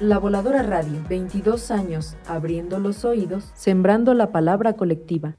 La 0.00 0.18
Voladora 0.18 0.62
Radio, 0.62 0.98
22 1.10 1.70
años, 1.70 2.16
abriendo 2.26 2.78
los 2.78 3.04
oídos, 3.04 3.50
sembrando 3.52 4.14
la 4.14 4.32
palabra 4.32 4.72
colectiva. 4.72 5.34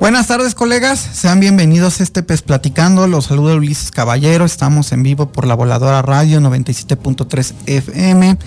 Buenas 0.00 0.28
tardes 0.28 0.54
colegas, 0.54 1.00
sean 1.00 1.40
bienvenidos 1.40 1.98
a 1.98 2.04
este 2.04 2.22
PES 2.22 2.42
Platicando, 2.42 3.08
los 3.08 3.24
saluda 3.24 3.56
Ulises 3.56 3.90
Caballero, 3.90 4.44
estamos 4.44 4.92
en 4.92 5.02
vivo 5.02 5.32
por 5.32 5.44
la 5.44 5.54
Voladora 5.54 6.02
Radio 6.02 6.40
97.3 6.40 7.52
FM, 7.66 8.38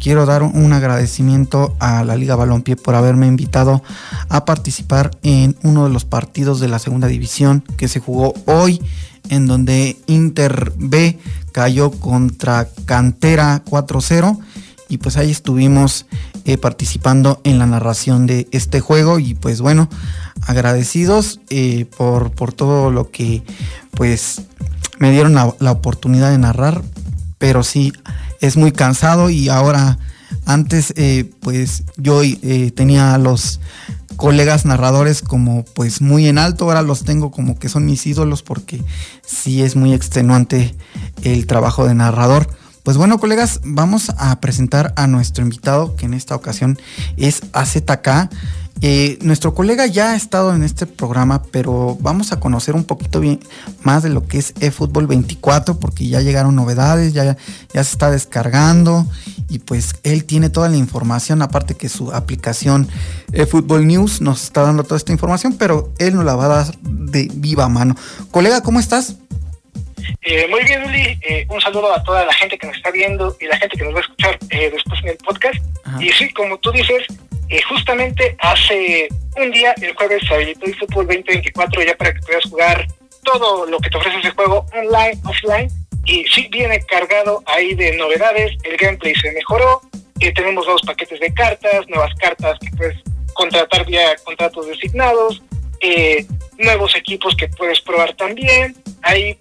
quiero 0.00 0.26
dar 0.26 0.42
un 0.42 0.72
agradecimiento 0.72 1.76
a 1.78 2.02
la 2.02 2.16
Liga 2.16 2.34
Balompié 2.34 2.76
por 2.76 2.94
haberme 2.94 3.26
invitado 3.26 3.82
a 4.28 4.44
participar 4.44 5.10
en 5.22 5.56
uno 5.62 5.84
de 5.84 5.90
los 5.90 6.04
partidos 6.04 6.58
de 6.58 6.68
la 6.68 6.78
segunda 6.78 7.08
división 7.08 7.62
que 7.76 7.88
se 7.88 8.00
jugó 8.00 8.34
hoy, 8.46 8.82
en 9.28 9.46
donde 9.46 9.96
Inter 10.06 10.72
B 10.76 11.18
cayó 11.52 11.90
contra 11.90 12.68
Cantera 12.86 13.62
4-0 13.64 14.38
y 14.88 14.98
pues 14.98 15.16
ahí 15.16 15.30
estuvimos 15.30 16.06
eh, 16.44 16.58
participando 16.58 17.40
en 17.44 17.58
la 17.58 17.66
narración 17.66 18.26
de 18.26 18.46
este 18.52 18.80
juego. 18.80 19.18
Y 19.18 19.34
pues 19.34 19.60
bueno, 19.60 19.88
agradecidos 20.42 21.40
eh, 21.50 21.86
por, 21.96 22.30
por 22.30 22.52
todo 22.52 22.90
lo 22.90 23.10
que 23.10 23.42
pues 23.90 24.42
me 24.98 25.10
dieron 25.10 25.34
la, 25.34 25.70
oportunidad 25.70 26.30
de 26.30 26.38
narrar, 26.38 26.82
pero 27.38 27.62
sí, 27.62 27.92
es 28.40 28.56
muy 28.56 28.72
cansado 28.72 29.30
y 29.30 29.48
ahora, 29.48 29.98
antes 30.44 30.92
eh, 30.96 31.30
pues 31.40 31.84
yo 31.96 32.22
eh, 32.22 32.72
tenía 32.74 33.14
a 33.14 33.18
los 33.18 33.60
colegas 34.16 34.64
narradores 34.64 35.22
como 35.22 35.64
pues 35.64 36.00
muy 36.00 36.26
en 36.26 36.38
alto, 36.38 36.64
ahora 36.64 36.82
los 36.82 37.04
tengo 37.04 37.30
como 37.30 37.58
que 37.58 37.68
son 37.68 37.84
mis 37.84 38.06
ídolos 38.06 38.42
porque 38.42 38.82
sí 39.24 39.62
es 39.62 39.76
muy 39.76 39.92
extenuante 39.92 40.74
el 41.22 41.46
trabajo 41.46 41.86
de 41.86 41.94
narrador. 41.94 42.48
Pues 42.86 42.96
bueno, 42.96 43.18
colegas, 43.18 43.62
vamos 43.64 44.12
a 44.16 44.38
presentar 44.38 44.92
a 44.94 45.08
nuestro 45.08 45.42
invitado, 45.42 45.96
que 45.96 46.06
en 46.06 46.14
esta 46.14 46.36
ocasión 46.36 46.78
es 47.16 47.42
AZK. 47.52 48.30
Eh, 48.80 49.18
nuestro 49.22 49.54
colega 49.54 49.86
ya 49.86 50.12
ha 50.12 50.14
estado 50.14 50.54
en 50.54 50.62
este 50.62 50.86
programa, 50.86 51.42
pero 51.50 51.98
vamos 52.00 52.30
a 52.30 52.38
conocer 52.38 52.76
un 52.76 52.84
poquito 52.84 53.18
bien 53.18 53.40
más 53.82 54.04
de 54.04 54.10
lo 54.10 54.28
que 54.28 54.38
es 54.38 54.54
eFootball 54.60 55.08
24, 55.08 55.80
porque 55.80 56.06
ya 56.06 56.20
llegaron 56.20 56.54
novedades, 56.54 57.12
ya, 57.12 57.36
ya 57.74 57.82
se 57.82 57.90
está 57.90 58.08
descargando 58.12 59.04
y 59.48 59.58
pues 59.58 59.96
él 60.04 60.24
tiene 60.24 60.48
toda 60.48 60.68
la 60.68 60.76
información, 60.76 61.42
aparte 61.42 61.74
que 61.74 61.88
su 61.88 62.12
aplicación 62.12 62.86
eFootball 63.32 63.84
News 63.84 64.20
nos 64.20 64.44
está 64.44 64.62
dando 64.62 64.84
toda 64.84 64.98
esta 64.98 65.10
información, 65.10 65.56
pero 65.58 65.92
él 65.98 66.14
nos 66.14 66.24
la 66.24 66.36
va 66.36 66.44
a 66.44 66.48
dar 66.48 66.78
de 66.82 67.28
viva 67.34 67.68
mano. 67.68 67.96
Colega, 68.30 68.60
¿cómo 68.60 68.78
estás? 68.78 69.16
Eh, 70.22 70.46
muy 70.48 70.64
bien, 70.64 70.84
Uli. 70.84 71.18
Eh, 71.22 71.46
un 71.48 71.60
saludo 71.60 71.92
a 71.92 72.02
toda 72.02 72.24
la 72.24 72.32
gente 72.32 72.58
que 72.58 72.66
nos 72.66 72.76
está 72.76 72.90
viendo 72.90 73.36
y 73.40 73.46
la 73.46 73.56
gente 73.58 73.76
que 73.76 73.84
nos 73.84 73.94
va 73.94 73.98
a 73.98 74.02
escuchar 74.02 74.38
después 74.38 75.00
en 75.02 75.08
el 75.08 75.16
podcast. 75.18 75.58
Y 76.00 76.10
sí, 76.10 76.32
como 76.32 76.58
tú 76.58 76.72
dices, 76.72 77.06
eh, 77.48 77.62
justamente 77.62 78.36
hace 78.40 79.08
un 79.36 79.50
día, 79.52 79.74
el 79.80 79.94
jueves, 79.94 80.22
se 80.26 80.34
habilitó 80.34 80.66
el 80.66 80.74
Fútbol 80.76 81.06
2024 81.06 81.82
ya 81.82 81.96
para 81.96 82.12
que 82.12 82.20
puedas 82.20 82.44
jugar 82.44 82.86
todo 83.22 83.66
lo 83.66 83.78
que 83.78 83.90
te 83.90 83.98
ofrece 83.98 84.18
ese 84.18 84.30
juego 84.30 84.66
online, 84.72 85.20
offline. 85.24 85.70
Y 86.04 86.24
sí 86.26 86.48
viene 86.50 86.80
cargado 86.82 87.42
ahí 87.46 87.74
de 87.74 87.96
novedades. 87.96 88.56
El 88.64 88.76
gameplay 88.76 89.14
se 89.14 89.32
mejoró. 89.32 89.80
Eh, 90.20 90.32
tenemos 90.32 90.64
nuevos 90.64 90.82
paquetes 90.82 91.20
de 91.20 91.32
cartas, 91.34 91.88
nuevas 91.88 92.14
cartas 92.14 92.58
que 92.60 92.76
puedes 92.76 92.96
contratar 93.34 93.84
vía 93.84 94.16
contratos 94.24 94.66
designados, 94.66 95.42
eh, 95.80 96.24
nuevos 96.58 96.96
equipos 96.96 97.36
que 97.36 97.48
puedes 97.48 97.80
probar 97.80 98.14
también. 98.14 98.74
Hay 99.02 99.38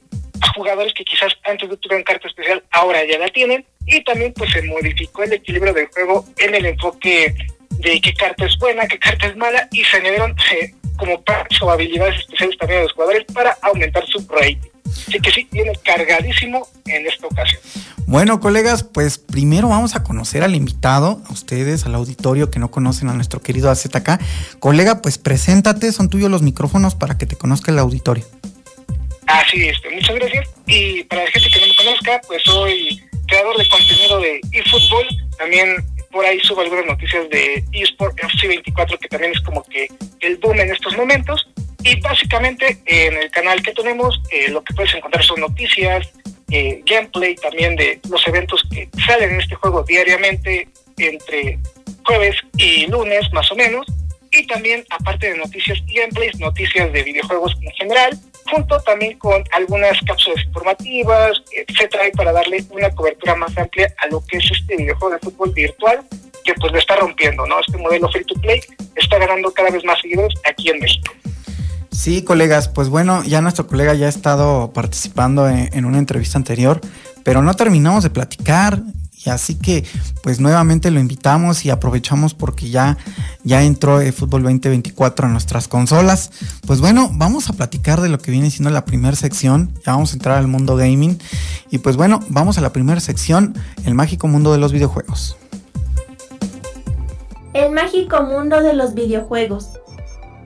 jugadores 0.56 0.94
que 0.94 1.04
quizás 1.04 1.34
antes 1.44 1.70
no 1.70 1.78
tuvieran 1.78 2.04
carta 2.04 2.28
especial, 2.28 2.64
ahora 2.72 3.04
ya 3.06 3.18
la 3.18 3.30
tienen. 3.30 3.66
Y 3.86 4.04
también 4.04 4.34
pues 4.34 4.52
se 4.52 4.62
modificó 4.64 5.24
el 5.24 5.34
equilibrio 5.34 5.74
del 5.74 5.88
juego 5.88 6.26
en 6.38 6.56
el 6.56 6.66
enfoque 6.66 7.36
de 7.70 8.02
qué 8.02 8.14
carta 8.14 8.46
es 8.46 8.58
buena, 8.58 8.88
qué 8.88 8.98
carta 8.98 9.28
es 9.28 9.36
mala, 9.36 9.68
y 9.72 9.84
se 9.84 9.98
añadieron 9.98 10.36
eh, 10.52 10.74
como 10.98 11.22
parches 11.24 11.62
o 11.62 11.70
habilidades 11.70 12.20
especiales 12.22 12.58
también 12.58 12.80
a 12.80 12.84
los 12.84 12.94
jugadores 12.94 13.26
para 13.34 13.58
aumentar 13.62 14.06
su 14.08 14.26
rating. 14.30 14.70
Así 15.08 15.20
que 15.20 15.32
sí, 15.32 15.48
viene 15.52 15.74
cargadísimo 15.84 16.68
en 16.86 17.06
esta 17.06 17.28
ocasión. 17.28 17.62
Bueno, 18.08 18.40
colegas, 18.40 18.84
pues 18.84 19.18
primero 19.18 19.68
vamos 19.68 19.96
a 19.96 20.04
conocer 20.04 20.44
al 20.44 20.56
invitado, 20.56 21.22
a 21.28 21.34
ustedes, 21.34 21.86
al 21.86 21.96
auditorio 21.96 22.52
que 22.52 22.60
no 22.60 22.70
conocen 22.70 23.10
a 23.10 23.14
nuestro 23.14 23.42
querido 23.42 23.70
AZK. 23.70 24.20
Colega, 24.60 25.02
pues 25.02 25.18
preséntate, 25.18 25.92
son 25.92 26.10
tuyos 26.10 26.30
los 26.30 26.44
micrófonos 26.44 26.96
para 26.96 27.18
que 27.18 27.26
te 27.26 27.36
conozca 27.36 27.72
el 27.72 27.80
auditorio. 27.80 28.24
Ah, 29.28 29.44
sí, 29.50 29.68
este, 29.68 29.90
muchas 29.90 30.16
gracias. 30.16 30.50
Y 30.68 31.04
para 31.06 31.24
la 31.24 31.32
gente 31.32 31.50
que 31.50 31.60
no 31.60 31.68
me 31.68 31.76
conozca, 31.76 32.22
pues 32.28 32.44
soy 32.44 33.04
creador 33.28 33.58
de 33.58 33.70
contenido 33.70 34.20
de 34.20 34.40
eFootball, 34.52 35.08
también 35.38 35.76
por 36.12 36.26
ahí 36.26 36.40
subo 36.42 36.62
algunas 36.62 36.86
noticias 36.86 37.30
de 37.30 37.64
eSport 37.74 38.16
FC24, 38.18 38.98
que 39.00 39.08
también 39.10 39.34
es 39.34 39.42
como 39.42 39.64
que 39.64 39.88
el 40.22 40.38
boom 40.38 40.60
en 40.60 40.72
estos 40.72 40.96
momentos. 40.96 41.48
Y 41.84 42.00
básicamente 42.00 42.78
en 42.86 43.18
el 43.18 43.30
canal 43.32 43.62
que 43.62 43.74
tenemos, 43.74 44.20
eh, 44.32 44.50
lo 44.50 44.64
que 44.64 44.74
puedes 44.74 44.94
encontrar 44.96 45.24
son 45.24 45.42
noticias, 45.42 46.08
eh, 46.52 46.82
gameplay 46.86 47.36
también 47.36 47.76
de 47.76 48.00
los 48.10 48.26
eventos 48.28 48.64
que 48.72 48.88
salen 49.06 49.34
en 49.34 49.42
este 49.42 49.56
juego 49.56 49.84
diariamente 49.84 50.68
entre 50.98 51.60
jueves 52.06 52.36
y 52.58 52.88
lunes 52.88 53.32
más 53.34 53.52
o 53.52 53.56
menos. 53.56 53.86
Y 54.32 54.48
también, 54.48 54.86
aparte 54.90 55.32
de 55.32 55.38
noticias 55.38 55.80
y 55.88 55.96
gameplays, 55.96 56.40
noticias 56.40 56.92
de 56.92 57.04
videojuegos 57.04 57.56
en 57.62 57.72
general, 57.74 58.18
junto 58.50 58.80
también 58.82 59.18
con 59.18 59.44
algunas 59.52 60.00
cápsulas 60.06 60.44
informativas, 60.46 61.42
etcétera, 61.52 62.04
para 62.16 62.32
darle 62.32 62.64
una 62.70 62.90
cobertura 62.92 63.36
más 63.36 63.58
amplia 63.58 63.94
a 63.98 64.08
lo 64.08 64.24
que 64.26 64.38
es 64.38 64.52
este 64.52 64.78
videojuego 64.78 65.16
de 65.16 65.20
fútbol 65.20 65.52
virtual 65.52 66.06
que 66.44 66.54
pues 66.54 66.72
lo 66.72 66.78
está 66.78 66.96
rompiendo, 66.96 67.46
¿no? 67.48 67.60
Este 67.60 67.78
modelo 67.78 68.08
free 68.10 68.24
to 68.24 68.36
play 68.40 68.62
está 68.96 69.18
ganando 69.18 69.52
cada 69.52 69.72
vez 69.72 69.84
más 69.84 70.00
seguidores 70.00 70.40
aquí 70.48 70.70
en 70.70 70.80
México. 70.80 71.12
Sí, 71.92 72.24
colegas, 72.24 72.68
pues 72.68 72.90
bueno, 72.90 73.24
ya 73.24 73.42
nuestro 73.42 73.68
colega 73.68 73.94
ya 73.96 74.06
ha 74.06 74.10
estado 74.10 74.72
participando 74.74 75.50
en, 75.50 75.86
una 75.86 75.98
entrevista 75.98 76.38
anterior, 76.38 76.80
pero 77.24 77.42
no 77.42 77.54
terminamos 77.56 78.04
de 78.04 78.12
platicar. 78.12 78.80
Y 79.26 79.30
así 79.32 79.56
que, 79.56 79.84
pues 80.22 80.40
nuevamente 80.40 80.92
lo 80.92 81.00
invitamos 81.00 81.66
y 81.66 81.72
aprovechamos 81.72 82.36
porque 82.36 82.70
ya, 82.70 82.98
ya 83.44 83.64
entró 83.64 84.00
el 84.00 84.14
Fútbol 84.14 84.44
2024 84.44 85.26
a 85.26 85.30
nuestras 85.30 85.68
consolas. 85.68 86.32
Pues 86.68 86.80
bueno, 86.80 87.10
vamos 87.14 87.50
a 87.50 87.54
platicar 87.54 88.02
de 88.02 88.10
lo 88.10 88.20
que 88.20 88.30
viene 88.30 88.52
siendo 88.52 88.70
la 88.70 88.86
primera 88.86 89.16
sección. 89.16 89.74
Ya 89.86 89.94
vamos 89.94 90.12
a 90.12 90.14
entrar 90.14 90.38
al 90.38 90.48
mundo 90.48 90.76
gaming. 90.76 91.18
Y 91.72 91.80
pues 91.80 91.98
bueno, 91.98 92.20
vamos 92.30 92.60
a 92.60 92.62
la 92.62 92.72
primera 92.72 93.00
sección, 93.00 93.56
el 93.86 93.96
mágico 93.96 94.28
mundo 94.28 94.52
de 94.52 94.60
los 94.60 94.72
videojuegos. 94.72 95.38
El 97.54 97.72
mágico 97.72 98.22
mundo 98.22 98.62
de 98.62 98.74
los 98.74 98.94
videojuegos. 98.94 99.80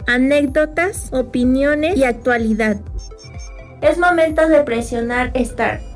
Anécdotas, 0.07 1.09
opiniones 1.11 1.97
y 1.97 2.05
actualidad. 2.05 2.79
Es 3.81 3.97
momento 3.97 4.47
de 4.47 4.61
presionar 4.61 5.33
Start. 5.35 5.88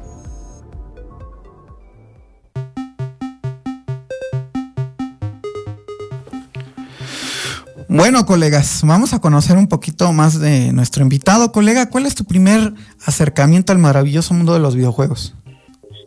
Bueno, 7.95 8.25
colegas, 8.25 8.81
vamos 8.83 9.13
a 9.13 9.21
conocer 9.21 9.55
un 9.55 9.69
poquito 9.69 10.11
más 10.13 10.41
de 10.41 10.73
nuestro 10.73 11.03
invitado. 11.03 11.51
Colega, 11.51 11.91
¿cuál 11.91 12.07
es 12.07 12.15
tu 12.15 12.25
primer 12.25 12.71
acercamiento 13.05 13.71
al 13.71 13.77
maravilloso 13.77 14.33
mundo 14.33 14.55
de 14.55 14.59
los 14.59 14.75
videojuegos? 14.75 15.35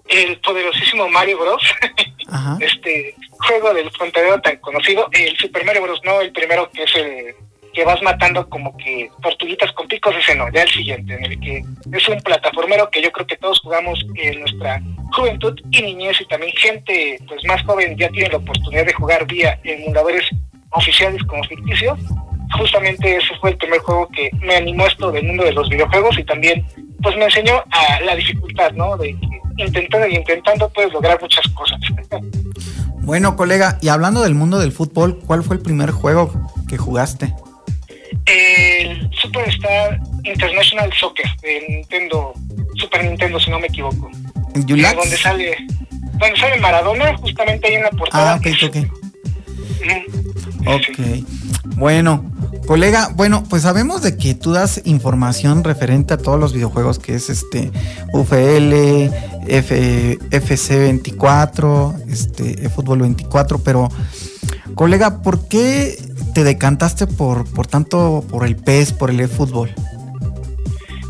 El 0.09 0.37
poderosísimo 0.41 1.09
Mario 1.09 1.39
Bros. 1.39 1.63
Este 2.59 3.15
juego 3.39 3.73
del 3.73 3.89
fontanero 3.93 4.41
tan 4.41 4.57
conocido, 4.57 5.09
el 5.13 5.37
Super 5.37 5.65
Mario 5.65 5.83
Bros. 5.83 6.01
No, 6.05 6.21
el 6.21 6.33
primero 6.33 6.69
que 6.73 6.83
es 6.83 6.97
el 6.97 7.37
que 7.73 7.85
vas 7.85 8.03
matando 8.03 8.49
como 8.49 8.77
que 8.79 9.09
tortuguitas 9.23 9.71
con 9.73 9.87
picos, 9.87 10.17
ese 10.17 10.35
no, 10.35 10.51
ya 10.51 10.63
el 10.63 10.71
siguiente, 10.71 11.15
en 11.15 11.25
el 11.25 11.39
que 11.39 11.63
es 11.93 12.09
un 12.09 12.19
plataformero 12.21 12.91
que 12.91 13.03
yo 13.03 13.13
creo 13.13 13.27
que 13.29 13.37
todos 13.37 13.61
jugamos 13.61 14.05
en 14.15 14.41
nuestra 14.41 14.83
juventud 15.13 15.55
y 15.71 15.83
niñez 15.83 16.21
y 16.21 16.25
también 16.25 16.53
gente 16.57 17.19
pues 17.29 17.45
más 17.45 17.63
joven 17.65 17.97
ya 17.97 18.09
tiene 18.09 18.31
la 18.31 18.39
oportunidad 18.39 18.87
de 18.87 18.95
jugar 18.95 19.27
vía 19.27 19.61
emuladores 19.63 20.25
oficiales 20.77 21.23
como 21.25 21.43
ficticios. 21.45 21.99
Justamente 22.59 23.17
ese 23.17 23.35
fue 23.41 23.51
el 23.51 23.57
primer 23.57 23.81
juego 23.81 24.09
que 24.09 24.31
me 24.41 24.57
animó 24.57 24.87
esto 24.87 25.11
del 25.11 25.27
mundo 25.27 25.45
de 25.45 25.53
los 25.53 25.69
videojuegos 25.69 26.19
y 26.19 26.25
también 26.25 26.65
pues 27.03 27.17
me 27.17 27.25
enseñó 27.25 27.55
a 27.71 28.01
la 28.01 28.15
dificultad, 28.15 28.71
¿no? 28.73 28.97
De 28.97 29.17
que 29.19 29.65
intentando 29.65 30.07
y 30.07 30.15
intentando 30.15 30.69
puedes 30.71 30.93
lograr 30.93 31.21
muchas 31.21 31.47
cosas. 31.49 31.81
Bueno, 33.07 33.37
colega, 33.37 33.79
y 33.81 33.87
hablando 33.87 34.25
del 34.25 34.35
mundo 34.35 34.59
del 34.59 34.73
fútbol, 34.73 35.21
¿cuál 35.25 35.45
fue 35.45 35.55
el 35.55 35.63
primer 35.63 35.93
juego 35.93 36.33
que 36.69 36.77
jugaste? 36.77 37.33
el 38.27 39.09
Superstar 39.13 40.01
International 40.25 40.93
Soccer 40.93 41.27
de 41.43 41.65
Nintendo, 41.69 42.33
Super 42.75 43.05
Nintendo, 43.05 43.39
si 43.39 43.51
no 43.51 43.59
me 43.59 43.69
equivoco. 43.69 44.11
donde 44.55 45.17
sale, 45.17 45.57
donde 46.19 46.37
sale 46.37 46.59
Maradona, 46.59 47.17
justamente 47.17 47.69
ahí 47.69 47.75
en 47.75 47.83
la 47.85 47.91
portada. 47.91 48.33
Ah, 48.33 48.37
ok, 48.37 48.47
ok. 48.65 48.77
Ok. 50.67 51.25
Bueno, 51.77 52.25
colega, 52.67 53.11
bueno, 53.15 53.45
pues 53.49 53.63
sabemos 53.63 54.03
de 54.03 54.17
que 54.17 54.35
tú 54.35 54.53
das 54.53 54.81
información 54.85 55.63
referente 55.65 56.15
a 56.15 56.19
todos 56.19 56.41
los 56.41 56.53
videojuegos 56.53 56.99
que 56.99 57.15
es 57.15 57.31
este 57.31 57.71
UFL, 58.13 59.11
F, 59.47 60.19
FC24, 60.19 62.11
este 62.11 62.69
Fútbol 62.69 63.01
24, 63.01 63.59
pero 63.59 63.89
colega, 64.75 65.23
¿por 65.23 65.49
qué 65.49 65.99
te 66.35 66.45
decantaste 66.45 67.07
por, 67.07 67.51
por 67.53 67.67
tanto 67.67 68.25
por 68.29 68.47
el 68.47 68.57
PES, 68.57 68.93
por 68.93 69.11
el 69.11 69.21
eFootball? 69.21 69.73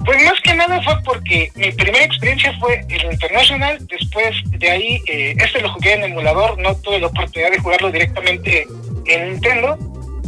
Pues 0.06 0.22
más 0.24 0.40
que 0.44 0.54
nada 0.54 0.80
fue 0.82 0.94
porque 1.04 1.50
mi 1.56 1.72
primera 1.72 2.04
experiencia 2.04 2.56
fue 2.60 2.86
el 2.88 3.12
International, 3.12 3.84
después 3.88 4.36
de 4.46 4.70
ahí, 4.70 5.02
eh, 5.08 5.34
este 5.36 5.60
lo 5.60 5.72
jugué 5.72 5.94
en 5.94 6.04
emulador, 6.04 6.56
no 6.60 6.76
tuve 6.76 7.00
la 7.00 7.08
oportunidad 7.08 7.50
de 7.50 7.58
jugarlo 7.58 7.90
directamente 7.90 8.68
en 9.06 9.32
Nintendo, 9.32 9.78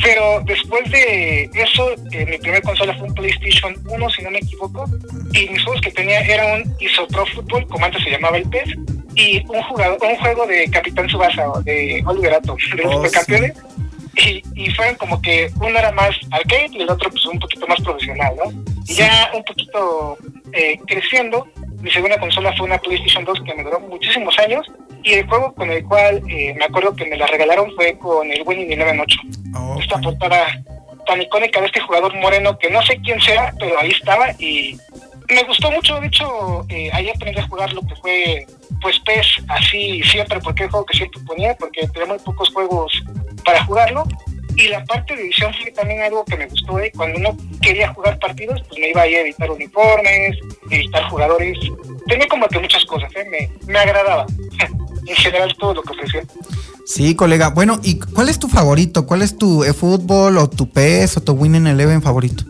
pero 0.03 0.41
después 0.45 0.91
de 0.91 1.51
eso, 1.55 1.91
eh, 2.13 2.27
mi 2.27 2.39
primera 2.39 2.61
consola 2.63 2.95
fue 2.97 3.09
un 3.09 3.15
PlayStation 3.15 3.75
1, 3.89 4.11
si 4.11 4.23
no 4.23 4.31
me 4.31 4.39
equivoco, 4.39 4.85
y 5.33 5.49
mis 5.49 5.63
juegos 5.65 5.81
que 5.83 5.91
tenía 5.91 6.21
eran 6.21 6.63
un 6.63 7.07
Pro 7.09 7.27
Football, 7.27 7.67
como 7.69 7.85
antes 7.85 8.03
se 8.03 8.11
llamaba 8.11 8.37
el 8.37 8.49
PES, 8.49 8.75
y 9.15 9.45
un, 9.49 9.63
jugador, 9.63 9.99
un 10.01 10.17
juego 10.17 10.47
de 10.47 10.71
Capitán 10.71 11.09
Subasa, 11.09 11.45
de 11.65 12.03
Oliver 12.07 12.35
Atom, 12.35 12.57
de 12.77 12.83
los 12.85 12.95
oh, 12.95 12.97
supercampeones 12.99 13.53
y, 14.27 14.43
y 14.55 14.71
fueron 14.71 14.95
como 14.97 15.21
que 15.23 15.51
uno 15.61 15.79
era 15.79 15.93
más 15.93 16.11
arcade 16.31 16.71
y 16.73 16.83
el 16.83 16.91
otro 16.91 17.11
pues 17.11 17.25
un 17.27 17.39
poquito 17.39 17.67
más 17.67 17.81
profesional, 17.81 18.35
¿no? 18.37 18.51
Y 18.87 18.95
ya 18.95 19.31
un 19.35 19.45
poquito 19.45 20.17
eh, 20.53 20.79
creciendo, 20.87 21.47
mi 21.81 21.91
segunda 21.91 22.19
consola 22.19 22.53
fue 22.57 22.67
una 22.67 22.79
PlayStation 22.79 23.25
2 23.25 23.43
que 23.45 23.55
me 23.55 23.65
duró 23.65 23.81
muchísimos 23.81 24.37
años 24.39 24.67
y 25.09 25.15
el 25.15 25.27
juego 25.27 25.55
con 25.55 25.71
el 25.71 25.83
cual 25.85 26.23
eh, 26.29 26.55
me 26.55 26.67
acuerdo 26.67 26.95
que 26.95 27.07
me 27.07 27.17
la 27.17 27.27
regalaron 27.27 27.73
fue 27.75 27.97
con 27.99 28.31
el 28.31 28.43
Winning 28.45 28.73
Eleven 28.73 29.01
8. 29.01 29.21
Esta 29.81 29.99
portada 30.01 30.63
tan 31.07 31.23
icónica 31.23 31.61
de 31.61 31.67
este 31.67 31.81
jugador 31.81 32.15
moreno 32.17 32.59
que 32.59 32.71
no 32.71 32.83
sé 32.83 33.01
quién 33.03 33.19
sea, 33.19 33.55
pero 33.59 33.79
ahí 33.81 33.91
estaba 33.91 34.33
y 34.39 34.77
me 35.31 35.43
gustó 35.45 35.71
mucho, 35.71 35.99
de 36.01 36.09
hecho, 36.09 36.67
eh, 36.69 36.91
ahí 36.93 37.09
aprendí 37.09 37.41
a 37.41 37.49
jugar 37.49 37.73
lo 37.73 37.81
que 37.83 37.97
fue 37.97 38.47
pues 38.83 38.99
PES 39.01 39.45
así 39.49 40.03
siempre, 40.03 40.41
porque 40.41 40.65
el 40.65 40.71
juego 40.71 40.85
que 40.85 40.99
siempre 40.99 41.21
ponía, 41.27 41.57
porque 41.57 41.89
tenía 41.89 42.09
muy 42.09 42.19
pocos 42.19 42.51
juegos 42.53 42.93
para 43.45 43.65
jugarlo. 43.65 44.05
Y 44.57 44.69
la 44.69 44.85
parte 44.85 45.15
de 45.15 45.23
edición 45.23 45.55
fue 45.55 45.71
también 45.71 46.03
algo 46.03 46.25
que 46.25 46.37
me 46.37 46.47
gustó. 46.47 46.81
¿eh? 46.81 46.91
Cuando 46.97 47.19
uno 47.19 47.37
quería 47.63 47.95
jugar 47.95 48.19
partidos, 48.19 48.61
pues 48.69 48.81
me 48.81 48.91
iba 48.91 49.03
ahí 49.03 49.15
a 49.15 49.21
editar 49.21 49.49
uniformes, 49.51 50.37
editar 50.69 51.05
jugadores. 51.09 51.59
Tenía 52.09 52.27
como 52.27 52.49
que 52.49 52.59
muchas 52.59 52.85
cosas, 52.85 53.11
¿eh? 53.15 53.25
me, 53.31 53.73
me 53.73 53.79
agradaba. 53.79 54.27
en 55.09 55.17
general 55.17 55.55
todo 55.59 55.75
lo 55.75 55.83
que 55.83 55.93
ofrecía. 55.93 56.23
Sí, 56.87 57.15
colega. 57.15 57.51
Bueno, 57.51 57.81
¿y 57.83 57.99
cuál 57.99 58.29
es 58.29 58.39
tu 58.39 58.49
favorito? 58.49 59.07
¿Cuál 59.07 59.23
es 59.23 59.37
tu 59.37 59.63
eFootball 59.65 60.39
o 60.39 60.49
tu 60.49 60.71
PES 60.71 61.19
o 61.19 61.23
tu 61.23 61.33
Winning 61.33 61.67
Eleven 61.67 62.01
favorito? 62.01 62.45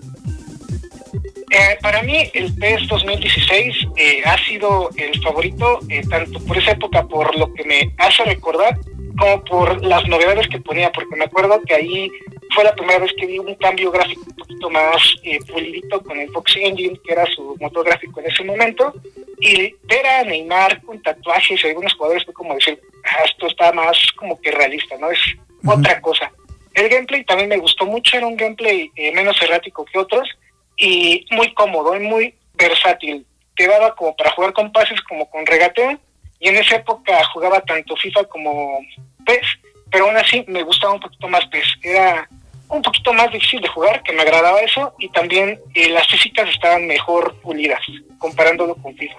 Eh, 1.50 1.78
para 1.80 2.02
mí 2.02 2.30
el 2.34 2.54
PES 2.54 2.88
2016 2.88 3.74
eh, 3.96 4.22
ha 4.24 4.38
sido 4.44 4.90
el 4.96 5.20
favorito, 5.22 5.80
eh, 5.88 6.02
tanto 6.08 6.40
por 6.40 6.58
esa 6.58 6.72
época, 6.72 7.06
por 7.06 7.36
lo 7.36 7.52
que 7.54 7.64
me 7.64 7.92
hace 7.98 8.22
recordar, 8.24 8.78
como 9.18 9.42
por 9.44 9.84
las 9.84 10.06
novedades 10.06 10.46
que 10.48 10.60
ponía, 10.60 10.92
porque 10.92 11.16
me 11.16 11.24
acuerdo 11.24 11.60
que 11.66 11.74
ahí 11.74 12.10
fue 12.54 12.64
la 12.64 12.74
primera 12.74 12.98
vez 12.98 13.12
que 13.18 13.26
vi 13.26 13.38
un 13.38 13.54
cambio 13.56 13.90
gráfico 13.90 14.22
un 14.26 14.36
poquito 14.36 14.70
más 14.70 15.14
pulidito 15.46 16.02
con 16.02 16.18
el 16.18 16.30
Fox 16.30 16.56
Engine, 16.56 16.98
que 17.04 17.12
era 17.12 17.26
su 17.26 17.56
motor 17.60 17.84
gráfico 17.86 18.20
en 18.20 18.26
ese 18.26 18.44
momento, 18.44 18.94
y 19.40 19.74
ver 19.84 20.06
a 20.06 20.24
Neymar 20.24 20.82
con 20.82 21.00
tatuajes 21.02 21.62
y 21.62 21.66
algunos 21.68 21.94
jugadores 21.94 22.24
fue 22.24 22.34
como 22.34 22.54
decir, 22.54 22.80
ah, 23.04 23.24
esto 23.24 23.46
está 23.46 23.72
más 23.72 23.98
como 24.16 24.40
que 24.40 24.50
realista, 24.50 24.96
¿no? 24.98 25.10
Es 25.10 25.20
otra 25.66 26.00
cosa. 26.00 26.32
El 26.74 26.88
gameplay 26.88 27.24
también 27.24 27.48
me 27.48 27.56
gustó 27.56 27.86
mucho, 27.86 28.16
era 28.16 28.26
un 28.26 28.36
gameplay 28.36 28.90
menos 29.14 29.40
errático 29.42 29.84
que 29.84 29.98
otros, 29.98 30.28
y 30.76 31.26
muy 31.32 31.52
cómodo 31.54 31.96
y 31.96 32.00
muy 32.00 32.34
versátil. 32.54 33.26
Te 33.56 33.66
daba 33.66 33.94
como 33.94 34.14
para 34.16 34.30
jugar 34.30 34.52
con 34.52 34.72
pases 34.72 35.00
como 35.02 35.28
con 35.28 35.44
regateo 35.44 35.98
y 36.38 36.48
en 36.48 36.56
esa 36.56 36.76
época 36.76 37.24
jugaba 37.32 37.60
tanto 37.62 37.96
FIFA 37.96 38.24
como 38.24 38.78
PES, 39.26 39.46
pero 39.90 40.06
aún 40.06 40.16
así 40.16 40.44
me 40.46 40.62
gustaba 40.62 40.94
un 40.94 41.00
poquito 41.00 41.26
más 41.26 41.44
PES. 41.46 41.66
Era 41.82 42.28
un 42.68 42.82
poquito 42.82 43.12
más 43.12 43.30
difícil 43.32 43.60
de 43.60 43.68
jugar, 43.68 44.02
que 44.02 44.12
me 44.12 44.22
agradaba 44.22 44.60
eso 44.60 44.94
y 44.98 45.08
también 45.08 45.58
eh, 45.74 45.90
las 45.90 46.06
físicas 46.06 46.48
estaban 46.50 46.86
mejor 46.86 47.36
pulidas 47.40 47.80
comparándolo 48.18 48.74
con 48.76 48.94
FIFA. 48.94 49.18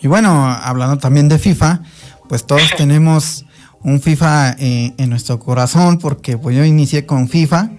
Y 0.00 0.08
bueno, 0.08 0.46
hablando 0.46 0.98
también 0.98 1.28
de 1.28 1.38
FIFA, 1.38 1.80
pues 2.28 2.46
todos 2.46 2.70
tenemos 2.76 3.44
un 3.80 4.00
FIFA 4.00 4.56
eh, 4.58 4.92
en 4.96 5.10
nuestro 5.10 5.38
corazón 5.38 5.98
porque 5.98 6.36
pues 6.38 6.56
yo 6.56 6.64
inicié 6.64 7.06
con 7.06 7.28
FIFA. 7.28 7.70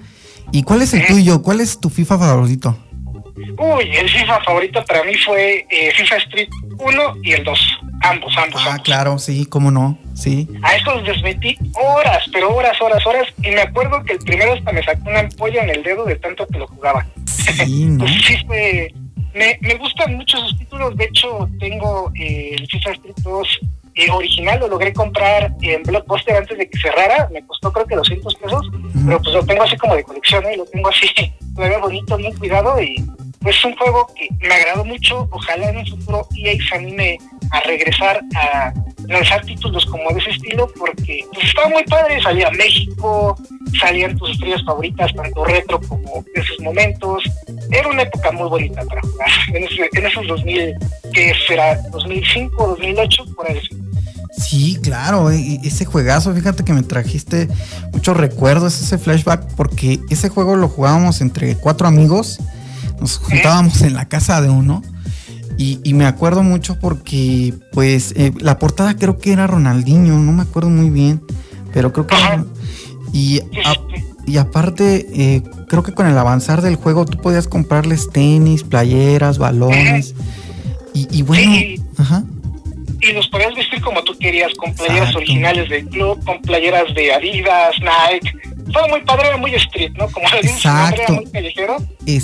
¿Y 0.51 0.63
cuál 0.63 0.81
es 0.81 0.93
el 0.93 1.05
tuyo? 1.07 1.41
¿Cuál 1.41 1.62
es 1.62 1.79
tu 1.79 1.89
FIFA 1.89 2.19
favorito? 2.19 2.77
Uy, 3.57 3.89
el 3.95 4.10
FIFA 4.10 4.41
favorito 4.41 4.83
para 4.86 5.03
mí 5.03 5.15
fue 5.15 5.65
eh, 5.69 5.91
FIFA 5.95 6.17
Street 6.17 6.50
1 6.77 7.15
y 7.24 7.31
el 7.31 7.43
2. 7.43 7.79
Ambos, 8.03 8.33
ambos. 8.38 8.62
Ah, 8.67 8.79
claro, 8.83 9.17
sí, 9.17 9.45
cómo 9.45 9.72
no, 9.72 9.98
sí. 10.13 10.48
A 10.62 10.75
estos 10.75 11.03
les 11.03 11.22
metí 11.24 11.57
horas, 11.74 12.25
pero 12.31 12.53
horas, 12.53 12.79
horas, 12.81 13.05
horas. 13.07 13.27
Y 13.41 13.50
me 13.51 13.62
acuerdo 13.62 14.03
que 14.03 14.13
el 14.13 14.19
primero 14.19 14.53
hasta 14.53 14.72
me 14.72 14.83
sacó 14.83 15.10
una 15.10 15.22
ampolla 15.22 15.63
en 15.63 15.69
el 15.69 15.83
dedo 15.83 16.05
de 16.05 16.15
tanto 16.17 16.45
que 16.48 16.60
lo 16.60 16.67
jugaba. 16.67 17.05
Sí, 17.25 17.86
¿no? 17.86 18.05
sí, 18.07 18.38
fue, 18.45 18.93
me, 19.33 19.57
me 19.62 19.75
gustan 19.75 20.15
mucho 20.15 20.38
sus 20.38 20.57
títulos. 20.57 20.95
De 20.98 21.05
hecho, 21.05 21.48
tengo 21.60 22.12
eh, 22.15 22.55
el 22.57 22.67
FIFA 22.67 22.91
Street 22.91 23.15
2 23.24 23.60
eh, 23.95 24.10
original 24.10 24.60
lo 24.60 24.67
logré 24.69 24.91
comprar 24.91 25.53
en 25.62 25.83
Blockbuster 25.83 26.36
antes 26.36 26.57
de 26.57 26.67
que 26.67 26.79
cerrara, 26.79 27.29
me 27.31 27.45
costó 27.45 27.72
creo 27.72 27.86
que 27.86 27.95
200 27.95 28.36
pesos, 28.36 28.67
pero 29.05 29.22
pues 29.22 29.36
lo 29.36 29.45
tengo 29.45 29.63
así 29.63 29.77
como 29.77 29.95
de 29.95 30.03
colección, 30.03 30.43
¿eh? 30.45 30.57
lo 30.57 30.65
tengo 30.65 30.89
así 30.89 31.07
todavía 31.55 31.77
bonito, 31.77 32.17
bien 32.17 32.36
cuidado 32.36 32.81
y 32.81 32.95
pues 32.95 33.22
es 33.45 33.65
un 33.65 33.75
juego 33.75 34.07
que 34.15 34.29
me 34.39 34.53
agradó 34.53 34.85
mucho, 34.85 35.27
ojalá 35.31 35.69
en 35.69 35.77
un 35.77 35.88
futuro 35.88 36.27
EA 36.38 36.55
se 36.69 36.75
anime 36.75 37.17
a 37.51 37.59
regresar 37.62 38.21
a 38.35 38.73
lanzar 39.07 39.45
títulos 39.45 39.85
como 39.85 40.09
de 40.12 40.19
ese 40.19 40.31
estilo 40.31 40.67
porque 40.77 41.25
pues 41.33 41.47
estaba 41.47 41.69
muy 41.69 41.83
padre, 41.83 42.21
salía 42.21 42.50
México, 42.51 43.38
salían 43.79 44.17
tus 44.17 44.31
estrellas 44.31 44.63
favoritas, 44.65 45.13
tanto 45.13 45.43
retro 45.45 45.79
como 45.81 46.23
de 46.33 46.41
esos 46.41 46.59
momentos, 46.62 47.23
era 47.71 47.89
una 47.89 48.03
época 48.03 48.31
muy 48.31 48.50
bonita 48.50 48.83
para 48.85 49.01
jugar, 49.01 49.29
en, 49.53 49.63
en 49.93 50.05
esos 50.05 50.27
2000, 50.27 50.75
que 51.13 51.33
será 51.47 51.81
2005, 51.91 52.67
2008, 52.67 53.25
por 53.35 53.50
ahí. 53.50 53.59
Sí, 54.38 54.79
claro, 54.81 55.29
ese 55.29 55.85
juegazo, 55.85 56.33
fíjate 56.33 56.63
que 56.63 56.73
me 56.73 56.83
trajiste 56.83 57.47
muchos 57.91 58.17
recuerdos, 58.17 58.81
ese 58.81 58.97
flashback, 58.97 59.53
porque 59.55 60.00
ese 60.09 60.29
juego 60.29 60.55
lo 60.55 60.69
jugábamos 60.69 61.21
entre 61.21 61.55
cuatro 61.55 61.88
amigos, 61.88 62.39
nos 63.03 63.17
juntábamos 63.17 63.81
en 63.81 63.95
la 63.95 64.05
casa 64.07 64.41
de 64.41 64.50
uno, 64.50 64.81
y, 65.57 65.93
me 65.93 66.05
acuerdo 66.05 66.41
mucho 66.41 66.79
porque, 66.79 67.53
pues, 67.74 68.13
eh, 68.17 68.31
la 68.39 68.57
portada 68.60 68.95
creo 68.95 69.19
que 69.19 69.33
era 69.33 69.45
Ronaldinho, 69.45 70.17
no 70.17 70.31
me 70.31 70.41
acuerdo 70.41 70.69
muy 70.69 70.89
bien, 70.89 71.22
pero 71.74 71.93
creo 71.93 72.07
que 72.07 72.15
era... 72.15 72.45
Y, 73.13 73.41
y 74.25 74.38
aparte, 74.38 75.05
eh, 75.13 75.43
creo 75.67 75.83
que 75.83 75.93
con 75.93 76.07
el 76.07 76.17
avanzar 76.17 76.62
del 76.62 76.75
juego 76.75 77.05
tú 77.05 77.17
podías 77.19 77.48
comprarles 77.48 78.10
tenis, 78.10 78.63
playeras, 78.63 79.38
balones, 79.38 80.15
y, 80.93 81.07
y 81.15 81.22
bueno, 81.22 81.83
ajá. 81.98 82.24
Y 83.01 83.12
los 83.12 83.27
podías 83.27 83.53
vestir 83.53 83.81
como 83.81 84.01
tú 84.03 84.17
querías, 84.17 84.53
con 84.55 84.74
playeras 84.74 85.15
originales 85.15 85.69
del 85.69 85.86
club, 85.88 86.24
con 86.25 86.41
playeras 86.41 86.93
de 86.95 87.13
Adidas, 87.13 87.75
Nike, 87.79 88.31
fue 88.72 88.88
muy 88.89 89.01
padre, 89.01 89.36
muy 89.38 89.53
street, 89.55 89.91
¿no? 89.98 90.08
Como 90.10 90.27
le 90.29 90.41
dice 90.41 90.67
era 90.67 91.13
muy 91.13 91.25
callejero. 91.25 91.77
Y 92.05 92.20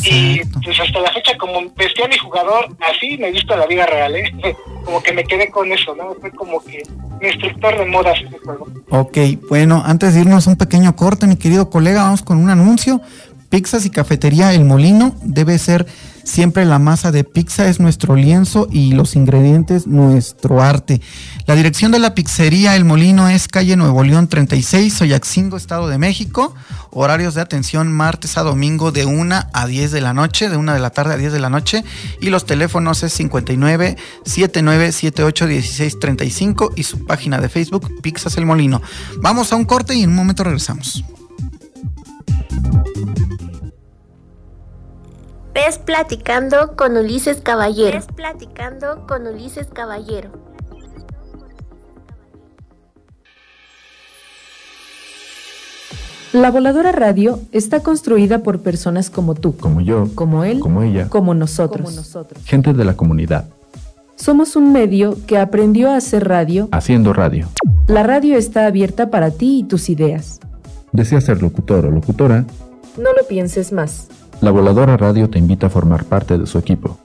pues 0.63 0.79
hasta 0.79 0.99
la 0.99 1.11
fecha, 1.11 1.37
como 1.37 1.61
vestía 1.75 2.07
mi 2.07 2.17
jugador 2.17 2.75
así, 2.79 3.17
me 3.17 3.27
he 3.27 3.31
visto 3.31 3.55
la 3.55 3.65
vida 3.65 3.85
real, 3.85 4.15
¿eh? 4.15 4.31
como 4.85 5.01
que 5.01 5.13
me 5.13 5.23
quedé 5.23 5.49
con 5.49 5.71
eso, 5.71 5.95
¿no? 5.95 6.15
Fue 6.19 6.31
como 6.31 6.63
que 6.63 6.83
mi 7.21 7.27
instructor 7.27 7.77
de 7.77 7.85
modas 7.85 8.19
ese 8.21 8.37
juego. 8.39 8.67
Ok, 8.89 9.17
bueno, 9.49 9.83
antes 9.85 10.13
de 10.13 10.21
irnos 10.21 10.47
un 10.47 10.55
pequeño 10.55 10.95
corte, 10.95 11.27
mi 11.27 11.35
querido 11.35 11.69
colega, 11.69 12.03
vamos 12.03 12.21
con 12.21 12.37
un 12.37 12.49
anuncio. 12.49 13.01
Pizzas 13.49 13.85
y 13.85 13.89
Cafetería 13.89 14.53
El 14.53 14.63
Molino 14.63 15.15
debe 15.23 15.57
ser 15.57 15.87
siempre 16.23 16.65
la 16.65 16.79
masa 16.79 17.11
de 17.11 17.23
pizza 17.23 17.67
es 17.67 17.79
nuestro 17.79 18.15
lienzo 18.15 18.67
y 18.71 18.93
los 18.93 19.15
ingredientes 19.15 19.87
nuestro 19.87 20.61
arte. 20.61 21.01
La 21.45 21.55
dirección 21.55 21.91
de 21.91 21.99
la 21.99 22.13
pizzería 22.13 22.75
El 22.75 22.85
Molino 22.85 23.27
es 23.27 23.47
calle 23.47 23.75
Nuevo 23.75 24.03
León 24.03 24.27
36, 24.27 24.93
Soyaxingo, 24.93 25.57
Estado 25.57 25.87
de 25.87 25.97
México. 25.97 26.53
Horarios 26.91 27.35
de 27.35 27.41
atención 27.41 27.91
martes 27.91 28.37
a 28.37 28.43
domingo 28.43 28.91
de 28.91 29.05
1 29.05 29.35
a 29.53 29.67
10 29.67 29.91
de 29.91 30.01
la 30.01 30.13
noche, 30.13 30.49
de 30.49 30.57
1 30.57 30.73
de 30.73 30.79
la 30.79 30.89
tarde 30.89 31.13
a 31.13 31.17
10 31.17 31.33
de 31.33 31.39
la 31.39 31.49
noche. 31.49 31.83
Y 32.21 32.29
los 32.29 32.45
teléfonos 32.45 33.03
es 33.03 33.13
59 33.13 33.97
79 34.25 34.91
78 34.91 35.47
16 35.47 35.99
35 35.99 36.71
y 36.75 36.83
su 36.83 37.05
página 37.05 37.39
de 37.39 37.49
Facebook 37.49 38.01
Pizzas 38.01 38.37
El 38.37 38.45
Molino. 38.45 38.81
Vamos 39.21 39.51
a 39.51 39.55
un 39.55 39.65
corte 39.65 39.95
y 39.95 40.03
en 40.03 40.11
un 40.11 40.15
momento 40.15 40.43
regresamos. 40.43 41.03
Ves 45.65 45.77
platicando 45.77 46.77
con 46.77 46.95
Ulises 46.95 47.41
Caballero. 47.41 47.97
Ves 47.97 48.07
platicando 48.15 49.05
con 49.05 49.27
Ulises 49.27 49.67
Caballero. 49.67 50.31
La 56.31 56.49
Voladora 56.49 56.93
Radio 56.93 57.41
está 57.51 57.81
construida 57.81 58.39
por 58.39 58.61
personas 58.61 59.09
como 59.09 59.35
tú, 59.35 59.57
como 59.57 59.81
yo, 59.81 60.07
como 60.15 60.45
él, 60.45 60.61
como 60.61 60.81
ella, 60.81 61.09
como 61.09 61.33
nosotros, 61.33 61.87
como 61.87 61.95
nosotros. 61.97 62.41
gente 62.45 62.71
de 62.71 62.85
la 62.85 62.95
comunidad. 62.95 63.49
Somos 64.15 64.55
un 64.55 64.71
medio 64.71 65.17
que 65.27 65.37
aprendió 65.37 65.91
a 65.91 65.97
hacer 65.97 66.25
radio 66.25 66.69
haciendo 66.71 67.11
radio. 67.11 67.49
La 67.87 68.03
radio 68.03 68.37
está 68.37 68.65
abierta 68.65 69.09
para 69.09 69.31
ti 69.31 69.59
y 69.59 69.63
tus 69.63 69.89
ideas. 69.89 70.39
¿Deseas 70.93 71.25
ser 71.25 71.41
locutor 71.41 71.85
o 71.85 71.91
locutora? 71.91 72.45
No 72.97 73.11
lo 73.11 73.27
pienses 73.27 73.73
más. 73.73 74.07
La 74.41 74.51
Voladora 74.51 74.95
Radio 74.95 75.29
te 75.29 75.37
invita 75.37 75.67
a 75.67 75.69
formar 75.69 76.05
parte 76.05 76.37
de 76.37 76.45
su 76.45 76.57
equipo. 76.57 76.97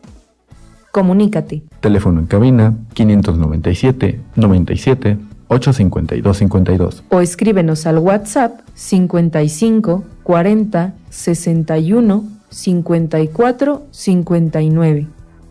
Comunícate. 0.92 1.64
Teléfono 1.80 2.20
en 2.20 2.26
cabina 2.26 2.74
597 2.92 4.20
97 4.36 5.18
852 5.48 6.36
52. 6.36 7.04
O 7.10 7.20
escríbenos 7.20 7.86
al 7.86 7.98
WhatsApp 7.98 8.60
55 8.74 10.04
40 10.22 10.94
61 11.10 12.24
54 12.50 13.82
59. 13.90 15.06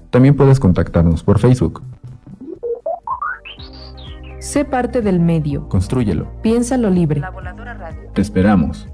También 0.09 0.35
puedes 0.35 0.59
contactarnos 0.61 1.23
por 1.23 1.39
Facebook. 1.39 1.81
Sé 4.39 4.63
parte 4.63 5.01
del 5.01 5.19
medio. 5.19 5.67
Construyelo. 5.67 6.27
Piénsalo 6.41 6.89
libre. 6.89 7.19
La 7.19 7.29
Voladora 7.29 7.73
Radio. 7.73 8.09
Te 8.13 8.21
esperamos. 8.21 8.87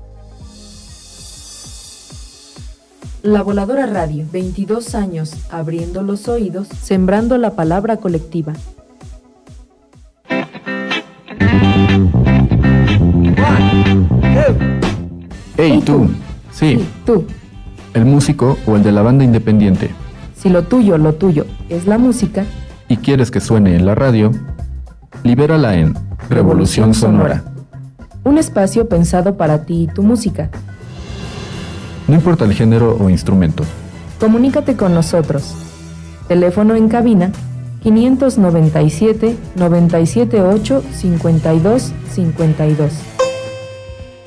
La 3.22 3.44
Voladora 3.44 3.86
Radio, 3.86 4.26
22 4.32 4.96
años 4.96 5.34
abriendo 5.52 6.04
los 6.04 6.30
oídos, 6.30 6.70
sembrando 6.70 7.38
la 7.38 7.52
palabra 7.52 7.98
colectiva. 7.98 8.54
Hey, 15.58 15.84
tú. 15.86 16.10
Sí. 16.54 16.88
Tú. 17.06 17.26
El 17.94 18.06
músico 18.06 18.58
o 18.66 18.78
el 18.78 18.84
de 18.84 18.94
la 18.94 19.02
banda 19.02 19.26
independiente. 19.26 19.90
Si 20.38 20.48
lo 20.48 20.64
tuyo, 20.64 20.98
lo 20.98 21.16
tuyo 21.16 21.46
es 21.68 21.88
la 21.88 21.98
música. 21.98 22.46
Y 22.88 22.96
quieres 22.96 23.32
que 23.32 23.42
suene 23.42 23.76
en 23.76 23.86
la 23.86 23.96
radio, 23.96 24.32
libérala 25.24 25.76
en 25.76 25.94
Revolución 26.30 26.94
Sonora. 26.94 27.44
Un 28.24 28.38
espacio 28.38 28.88
pensado 28.88 29.36
para 29.36 29.66
ti 29.66 29.84
y 29.84 29.88
tu 29.88 30.04
música 30.04 30.50
no 32.10 32.16
importa 32.16 32.46
el 32.46 32.54
género 32.54 32.98
o 33.00 33.10
instrumento. 33.10 33.64
Comunícate 34.20 34.76
con 34.76 34.96
nosotros. 34.96 35.56
Teléfono 36.28 36.76
en 36.76 36.90
cabina 36.90 37.32
597 37.84 39.38
978 39.56 40.84
52 40.92 41.94
52. 42.12 42.94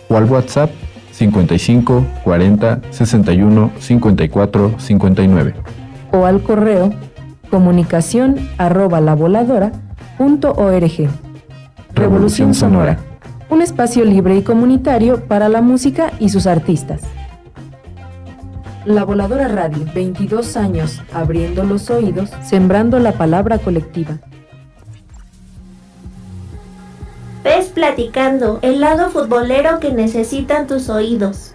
O 0.08 0.16
al 0.16 0.24
WhatsApp 0.24 0.70
55 1.10 2.06
40 2.24 2.80
61 2.90 3.72
54 3.78 4.74
59. 4.78 5.54
O 6.12 6.24
al 6.24 6.42
correo 6.42 6.94
comunicación 7.50 8.48
arroba 8.58 9.00
la 9.00 9.14
voladora 9.14 9.72
punto 10.16 10.52
org. 10.52 11.08
Revolución 11.94 12.54
Sonora. 12.54 12.98
Un 13.50 13.60
espacio 13.60 14.04
libre 14.04 14.36
y 14.36 14.42
comunitario 14.42 15.24
para 15.24 15.48
la 15.48 15.60
música 15.60 16.12
y 16.20 16.30
sus 16.30 16.46
artistas. 16.46 17.02
La 18.84 19.04
Voladora 19.04 19.46
Radio, 19.46 19.86
22 19.94 20.56
años 20.56 21.00
abriendo 21.12 21.62
los 21.62 21.88
oídos, 21.88 22.30
sembrando 22.42 22.98
la 22.98 23.12
palabra 23.12 23.58
colectiva. 23.58 24.18
Ves 27.44 27.66
platicando, 27.66 28.58
el 28.62 28.80
lado 28.80 29.10
futbolero 29.10 29.78
que 29.78 29.92
necesitan 29.92 30.66
tus 30.66 30.88
oídos. 30.88 31.54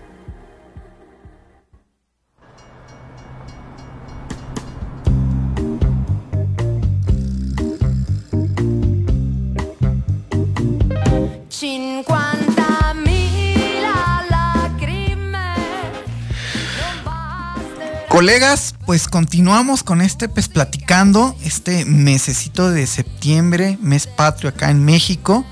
Colegas, 18.17 18.73
pues 18.87 19.07
continuamos 19.07 19.83
con 19.83 20.01
este 20.01 20.27
pues 20.27 20.47
platicando 20.47 21.35
este 21.43 21.85
mesecito 21.85 22.71
de 22.71 22.87
septiembre, 22.87 23.77
mes 23.79 24.07
patrio 24.07 24.49
acá 24.49 24.71
en 24.71 24.83
México. 24.83 25.45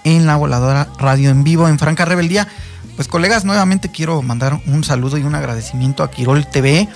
en 0.04 0.26
la 0.26 0.36
voladora 0.36 0.88
radio 0.98 1.30
en 1.30 1.44
vivo 1.44 1.68
en 1.68 1.80
Franca 1.80 2.06
Rebeldía. 2.06 2.48
Pues 2.96 3.08
colegas, 3.08 3.46
nuevamente 3.46 3.90
quiero 3.92 4.22
mandar 4.22 4.62
un 4.68 4.84
saludo 4.84 5.18
y 5.18 5.24
un 5.24 5.36
agradecimiento 5.36 6.04
a 6.04 6.12
Quirol 6.12 6.48
TV 6.48 6.88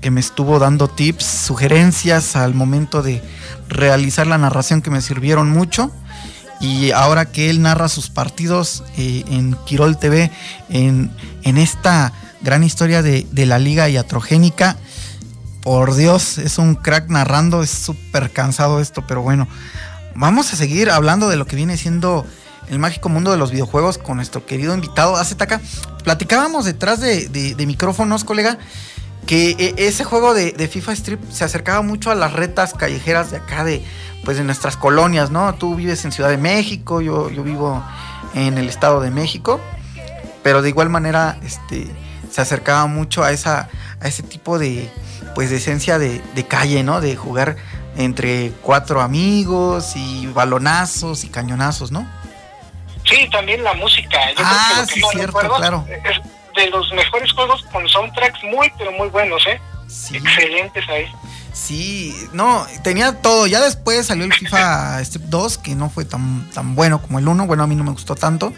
que 0.00 0.10
me 0.10 0.20
estuvo 0.20 0.58
dando 0.58 0.88
tips, 0.88 1.24
sugerencias 1.24 2.36
al 2.36 2.54
momento 2.54 3.02
de 3.02 3.22
realizar 3.68 4.26
la 4.26 4.38
narración 4.38 4.82
que 4.82 4.90
me 4.90 5.00
sirvieron 5.00 5.50
mucho. 5.50 5.90
Y 6.60 6.92
ahora 6.92 7.26
que 7.26 7.50
él 7.50 7.62
narra 7.62 7.88
sus 7.88 8.10
partidos 8.10 8.84
eh, 8.96 9.24
en 9.28 9.56
Quirol 9.66 9.98
TV, 9.98 10.30
en, 10.68 11.10
esta 11.42 12.12
gran 12.42 12.62
historia 12.62 13.02
de, 13.02 13.26
de 13.32 13.46
la 13.46 13.58
Liga 13.58 13.88
Iatrogénica, 13.88 14.76
por 15.64 15.94
Dios, 15.96 16.36
es 16.36 16.58
un 16.58 16.74
crack 16.74 17.08
narrando, 17.08 17.62
es 17.62 17.70
súper 17.70 18.30
cansado 18.30 18.80
esto, 18.80 19.02
pero 19.08 19.22
bueno, 19.22 19.48
vamos 20.14 20.52
a 20.52 20.56
seguir 20.56 20.90
hablando 20.90 21.30
de 21.30 21.36
lo 21.36 21.46
que 21.46 21.56
viene 21.56 21.78
siendo 21.78 22.26
el 22.68 22.78
mágico 22.78 23.08
mundo 23.08 23.30
de 23.30 23.38
los 23.38 23.50
videojuegos 23.50 23.96
con 23.96 24.16
nuestro 24.16 24.44
querido 24.44 24.74
invitado 24.74 25.16
Azetaca. 25.16 25.62
Platicábamos 26.04 26.66
detrás 26.66 27.00
de, 27.00 27.54
micrófonos, 27.66 28.24
colega, 28.24 28.58
que 29.26 29.52
e, 29.58 29.86
ese 29.86 30.04
juego 30.04 30.34
de, 30.34 30.52
FIFA 30.68 30.92
Strip 30.92 31.30
se 31.30 31.44
acercaba 31.44 31.80
mucho 31.80 32.10
a 32.10 32.14
las 32.14 32.34
retas 32.34 32.74
callejeras 32.74 33.30
de 33.30 33.38
acá, 33.38 33.64
de, 33.64 33.82
pues 34.22 34.36
de 34.36 34.44
nuestras 34.44 34.76
colonias, 34.76 35.30
¿no? 35.30 35.54
Tú 35.54 35.76
vives 35.76 36.04
en 36.04 36.12
Ciudad 36.12 36.28
de 36.28 36.36
México, 36.36 37.00
yo, 37.00 37.30
yo 37.30 37.42
vivo 37.42 37.82
en 38.34 38.58
el 38.58 38.68
Estado 38.68 39.00
de 39.00 39.10
México, 39.10 39.62
pero 40.42 40.60
de 40.60 40.68
igual 40.68 40.90
manera 40.90 41.38
este, 41.42 41.86
se 42.30 42.42
acercaba 42.42 42.86
mucho 42.86 43.24
a, 43.24 43.32
esa, 43.32 43.70
a 43.98 44.08
ese 44.08 44.22
tipo 44.22 44.58
de, 44.58 44.90
pues 45.34 45.50
de 45.50 45.56
esencia 45.56 45.98
de, 45.98 46.22
calle, 46.48 46.82
¿no? 46.82 47.00
De 47.00 47.16
jugar 47.16 47.56
entre 47.96 48.52
cuatro 48.62 49.00
amigos 49.00 49.94
y 49.96 50.26
balonazos 50.28 51.24
y 51.24 51.28
cañonazos, 51.28 51.92
¿no? 51.92 52.06
Sí, 53.04 53.28
también 53.30 53.62
la 53.62 53.74
música. 53.74 54.18
ah, 54.38 54.84
sí, 54.88 55.00
cierto, 55.12 55.38
claro. 55.56 55.86
Es 55.88 56.20
de 56.54 56.70
los 56.70 56.90
mejores 56.92 57.32
juegos 57.32 57.64
con 57.72 57.86
soundtracks 57.88 58.42
muy, 58.44 58.72
pero 58.78 58.92
muy 58.92 59.08
buenos, 59.08 59.46
¿eh? 59.46 59.60
Excelentes 60.12 60.88
ahí. 60.88 61.06
Sí, 61.52 62.12
no, 62.32 62.66
tenía 62.82 63.20
todo. 63.22 63.46
Ya 63.46 63.60
después 63.60 64.06
salió 64.06 64.24
el 64.24 64.32
FIFA 64.32 65.02
2, 65.20 65.58
que 65.58 65.76
no 65.76 65.88
fue 65.88 66.04
tan, 66.04 66.50
tan 66.50 66.74
bueno 66.74 67.00
como 67.00 67.20
el 67.20 67.28
1. 67.28 67.46
Bueno, 67.46 67.62
a 67.62 67.66
mí 67.66 67.76
no 67.76 67.84
me 67.84 67.92
gustó 67.92 68.16
tanto. 68.16 68.52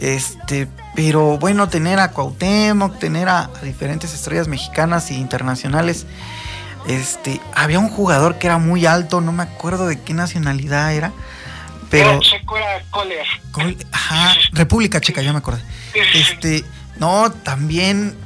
Este, 0.00 0.68
pero 0.94 1.38
bueno, 1.38 1.68
tener 1.68 1.98
a 1.98 2.10
Cuauhtémoc, 2.10 2.98
tener 2.98 3.28
a, 3.28 3.50
diferentes 3.62 4.12
estrellas 4.12 4.48
mexicanas 4.48 5.10
e 5.10 5.14
internacionales. 5.14 6.06
Este, 6.86 7.40
había 7.54 7.78
un 7.78 7.88
jugador 7.88 8.38
que 8.38 8.46
era 8.46 8.58
muy 8.58 8.86
alto, 8.86 9.20
no 9.20 9.32
me 9.32 9.42
acuerdo 9.42 9.86
de 9.86 10.00
qué 10.00 10.12
nacionalidad 10.12 10.92
era, 10.92 11.12
pero 11.88 12.20
Checo 12.20 12.56
era 12.56 12.82
ajá, 13.90 14.34
República 14.52 15.00
Checa, 15.00 15.22
ya 15.22 15.32
me 15.32 15.38
acordé. 15.38 15.62
Este, 16.14 16.64
no, 16.98 17.30
también 17.30 18.16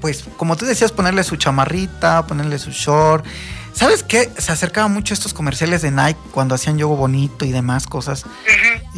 pues 0.00 0.24
como 0.36 0.56
tú 0.56 0.64
decías 0.64 0.92
ponerle 0.92 1.24
su 1.24 1.36
chamarrita, 1.36 2.26
ponerle 2.26 2.58
su 2.58 2.70
short. 2.70 3.24
¿Sabes 3.72 4.02
qué? 4.02 4.30
Se 4.38 4.52
acercaba 4.52 4.88
mucho 4.88 5.12
a 5.12 5.16
estos 5.16 5.34
comerciales 5.34 5.82
de 5.82 5.90
Nike 5.90 6.18
cuando 6.30 6.54
hacían 6.54 6.78
yogo 6.78 6.96
bonito 6.96 7.44
y 7.44 7.52
demás 7.52 7.86
cosas. 7.86 8.24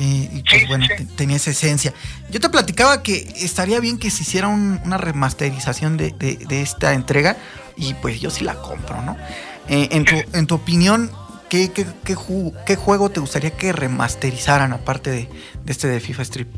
Y, 0.01 0.45
pues 0.49 0.69
bueno, 0.69 0.87
tenía 1.17 1.37
esa 1.37 1.51
esencia. 1.51 1.93
Yo 2.31 2.39
te 2.39 2.49
platicaba 2.49 3.03
que 3.03 3.17
estaría 3.37 3.81
bien 3.81 3.99
que 3.99 4.11
se 4.11 4.23
hiciera 4.23 4.47
una 4.47 4.97
remasterización 4.97 5.97
de, 5.97 6.37
esta 6.51 6.95
entrega 6.95 7.37
y 7.77 7.95
pues 7.95 8.21
yo 8.21 8.31
sí 8.31 8.45
la 8.45 8.55
compro, 8.55 9.03
¿no? 9.03 9.17
Eh, 9.69 9.89
en, 9.91 10.05
tu, 10.05 10.15
en 10.37 10.47
tu 10.47 10.55
opinión, 10.55 11.11
¿qué, 11.51 11.73
qué, 11.73 11.85
qué, 12.05 12.77
juego 12.77 13.11
te 13.11 13.19
gustaría 13.19 13.51
que 13.51 13.73
remasterizaran 13.73 14.73
aparte 14.73 15.11
de, 15.11 15.29
de 15.65 15.73
este 15.73 15.89
de 15.89 15.99
FIFA 15.99 16.23
Strip? 16.23 16.49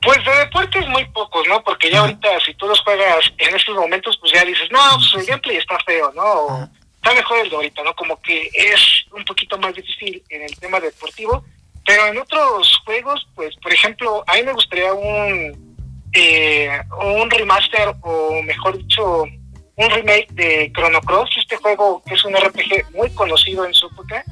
Pues 0.00 0.24
de 0.24 0.36
deportes 0.36 0.88
muy 0.88 1.04
pocos, 1.06 1.48
¿no? 1.48 1.64
Porque 1.64 1.90
ya 1.90 2.00
ahorita 2.00 2.28
si 2.46 2.54
tú 2.54 2.68
los 2.68 2.80
juegas 2.82 3.32
en 3.38 3.56
estos 3.56 3.74
momentos, 3.74 4.16
pues 4.20 4.32
ya 4.32 4.44
dices, 4.44 4.70
no, 4.70 4.78
pues 4.94 5.14
el 5.14 5.26
gameplay 5.26 5.56
está 5.56 5.76
feo, 5.84 6.12
¿no? 6.14 6.70
está 6.94 7.14
mejor 7.14 7.38
el 7.40 7.50
de 7.50 7.56
ahorita, 7.56 7.82
¿no? 7.82 7.94
Como 7.94 8.20
que 8.20 8.50
es 8.54 9.04
un 9.12 9.24
poquito 9.24 9.58
más 9.58 9.74
difícil 9.74 10.22
en 10.28 10.42
el 10.42 10.56
tema 10.58 10.80
deportivo. 10.80 11.44
Pero 11.88 12.06
en 12.06 12.18
otros 12.18 12.82
juegos, 12.84 13.26
pues, 13.34 13.56
por 13.62 13.72
ejemplo, 13.72 14.22
a 14.26 14.34
mí 14.34 14.42
me 14.42 14.52
gustaría 14.52 14.92
un, 14.92 15.76
eh, 16.12 16.68
un 17.02 17.30
remaster 17.30 17.94
o 18.02 18.42
mejor 18.42 18.76
dicho, 18.76 19.22
un 19.22 19.90
remake 19.90 20.28
de 20.32 20.70
Chrono 20.74 21.00
Cross, 21.00 21.30
este 21.38 21.56
juego 21.56 22.02
que 22.06 22.12
es 22.12 22.22
un 22.26 22.36
RPG 22.36 22.94
muy 22.94 23.08
conocido 23.14 23.64
en 23.64 23.72
su 23.72 23.86
época, 23.86 24.22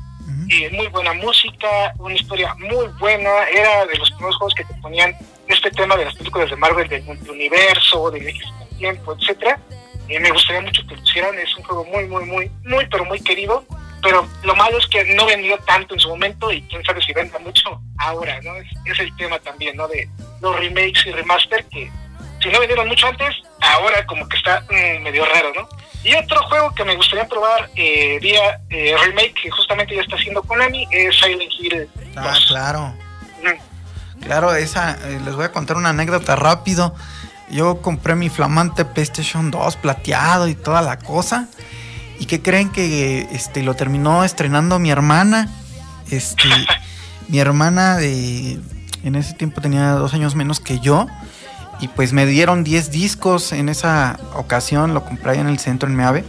y 0.49 0.69
muy 0.69 0.87
buena 0.89 1.15
música, 1.15 1.95
una 1.99 2.15
historia 2.15 2.55
muy 2.57 2.89
buena, 3.01 3.49
era 3.49 3.87
de 3.87 3.97
los 3.97 4.11
primeros 4.11 4.37
juegos 4.37 4.55
que 4.55 4.65
te 4.65 4.75
ponían 4.83 5.17
este 5.49 5.71
tema 5.71 5.97
de 5.97 6.05
las 6.05 6.15
películas 6.15 6.51
de 6.51 6.57
Marvel, 6.57 6.89
del 6.89 7.05
universo, 7.09 8.11
del 8.11 8.35
tiempo, 8.77 9.17
etcétera. 9.19 9.59
y 10.09 10.19
me 10.19 10.31
gustaría 10.31 10.61
mucho 10.61 10.87
que 10.87 10.95
lo 10.95 11.03
hicieran, 11.03 11.39
es 11.39 11.57
un 11.57 11.65
juego 11.65 11.85
muy, 11.87 12.05
muy, 12.05 12.25
muy, 12.27 12.51
muy, 12.65 12.87
pero 12.91 13.07
muy 13.07 13.21
querido, 13.21 13.65
pero 14.03 14.29
lo 14.43 14.55
malo 14.55 14.79
es 14.79 14.87
que 14.87 15.05
no 15.15 15.27
vendió 15.27 15.59
tanto 15.59 15.95
en 15.95 16.01
su 16.01 16.09
momento 16.09 16.53
y 16.53 16.63
quién 16.63 16.85
sabe 16.85 17.03
si 17.03 17.13
venda 17.13 17.39
mucho 17.39 17.81
ahora, 17.99 18.41
¿no? 18.43 18.55
Es, 18.57 18.99
el 18.99 19.15
tema 19.17 19.39
también, 19.41 19.77
¿no? 19.77 19.89
De 19.89 20.09
los 20.41 20.57
remakes 20.57 21.07
y 21.07 21.13
remaster 21.13 21.65
que 21.67 21.91
si 22.43 22.49
no 22.51 22.61
vendieron 22.61 22.89
mucho 22.89 23.07
antes, 23.07 23.35
ahora 23.61 24.05
como 24.07 24.29
que 24.29 24.37
está 24.37 24.61
mm, 24.63 25.03
medio 25.03 25.25
raro, 25.25 25.53
¿no? 25.55 25.69
Y 26.05 26.15
otro 26.15 26.41
juego 26.45 26.73
que 26.75 26.85
me 26.85 26.95
gustaría 26.95 27.27
probar 27.27 27.69
eh, 27.75 28.19
vía 28.21 28.61
eh, 28.71 28.95
remake 29.05 29.35
que 29.43 29.51
justamente 29.51 29.97
ya 29.97 30.03
está 30.03 30.15
haciendo 30.15 30.43
Konami 30.43 30.87
es 30.93 31.17
Silent 31.17 31.53
Hill. 31.59 31.89
Ah, 32.15 32.39
claro. 32.47 32.95
Claro, 34.21 34.55
esa, 34.55 34.93
eh, 34.93 35.21
les 35.25 35.35
voy 35.35 35.45
a 35.45 35.53
contar 35.53 35.77
una 35.77 35.91
anécdota 35.91 36.37
rápido. 36.37 36.95
Yo 37.51 37.81
compré 37.83 38.15
mi 38.15 38.29
flamante 38.29 38.85
PlayStation 38.85 39.51
2 39.51 39.77
plateado 39.77 40.49
y 40.49 40.55
toda 40.55 40.83
la 40.83 40.99
cosa. 40.99 41.49
¿Y 42.19 42.27
qué 42.27 42.41
creen 42.41 42.71
que 42.71 43.29
este, 43.33 43.63
lo 43.63 43.75
terminó 43.75 44.25
estrenando 44.25 44.79
mi 44.79 44.91
hermana? 44.91 45.51
Este, 46.11 46.45
mi 47.29 47.39
hermana 47.39 47.97
de. 47.97 48.61
En 49.05 49.15
ese 49.15 49.35
tiempo 49.35 49.61
tenía 49.61 49.93
dos 49.93 50.15
años 50.15 50.35
menos 50.35 50.61
que 50.61 50.81
yo. 50.81 51.07
Y 51.81 51.89
pues 51.89 52.13
me 52.13 52.27
dieron 52.27 52.65
10 52.65 52.91
discos 52.91 53.53
en 53.53 53.69
esa 53.69 54.19
ocasión. 54.35 54.95
Lo 54.95 55.05
compré 55.05 55.33
ahí 55.33 55.39
en 55.39 55.49
el 55.49 55.59
centro 55.59 55.89
en 55.89 55.95
Meave. 55.95 56.25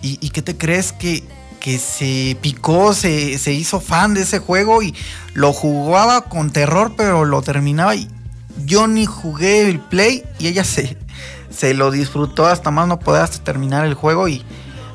¿Y, 0.00 0.18
y 0.20 0.30
qué 0.30 0.42
te 0.42 0.56
crees 0.56 0.92
que 0.92 1.24
que 1.66 1.78
se 1.80 2.36
picó, 2.40 2.94
se, 2.94 3.38
se, 3.38 3.52
hizo 3.52 3.80
fan 3.80 4.14
de 4.14 4.22
ese 4.22 4.38
juego 4.38 4.84
y 4.84 4.94
lo 5.34 5.52
jugaba 5.52 6.20
con 6.20 6.52
terror, 6.52 6.94
pero 6.96 7.24
lo 7.24 7.42
terminaba 7.42 7.96
y 7.96 8.08
yo 8.64 8.86
ni 8.86 9.04
jugué 9.04 9.68
el 9.68 9.80
play 9.80 10.22
y 10.38 10.46
ella 10.46 10.62
se, 10.62 10.96
se 11.56 11.74
lo 11.74 11.90
disfrutó 11.90 12.46
hasta 12.46 12.70
más 12.70 12.88
no 12.88 12.98
poder 12.98 13.22
hasta 13.22 13.42
terminar 13.42 13.84
el 13.84 13.94
juego 13.94 14.28
y 14.28 14.44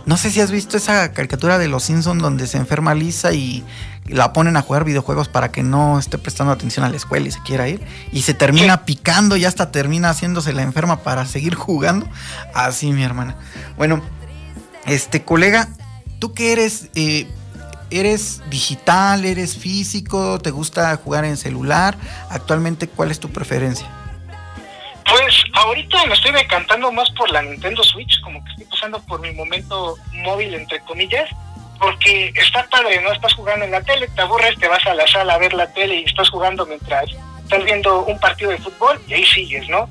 no 0.05 0.17
sé 0.17 0.31
si 0.31 0.41
has 0.41 0.51
visto 0.51 0.77
esa 0.77 1.11
caricatura 1.13 1.57
de 1.57 1.67
los 1.67 1.83
Simpsons 1.83 2.21
donde 2.21 2.47
se 2.47 2.57
enferma 2.57 2.95
Lisa 2.95 3.33
y 3.33 3.63
la 4.07 4.33
ponen 4.33 4.57
a 4.57 4.61
jugar 4.61 4.83
videojuegos 4.83 5.27
para 5.27 5.51
que 5.51 5.63
no 5.63 5.99
esté 5.99 6.17
prestando 6.17 6.51
atención 6.51 6.83
a 6.85 6.89
la 6.89 6.97
escuela 6.97 7.27
y 7.27 7.31
se 7.31 7.41
quiera 7.41 7.67
ir 7.67 7.81
y 8.11 8.23
se 8.23 8.33
termina 8.33 8.83
picando 8.85 9.37
y 9.37 9.45
hasta 9.45 9.71
termina 9.71 10.09
haciéndose 10.09 10.53
la 10.53 10.63
enferma 10.63 10.97
para 10.97 11.25
seguir 11.25 11.53
jugando. 11.55 12.07
Así 12.53 12.91
mi 12.91 13.03
hermana. 13.03 13.35
Bueno, 13.77 14.01
este 14.85 15.23
colega, 15.23 15.69
¿Tú 16.21 16.33
qué 16.33 16.51
eres? 16.51 16.89
Eh, 16.93 17.27
¿Eres 17.89 18.43
digital? 18.51 19.25
¿Eres 19.25 19.57
físico? 19.57 20.37
¿Te 20.37 20.51
gusta 20.51 20.95
jugar 20.97 21.25
en 21.25 21.35
celular? 21.35 21.97
Actualmente, 22.29 22.87
¿cuál 22.87 23.09
es 23.09 23.19
tu 23.19 23.31
preferencia? 23.31 23.89
Pues 25.11 25.43
ahorita 25.53 26.05
me 26.05 26.13
estoy 26.13 26.31
decantando 26.31 26.89
más 26.91 27.09
por 27.11 27.29
la 27.31 27.41
Nintendo 27.41 27.83
Switch, 27.83 28.19
como 28.21 28.43
que 28.45 28.51
estoy 28.51 28.65
pasando 28.65 29.01
por 29.03 29.19
mi 29.19 29.31
momento 29.31 29.97
móvil, 30.13 30.53
entre 30.53 30.79
comillas, 30.81 31.29
porque 31.79 32.31
está 32.35 32.65
padre, 32.69 33.01
¿no? 33.01 33.11
Estás 33.11 33.33
jugando 33.33 33.65
en 33.65 33.71
la 33.71 33.81
tele, 33.81 34.07
te 34.07 34.21
aburres, 34.21 34.57
te 34.57 34.69
vas 34.69 34.85
a 34.85 34.93
la 34.93 35.05
sala 35.07 35.33
a 35.33 35.37
ver 35.37 35.53
la 35.53 35.67
tele 35.73 35.95
y 35.95 36.03
estás 36.05 36.29
jugando 36.29 36.65
mientras 36.65 37.09
estás 37.43 37.63
viendo 37.65 38.05
un 38.05 38.17
partido 38.19 38.51
de 38.51 38.59
fútbol 38.59 39.01
y 39.07 39.15
ahí 39.15 39.25
sigues, 39.25 39.67
¿no? 39.67 39.89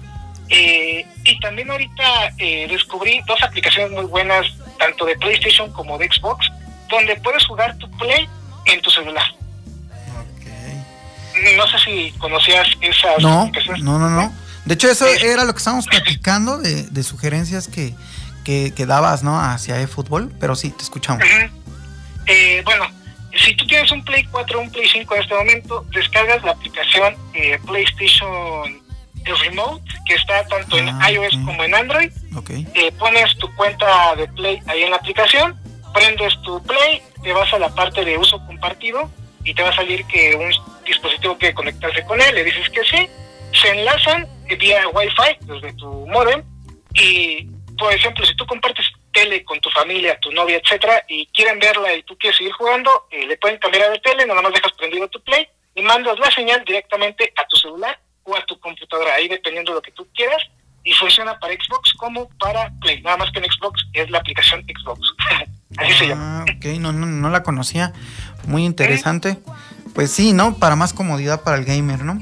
Eh, 0.48 1.04
y 1.24 1.38
también 1.40 1.70
ahorita 1.70 2.32
eh, 2.38 2.66
descubrí 2.68 3.20
dos 3.26 3.42
aplicaciones 3.42 3.92
muy 3.92 4.06
buenas 4.06 4.46
tanto 4.78 5.04
de 5.04 5.16
PlayStation 5.16 5.70
como 5.72 5.98
de 5.98 6.10
Xbox, 6.10 6.50
donde 6.88 7.14
puedes 7.16 7.44
jugar 7.46 7.76
tu 7.76 7.90
Play 7.98 8.26
en 8.64 8.80
tu 8.80 8.90
celular. 8.90 9.26
No 11.56 11.66
sé 11.68 11.78
si 11.78 12.10
conocías 12.18 12.66
esas 12.80 13.22
no, 13.22 13.50
No, 13.82 13.98
no, 13.98 14.08
no. 14.08 14.32
De 14.70 14.74
hecho, 14.74 14.88
eso 14.88 15.04
era 15.04 15.44
lo 15.44 15.52
que 15.52 15.58
estábamos 15.58 15.88
platicando 15.88 16.58
de, 16.58 17.02
sugerencias 17.02 17.66
que, 17.66 17.92
que, 18.44 18.86
dabas, 18.86 19.24
¿no? 19.24 19.36
Hacia 19.36 19.80
eFootball, 19.80 20.32
pero 20.38 20.54
sí, 20.54 20.70
te 20.70 20.84
escuchamos. 20.84 21.24
Eh, 22.28 22.62
bueno, 22.64 22.86
si 23.36 23.56
tú 23.56 23.66
tienes 23.66 23.90
un 23.90 24.04
Play 24.04 24.22
4 24.30 24.56
o 24.56 24.62
un 24.62 24.70
Play 24.70 24.88
5 24.88 25.12
en 25.12 25.22
este 25.22 25.34
momento, 25.34 25.84
descargas 25.92 26.44
la 26.44 26.52
aplicación 26.52 27.16
eh, 27.34 27.58
PlayStation 27.66 28.80
el 29.26 29.38
remote 29.40 29.82
que 30.06 30.14
está 30.14 30.46
tanto 30.46 30.78
en 30.78 30.88
ah, 30.88 31.10
iOS 31.10 31.34
como 31.44 31.64
en 31.64 31.74
Android. 31.74 32.12
Eh, 32.74 32.92
pones 32.96 33.36
tu 33.38 33.52
cuenta 33.56 34.14
de 34.14 34.28
Play 34.28 34.60
ahí 34.68 34.84
en 34.84 34.90
la 34.90 34.98
aplicación, 34.98 35.58
prendes 35.92 36.32
tu 36.42 36.62
Play, 36.62 37.02
te 37.24 37.32
vas 37.32 37.52
a 37.52 37.58
la 37.58 37.70
parte 37.70 38.04
de 38.04 38.16
uso 38.16 38.38
compartido 38.46 39.10
y 39.42 39.52
te 39.52 39.64
va 39.64 39.70
a 39.70 39.74
salir 39.74 40.04
que 40.04 40.36
un 40.36 40.52
dispositivo 40.86 41.36
quiere 41.38 41.54
conectarse 41.54 42.04
con 42.04 42.20
él, 42.20 42.36
le 42.36 42.44
dices 42.44 42.70
que 42.70 42.84
sí, 42.84 43.08
se 43.60 43.68
enlazan 43.70 44.28
vía 44.56 44.88
Wi-Fi 44.88 45.46
desde 45.46 45.72
tu 45.74 46.06
modem 46.06 46.42
y, 46.94 47.46
por 47.78 47.92
ejemplo, 47.92 48.24
si 48.24 48.34
tú 48.36 48.46
compartes 48.46 48.86
tele 49.12 49.44
con 49.44 49.60
tu 49.60 49.70
familia, 49.70 50.18
tu 50.20 50.30
novia, 50.32 50.58
etcétera, 50.58 51.04
y 51.08 51.26
quieren 51.26 51.58
verla 51.58 51.94
y 51.94 52.02
tú 52.04 52.16
quieres 52.18 52.36
seguir 52.36 52.52
jugando, 52.52 53.06
eh, 53.10 53.26
le 53.26 53.36
pueden 53.36 53.58
cambiar 53.58 53.90
de 53.90 53.98
tele, 53.98 54.26
nada 54.26 54.42
más 54.42 54.52
dejas 54.52 54.72
prendido 54.72 55.08
tu 55.08 55.20
Play 55.22 55.46
y 55.74 55.82
mandas 55.82 56.18
la 56.18 56.30
señal 56.30 56.64
directamente 56.64 57.32
a 57.36 57.46
tu 57.46 57.56
celular 57.56 57.98
a 58.36 58.44
tu 58.46 58.58
computadora, 58.60 59.14
ahí 59.14 59.28
dependiendo 59.28 59.72
de 59.72 59.76
lo 59.76 59.82
que 59.82 59.92
tú 59.92 60.06
quieras, 60.14 60.42
y 60.82 60.92
funciona 60.94 61.38
para 61.38 61.54
Xbox 61.54 61.92
como 61.94 62.28
para 62.38 62.70
Play. 62.80 63.02
Nada 63.02 63.18
más 63.18 63.30
que 63.32 63.38
en 63.38 63.44
Xbox 63.44 63.84
es 63.92 64.10
la 64.10 64.18
aplicación 64.18 64.64
Xbox. 64.64 65.00
Así 65.76 65.92
se 65.92 66.08
llama. 66.08 66.44
Ah, 66.48 66.52
ok, 66.56 66.64
no, 66.78 66.92
no, 66.92 67.06
no 67.06 67.30
la 67.30 67.42
conocía. 67.42 67.92
Muy 68.46 68.64
interesante. 68.64 69.38
Pues 69.94 70.10
sí, 70.10 70.32
¿no? 70.32 70.56
Para 70.56 70.76
más 70.76 70.92
comodidad 70.92 71.42
para 71.42 71.58
el 71.58 71.64
gamer, 71.64 72.04
¿no? 72.04 72.18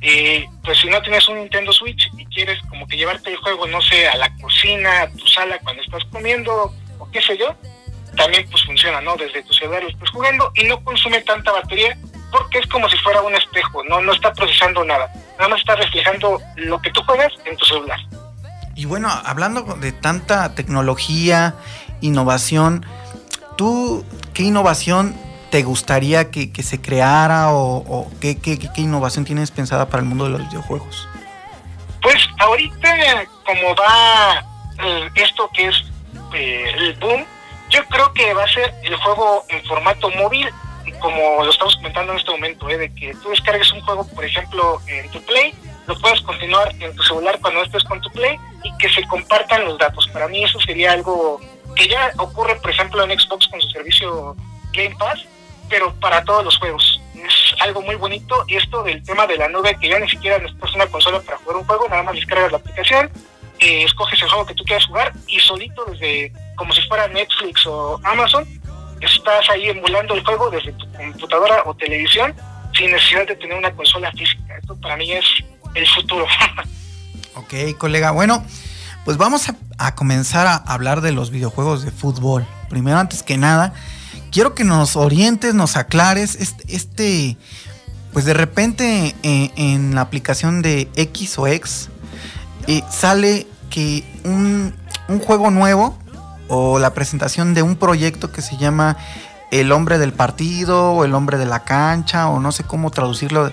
Y 0.00 0.46
pues 0.64 0.78
si 0.78 0.88
no 0.88 1.00
tienes 1.02 1.28
un 1.28 1.38
Nintendo 1.38 1.72
Switch 1.72 2.10
y 2.16 2.24
quieres 2.26 2.58
como 2.68 2.86
que 2.86 2.96
llevarte 2.96 3.30
el 3.30 3.36
juego, 3.36 3.66
no 3.66 3.82
sé, 3.82 4.08
a 4.08 4.16
la 4.16 4.34
cocina, 4.36 5.02
a 5.02 5.10
tu 5.10 5.26
sala 5.26 5.58
cuando 5.62 5.82
estás 5.82 6.04
comiendo 6.06 6.74
o 6.98 7.10
qué 7.10 7.20
sé 7.20 7.36
yo, 7.36 7.54
también 8.16 8.48
pues 8.50 8.64
funciona, 8.64 9.00
¿no? 9.02 9.16
Desde 9.16 9.42
tu 9.42 9.52
celular 9.52 9.84
estás 9.84 10.08
jugando 10.10 10.50
y 10.54 10.64
no 10.64 10.82
consume 10.82 11.20
tanta 11.20 11.52
batería 11.52 11.96
porque 12.30 12.58
es 12.58 12.66
como 12.66 12.88
si 12.88 12.96
fuera 12.98 13.20
un 13.20 13.34
espejo, 13.34 13.82
no, 13.84 14.00
no 14.00 14.12
está 14.12 14.32
procesando 14.32 14.84
nada, 14.84 15.12
nada 15.36 15.48
más 15.48 15.60
está 15.60 15.76
reflejando 15.76 16.40
lo 16.56 16.80
que 16.80 16.90
tú 16.90 17.02
juegas 17.02 17.32
en 17.44 17.56
tu 17.56 17.64
celular. 17.66 17.98
Y 18.76 18.86
bueno, 18.86 19.10
hablando 19.24 19.62
de 19.62 19.92
tanta 19.92 20.54
tecnología, 20.54 21.54
innovación, 22.00 22.86
¿tú 23.58 24.06
qué 24.32 24.44
innovación 24.44 25.14
te 25.50 25.62
gustaría 25.62 26.30
que, 26.30 26.50
se 26.62 26.80
creara 26.80 27.52
o, 27.52 28.08
qué, 28.20 28.38
innovación 28.76 29.24
tienes 29.24 29.50
pensada 29.50 29.88
para 29.88 30.02
el 30.02 30.08
mundo 30.08 30.24
de 30.24 30.30
los 30.30 30.48
videojuegos? 30.48 31.08
Pues 32.02 32.18
ahorita 32.38 32.94
como 33.44 33.74
va 33.74 34.44
eh, 34.82 35.10
esto 35.16 35.50
que 35.52 35.66
es 35.66 35.84
eh, 36.34 36.72
el 36.76 36.94
boom, 36.94 37.24
yo 37.68 37.84
creo 37.86 38.12
que 38.14 38.32
va 38.32 38.44
a 38.44 38.48
ser 38.48 38.72
el 38.82 38.96
juego 38.96 39.44
en 39.48 39.62
formato 39.64 40.10
móvil, 40.10 40.48
como 41.00 41.44
lo 41.44 41.50
estamos 41.50 41.76
comentando 41.76 42.12
en 42.12 42.18
este 42.18 42.30
momento, 42.30 42.68
¿eh? 42.68 42.78
de 42.78 42.94
que 42.94 43.14
tú 43.14 43.30
descargues 43.30 43.72
un 43.72 43.80
juego, 43.82 44.06
por 44.08 44.24
ejemplo, 44.24 44.80
en 44.86 45.10
tu 45.10 45.20
Play, 45.22 45.54
lo 45.86 45.98
puedes 45.98 46.20
continuar 46.20 46.72
en 46.78 46.94
tu 46.94 47.02
celular 47.02 47.38
cuando 47.40 47.62
estés 47.62 47.84
con 47.84 48.00
tu 48.00 48.10
Play 48.10 48.38
y 48.64 48.76
que 48.78 48.88
se 48.88 49.02
compartan 49.08 49.64
los 49.64 49.78
datos. 49.78 50.08
Para 50.08 50.28
mí 50.28 50.44
eso 50.44 50.60
sería 50.60 50.92
algo 50.92 51.40
que 51.74 51.88
ya 51.88 52.12
ocurre, 52.18 52.56
por 52.56 52.70
ejemplo, 52.70 53.02
en 53.04 53.18
Xbox 53.18 53.48
con 53.48 53.60
su 53.60 53.68
servicio 53.70 54.36
Game 54.72 54.94
Pass, 54.98 55.24
pero 55.70 55.94
para 55.94 56.22
todos 56.24 56.44
los 56.44 56.58
juegos. 56.58 57.00
Es 57.14 57.54
algo 57.60 57.80
muy 57.80 57.94
bonito. 57.94 58.44
Esto 58.48 58.82
del 58.82 59.02
tema 59.02 59.26
de 59.26 59.36
la 59.36 59.48
nube, 59.48 59.76
que 59.80 59.88
ya 59.88 59.98
ni 59.98 60.08
siquiera 60.08 60.38
necesitas 60.38 60.74
una 60.74 60.86
consola 60.86 61.20
para 61.20 61.38
jugar 61.38 61.56
un 61.56 61.64
juego, 61.64 61.88
nada 61.88 62.02
más 62.02 62.14
descargas 62.14 62.50
la 62.50 62.58
aplicación, 62.58 63.10
eh, 63.60 63.84
escoges 63.84 64.20
el 64.20 64.28
juego 64.28 64.46
que 64.46 64.54
tú 64.54 64.64
quieras 64.64 64.86
jugar 64.86 65.12
y 65.26 65.38
solito 65.38 65.84
desde 65.86 66.32
como 66.56 66.74
si 66.74 66.82
fuera 66.82 67.08
Netflix 67.08 67.64
o 67.66 68.00
Amazon, 68.04 68.46
estás 69.00 69.48
ahí 69.50 69.68
emulando 69.68 70.14
el 70.14 70.24
juego 70.24 70.50
desde 70.50 70.72
tu 70.72 70.90
computadora 70.92 71.62
o 71.64 71.74
televisión 71.74 72.34
sin 72.76 72.90
necesidad 72.90 73.26
de 73.26 73.36
tener 73.36 73.56
una 73.56 73.72
consola 73.72 74.10
física. 74.12 74.56
Esto 74.58 74.76
para 74.80 74.96
mí 74.96 75.10
es 75.12 75.24
el 75.74 75.86
futuro. 75.88 76.26
ok, 77.34 77.78
colega. 77.78 78.10
Bueno, 78.10 78.44
pues 79.04 79.16
vamos 79.16 79.50
a, 79.78 79.94
comenzar 79.94 80.46
a 80.46 80.56
hablar 80.56 81.00
de 81.00 81.12
los 81.12 81.30
videojuegos 81.30 81.84
de 81.84 81.90
fútbol. 81.90 82.46
Primero, 82.68 82.98
antes 82.98 83.22
que 83.22 83.36
nada, 83.38 83.72
quiero 84.30 84.54
que 84.54 84.64
nos 84.64 84.96
orientes, 84.96 85.54
nos 85.54 85.76
aclares 85.76 86.36
este, 86.68 87.36
pues 88.12 88.24
de 88.24 88.34
repente 88.34 89.14
eh, 89.22 89.50
en, 89.56 89.94
la 89.94 90.02
aplicación 90.02 90.62
de 90.62 90.88
X 90.96 91.38
o 91.38 91.46
X 91.46 91.88
eh, 92.66 92.82
sale 92.90 93.46
que 93.70 94.04
un, 94.24 94.74
un, 95.08 95.20
juego 95.20 95.50
nuevo 95.50 95.98
o 96.48 96.78
la 96.78 96.94
presentación 96.94 97.54
de 97.54 97.62
un 97.62 97.76
proyecto 97.76 98.32
que 98.32 98.42
se 98.42 98.56
llama 98.56 98.96
El 99.50 99.72
hombre 99.72 99.98
del 99.98 100.12
partido 100.12 100.92
o 100.92 101.04
el 101.04 101.14
hombre 101.14 101.38
de 101.38 101.46
la 101.46 101.64
cancha 101.64 102.28
o 102.28 102.40
no 102.40 102.52
sé 102.52 102.64
cómo 102.64 102.90
traducirlo 102.90 103.52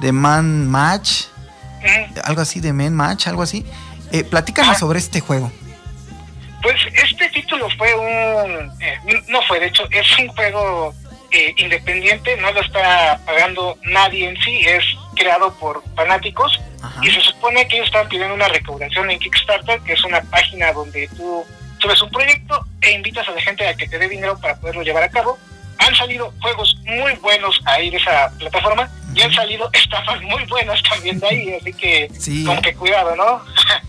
de 0.00 0.12
Man 0.12 0.68
Match, 0.68 1.24
algo 2.24 2.42
así 2.42 2.60
de 2.60 2.72
Man 2.72 2.94
Match, 2.94 3.26
algo 3.26 3.42
así. 3.42 3.64
Eh, 4.12 4.24
platícanos 4.24 4.78
sobre 4.78 4.98
este 4.98 5.20
juego. 5.20 5.50
Pues 6.62 6.76
este 6.92 7.28
título 7.56 7.70
fue 7.76 7.94
un, 7.94 8.72
eh, 8.80 8.98
no 9.28 9.42
fue, 9.42 9.60
de 9.60 9.66
hecho, 9.66 9.84
es 9.90 10.18
un 10.18 10.28
juego 10.28 10.94
eh, 11.30 11.54
independiente, 11.56 12.36
no 12.36 12.52
lo 12.52 12.60
está 12.60 13.20
pagando 13.24 13.78
nadie 13.84 14.28
en 14.28 14.36
sí, 14.38 14.60
es 14.60 14.84
creado 15.14 15.52
por 15.54 15.82
fanáticos 15.94 16.60
y 17.02 17.10
se 17.10 17.20
supone 17.20 17.66
que 17.66 17.76
ellos 17.76 17.86
están 17.86 18.08
pidiendo 18.08 18.34
una 18.34 18.48
recaudación 18.48 19.10
en 19.10 19.18
Kickstarter, 19.18 19.80
que 19.80 19.94
es 19.94 20.04
una 20.04 20.20
página 20.22 20.72
donde 20.72 21.08
tú 21.16 21.44
subes 21.78 22.00
un 22.02 22.10
proyecto 22.10 22.64
e 22.80 22.92
invitas 22.92 23.26
a 23.28 23.32
la 23.32 23.40
gente 23.40 23.66
a 23.66 23.74
que 23.74 23.88
te 23.88 23.98
dé 23.98 24.08
dinero 24.08 24.38
para 24.38 24.56
poderlo 24.56 24.82
llevar 24.82 25.02
a 25.02 25.10
cabo. 25.10 25.38
Han 25.78 25.94
salido 25.94 26.32
juegos 26.40 26.76
muy 26.84 27.14
buenos 27.16 27.60
ahí 27.66 27.90
de 27.90 27.96
esa 27.96 28.30
plataforma 28.38 28.88
y 29.14 29.22
han 29.22 29.32
salido 29.32 29.68
estafas 29.72 30.22
muy 30.22 30.44
buenas 30.44 30.82
también 30.82 31.18
de 31.18 31.28
ahí, 31.28 31.54
así 31.60 31.72
que 31.72 32.08
con 32.44 32.60
que 32.62 32.74
cuidado, 32.74 33.16
¿no? 33.16 33.42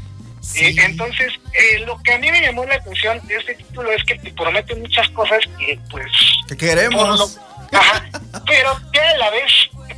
Eh, 0.56 0.76
entonces, 0.84 1.34
eh, 1.54 1.80
lo 1.86 1.98
que 2.02 2.14
a 2.14 2.18
mí 2.18 2.32
me 2.32 2.42
llamó 2.42 2.66
la 2.66 2.76
atención 2.76 3.20
de 3.28 3.36
este 3.36 3.56
título 3.56 3.92
es 3.92 4.04
que 4.04 4.16
te 4.16 4.32
promete 4.32 4.76
muchas 4.76 5.10
cosas 5.10 5.40
que, 5.60 5.80
pues... 5.90 6.12
Que 6.48 6.58
queremos. 6.58 7.40
pero 8.46 8.80
que 8.92 9.00
a 9.00 9.18
la 9.18 9.30
vez, 9.30 9.52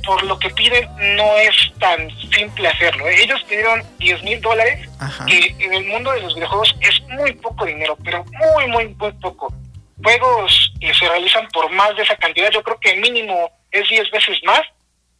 por 0.05 0.23
lo 0.23 0.39
que 0.39 0.49
piden, 0.49 0.87
no 1.15 1.37
es 1.37 1.55
tan 1.79 2.09
simple 2.31 2.67
hacerlo. 2.67 3.07
¿eh? 3.07 3.23
Ellos 3.23 3.41
pidieron 3.43 3.83
10 3.99 4.23
mil 4.23 4.41
dólares, 4.41 4.89
que 5.27 5.55
en 5.59 5.73
el 5.73 5.85
mundo 5.85 6.11
de 6.11 6.21
los 6.21 6.35
videojuegos 6.35 6.75
es 6.81 7.01
muy 7.09 7.33
poco 7.33 7.65
dinero, 7.65 7.97
pero 8.03 8.25
muy, 8.25 8.67
muy, 8.67 8.87
muy 8.87 9.11
poco. 9.13 9.53
Juegos 10.01 10.73
que 10.79 10.93
se 10.93 11.07
realizan 11.07 11.47
por 11.49 11.69
más 11.71 11.95
de 11.95 12.03
esa 12.03 12.15
cantidad, 12.15 12.49
yo 12.51 12.63
creo 12.63 12.79
que 12.79 12.95
mínimo 12.95 13.51
es 13.71 13.87
10 13.87 14.11
veces 14.11 14.37
más. 14.43 14.61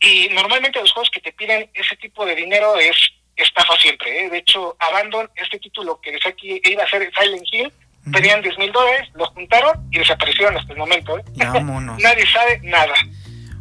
Y 0.02 0.30
normalmente 0.30 0.80
los 0.80 0.92
juegos 0.94 1.10
que 1.12 1.20
te 1.20 1.34
piden 1.34 1.70
ese 1.74 1.96
tipo 1.98 2.26
de 2.26 2.34
dinero 2.34 2.78
es 2.80 2.96
estafa 3.44 3.76
siempre. 3.78 4.26
¿eh? 4.26 4.30
De 4.30 4.38
hecho, 4.38 4.76
Abandon, 4.80 5.30
este 5.36 5.60
título 5.60 6.00
que 6.02 6.12
decía 6.12 6.32
aquí 6.32 6.62
iba 6.66 6.84
a 6.84 6.90
ser 6.90 7.10
Silent 7.18 7.48
Hill, 7.52 7.74
pedían 8.12 8.42
10 8.42 8.58
mil 8.58 8.72
dólares, 8.72 9.10
los 9.16 9.30
juntaron 9.30 9.88
y 9.92 10.00
desaparecieron 10.00 10.58
hasta 10.58 10.74
el 10.74 10.80
momento. 10.80 11.18
¿eh? 11.18 11.24
Nadie 11.38 12.26
sabe 12.32 12.60
nada. 12.64 12.94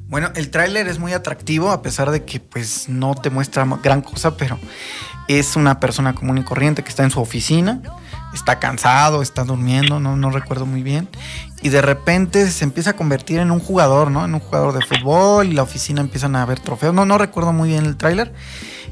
Bueno, 0.08 0.30
el 0.36 0.50
tráiler 0.50 0.88
es 0.88 0.98
muy 0.98 1.12
atractivo 1.12 1.70
a 1.70 1.82
pesar 1.82 2.10
de 2.10 2.24
que 2.24 2.40
pues 2.40 2.88
no 2.88 3.14
te 3.14 3.28
muestra 3.28 3.66
gran 3.82 4.00
cosa, 4.00 4.36
pero 4.38 4.58
es 5.28 5.54
una 5.54 5.80
persona 5.80 6.14
común 6.14 6.38
y 6.38 6.44
corriente 6.44 6.82
que 6.82 6.88
está 6.88 7.04
en 7.04 7.10
su 7.10 7.20
oficina, 7.20 7.82
está 8.32 8.58
cansado, 8.58 9.20
está 9.20 9.44
durmiendo, 9.44 10.00
no, 10.00 10.16
no 10.16 10.30
recuerdo 10.30 10.64
muy 10.64 10.82
bien, 10.82 11.10
y 11.60 11.68
de 11.68 11.82
repente 11.82 12.50
se 12.50 12.64
empieza 12.64 12.90
a 12.90 12.92
convertir 12.94 13.38
en 13.38 13.50
un 13.50 13.60
jugador, 13.60 14.10
¿no? 14.10 14.24
En 14.24 14.32
un 14.32 14.40
jugador 14.40 14.72
de 14.72 14.80
fútbol 14.80 15.48
y 15.48 15.52
la 15.52 15.62
oficina 15.62 16.00
empiezan 16.00 16.34
a 16.36 16.46
ver 16.46 16.58
trofeos, 16.58 16.94
no, 16.94 17.04
no 17.04 17.18
recuerdo 17.18 17.52
muy 17.52 17.68
bien 17.68 17.84
el 17.84 17.98
tráiler 17.98 18.32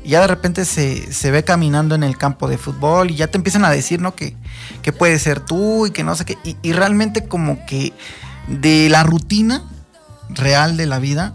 ya 0.07 0.21
de 0.21 0.27
repente 0.27 0.64
se, 0.64 1.31
ve 1.31 1.45
caminando 1.45 1.95
en 1.95 2.03
el 2.03 2.16
campo 2.16 2.49
de 2.49 2.59
fútbol 2.59 3.11
y 3.11 3.16
ya 3.16 3.29
te 3.29 3.38
empiezan 3.38 3.64
a 3.64 3.71
decir, 3.71 4.01
¿no? 4.01 4.14
Que, 4.14 4.37
que 4.83 4.92
puede 4.92 5.19
ser 5.19 5.40
tú 5.40 5.87
y 5.87 5.90
que 5.90 6.05
no 6.05 6.14
sé 6.14 6.25
qué. 6.25 6.38
Y, 6.62 6.73
realmente 6.73 7.27
como 7.27 7.64
que 7.66 7.92
de 8.49 8.88
la 8.88 9.03
rutina 9.03 9.64
real 10.29 10.77
de 10.77 10.87
la 10.87 10.99
vida, 10.99 11.35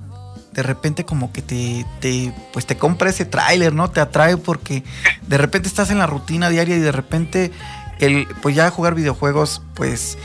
de 0.53 0.63
repente 0.63 1.05
como 1.05 1.31
que 1.31 1.41
te, 1.41 1.85
te 1.99 2.33
pues 2.53 2.65
te 2.65 2.77
compra 2.77 3.09
ese 3.09 3.25
tráiler, 3.25 3.73
¿no? 3.73 3.89
Te 3.89 3.99
atrae 3.99 4.37
porque 4.37 4.83
de 5.27 5.37
repente 5.37 5.67
estás 5.67 5.89
en 5.91 5.99
la 5.99 6.07
rutina 6.07 6.49
diaria 6.49 6.75
y 6.75 6.79
de 6.79 6.91
repente 6.91 7.51
el, 7.99 8.27
pues 8.41 8.55
ya 8.55 8.69
jugar 8.69 8.95
videojuegos, 8.95 9.61
pues 9.75 10.17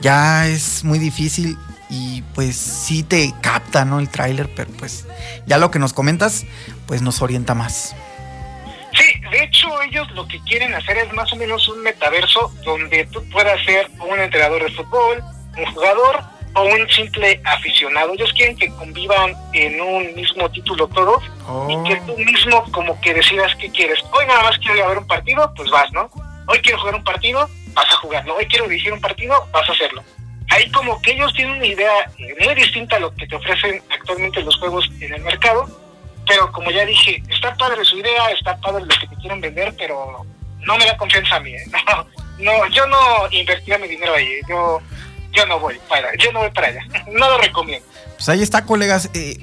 ya 0.00 0.48
es 0.48 0.84
muy 0.84 0.98
difícil 0.98 1.56
y 1.92 2.22
pues 2.34 2.56
sí 2.56 3.02
te 3.02 3.34
capta, 3.42 3.84
¿no? 3.84 4.00
El 4.00 4.08
tráiler, 4.08 4.48
pero 4.56 4.70
pues 4.78 5.06
ya 5.44 5.58
lo 5.58 5.70
que 5.70 5.78
nos 5.78 5.92
comentas, 5.92 6.46
pues 6.86 7.02
nos 7.02 7.20
orienta 7.20 7.54
más. 7.54 7.94
Sí, 8.94 9.20
de 9.30 9.44
hecho 9.44 9.68
ellos 9.82 10.10
lo 10.12 10.26
que 10.26 10.40
quieren 10.44 10.74
hacer 10.74 10.96
es 10.96 11.12
más 11.12 11.30
o 11.34 11.36
menos 11.36 11.68
un 11.68 11.82
metaverso 11.82 12.50
donde 12.64 13.04
tú 13.06 13.22
puedas 13.28 13.62
ser 13.66 13.90
un 14.00 14.18
entrenador 14.18 14.64
de 14.64 14.70
fútbol, 14.70 15.22
un 15.58 15.66
jugador 15.66 16.22
o 16.54 16.62
un 16.62 16.88
simple 16.88 17.42
aficionado. 17.44 18.14
Ellos 18.14 18.32
quieren 18.32 18.56
que 18.56 18.70
convivan 18.70 19.34
en 19.52 19.78
un 19.78 20.14
mismo 20.14 20.50
título 20.50 20.88
todos 20.88 21.22
y 21.68 21.74
que 21.86 22.00
oh. 22.00 22.06
tú 22.06 22.16
mismo 22.16 22.64
como 22.72 22.98
que 23.02 23.12
decidas 23.12 23.54
qué 23.56 23.70
quieres. 23.70 23.98
Hoy 24.12 24.24
nada 24.26 24.44
más 24.44 24.58
quiero 24.58 24.76
ir 24.76 24.82
a 24.82 24.88
ver 24.88 24.98
un 24.98 25.06
partido, 25.06 25.52
pues 25.54 25.70
vas, 25.70 25.92
¿no? 25.92 26.08
Hoy 26.46 26.58
quiero 26.62 26.78
jugar 26.78 26.94
un 26.94 27.04
partido, 27.04 27.50
vas 27.74 27.90
a 27.90 27.96
jugarlo. 27.96 28.36
Hoy 28.36 28.46
quiero 28.46 28.66
dirigir 28.66 28.94
un 28.94 29.00
partido, 29.00 29.46
vas 29.52 29.68
a 29.68 29.72
hacerlo 29.72 30.02
ahí 30.52 30.70
como 30.70 31.00
que 31.00 31.12
ellos 31.12 31.32
tienen 31.34 31.56
una 31.56 31.66
idea 31.66 32.10
muy 32.44 32.54
distinta 32.54 32.96
a 32.96 33.00
lo 33.00 33.14
que 33.14 33.26
te 33.26 33.36
ofrecen 33.36 33.82
actualmente 33.90 34.42
los 34.42 34.56
juegos 34.56 34.90
en 35.00 35.14
el 35.14 35.22
mercado, 35.22 35.68
pero 36.26 36.52
como 36.52 36.70
ya 36.70 36.84
dije, 36.84 37.22
está 37.28 37.54
padre 37.54 37.84
su 37.84 37.98
idea, 37.98 38.30
está 38.30 38.56
padre 38.58 38.84
lo 38.84 38.94
que 39.00 39.06
te 39.06 39.16
quieren 39.16 39.40
vender, 39.40 39.74
pero 39.78 40.24
no 40.60 40.78
me 40.78 40.86
da 40.86 40.96
confianza 40.96 41.36
a 41.36 41.40
mí, 41.40 41.52
¿eh? 41.52 41.64
no, 42.38 42.66
yo 42.68 42.86
no 42.86 43.30
invertiría 43.30 43.78
mi 43.78 43.88
dinero 43.88 44.14
ahí, 44.14 44.40
yo, 44.48 44.80
yo 45.32 45.46
no 45.46 45.58
voy 45.58 45.78
para, 45.88 46.14
yo 46.16 46.30
no 46.32 46.40
voy 46.40 46.50
para 46.50 46.68
allá, 46.68 46.84
no 47.10 47.30
lo 47.30 47.38
recomiendo. 47.38 47.86
Pues 48.14 48.28
ahí 48.28 48.42
está, 48.42 48.64
colegas, 48.64 49.10
eh, 49.14 49.38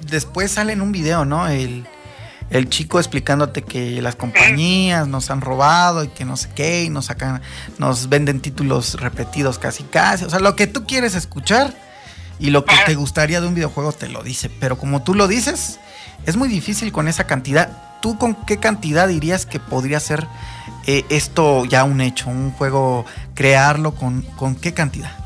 después 0.00 0.52
sale 0.52 0.74
en 0.74 0.82
un 0.82 0.92
video, 0.92 1.24
¿no? 1.24 1.48
El 1.48 1.86
el 2.52 2.68
chico 2.68 2.98
explicándote 2.98 3.62
que 3.62 4.02
las 4.02 4.14
compañías 4.14 5.08
nos 5.08 5.30
han 5.30 5.40
robado 5.40 6.04
y 6.04 6.08
que 6.08 6.26
no 6.26 6.36
sé 6.36 6.50
qué, 6.54 6.84
y 6.84 6.90
nos 6.90 7.06
sacan, 7.06 7.40
nos 7.78 8.10
venden 8.10 8.40
títulos 8.40 9.00
repetidos 9.00 9.58
casi 9.58 9.84
casi. 9.84 10.26
O 10.26 10.30
sea, 10.30 10.38
lo 10.38 10.54
que 10.54 10.66
tú 10.66 10.84
quieres 10.86 11.14
escuchar 11.14 11.74
y 12.38 12.50
lo 12.50 12.66
que 12.66 12.74
te 12.84 12.94
gustaría 12.94 13.40
de 13.40 13.48
un 13.48 13.54
videojuego 13.54 13.92
te 13.92 14.08
lo 14.08 14.22
dice. 14.22 14.50
Pero 14.60 14.76
como 14.76 15.02
tú 15.02 15.14
lo 15.14 15.28
dices, 15.28 15.80
es 16.26 16.36
muy 16.36 16.48
difícil 16.48 16.92
con 16.92 17.08
esa 17.08 17.24
cantidad. 17.24 18.00
¿Tú 18.02 18.18
con 18.18 18.34
qué 18.34 18.58
cantidad 18.58 19.08
dirías 19.08 19.46
que 19.46 19.58
podría 19.58 19.98
ser 19.98 20.26
eh, 20.86 21.06
esto 21.08 21.64
ya 21.64 21.84
un 21.84 22.02
hecho? 22.02 22.28
Un 22.28 22.50
juego, 22.50 23.06
crearlo 23.34 23.94
con, 23.94 24.22
con 24.36 24.56
qué 24.56 24.74
cantidad? 24.74 25.21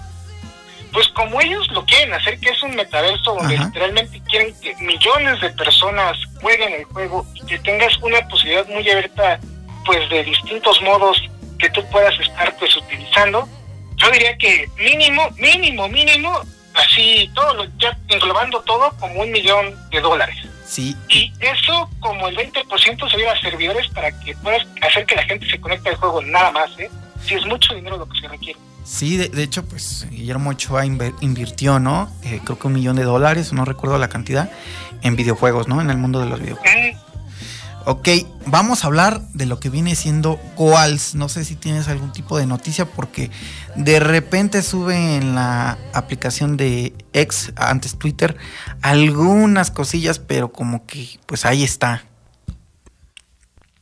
Como 1.17 1.41
ellos 1.41 1.67
lo 1.73 1.83
quieren 1.87 2.13
hacer, 2.13 2.39
que 2.39 2.51
es 2.51 2.63
un 2.63 2.77
metaverso 2.77 3.35
donde 3.35 3.57
literalmente 3.57 4.21
quieren 4.29 4.55
que 4.61 4.77
millones 4.77 5.41
de 5.41 5.49
personas 5.49 6.15
jueguen 6.43 6.75
el 6.75 6.85
juego 6.85 7.27
y 7.35 7.41
que 7.47 7.59
tengas 7.61 7.97
una 8.03 8.21
posibilidad 8.29 8.69
muy 8.69 8.89
abierta, 8.91 9.41
pues 9.87 10.09
de 10.11 10.25
distintos 10.25 10.81
modos 10.83 11.23
que 11.59 11.71
tú 11.71 11.83
puedas 11.91 12.13
estar 12.21 12.55
pues 12.59 12.77
utilizando, 12.77 13.49
yo 13.97 14.11
diría 14.11 14.37
que 14.37 14.69
mínimo, 14.77 15.31
mínimo, 15.39 15.89
mínimo, 15.89 16.39
así 16.75 17.31
todo, 17.35 17.55
lo, 17.55 17.65
ya 17.79 17.97
englobando 18.09 18.61
todo, 18.61 18.95
como 19.01 19.23
un 19.23 19.33
millón 19.33 19.75
de 19.89 20.03
dólares. 20.03 20.37
Sí. 20.67 20.95
Y 21.09 21.33
eso 21.41 21.89
como 22.01 22.29
el 22.29 22.37
20% 22.37 23.11
sería 23.11 23.33
a 23.33 23.41
servidores 23.41 23.89
para 23.89 24.13
que 24.21 24.35
puedas 24.37 24.67
hacer 24.83 25.07
que 25.07 25.17
la 25.17 25.23
gente 25.23 25.49
se 25.49 25.59
conecte 25.59 25.89
al 25.89 25.97
juego 25.97 26.21
nada 26.21 26.51
más, 26.51 26.79
¿eh? 26.79 26.91
Si 27.25 27.37
es 27.37 27.47
mucho 27.47 27.75
dinero 27.75 27.97
lo 27.97 28.07
que 28.07 28.21
se 28.21 28.29
requiere. 28.29 28.59
Sí, 28.87 29.17
de, 29.17 29.43
hecho, 29.43 29.65
pues 29.67 30.07
Guillermo 30.11 30.51
Ochoa 30.51 30.87
invirtió, 30.87 31.81
¿no? 31.81 32.09
Eh, 32.23 32.41
creo 32.45 32.57
que 32.57 32.69
un 32.69 32.75
millón 32.75 32.95
de 32.95 33.03
dólares, 33.03 33.53
no 33.53 33.65
recuerdo 33.65 33.99
la 33.99 34.09
cantidad, 34.09 34.49
en 35.03 35.17
videojuegos, 35.17 35.67
¿no? 35.67 35.81
En 35.81 35.91
el 35.91 35.99
mundo 35.99 36.21
de 36.21 36.27
los 36.27 36.41
videojuegos. 36.41 36.97
Ok, 37.85 38.09
vamos 38.47 38.85
a 38.85 38.87
hablar 38.87 39.21
de 39.33 39.47
lo 39.47 39.59
que 39.59 39.71
viene 39.71 39.97
siendo 39.97 40.41
Coals. 40.55 41.17
No 41.17 41.29
sé 41.29 41.45
si 41.45 41.57
tienes 41.57 41.89
algún 41.89 42.13
tipo 42.13 42.39
de 42.39 42.47
noticia 42.47 42.85
porque 42.85 43.31
de 43.75 43.99
repente 43.99 44.63
sube 44.63 45.17
en 45.17 45.35
la 45.35 45.79
aplicación 45.93 46.57
de 46.57 46.95
X, 47.13 47.53
antes 47.57 47.99
Twitter, 47.99 48.37
algunas 48.83 49.73
cosillas, 49.73 50.21
pero 50.21 50.53
como 50.53 50.87
que 50.87 51.19
pues 51.27 51.45
ahí 51.45 51.65
está. 51.65 52.05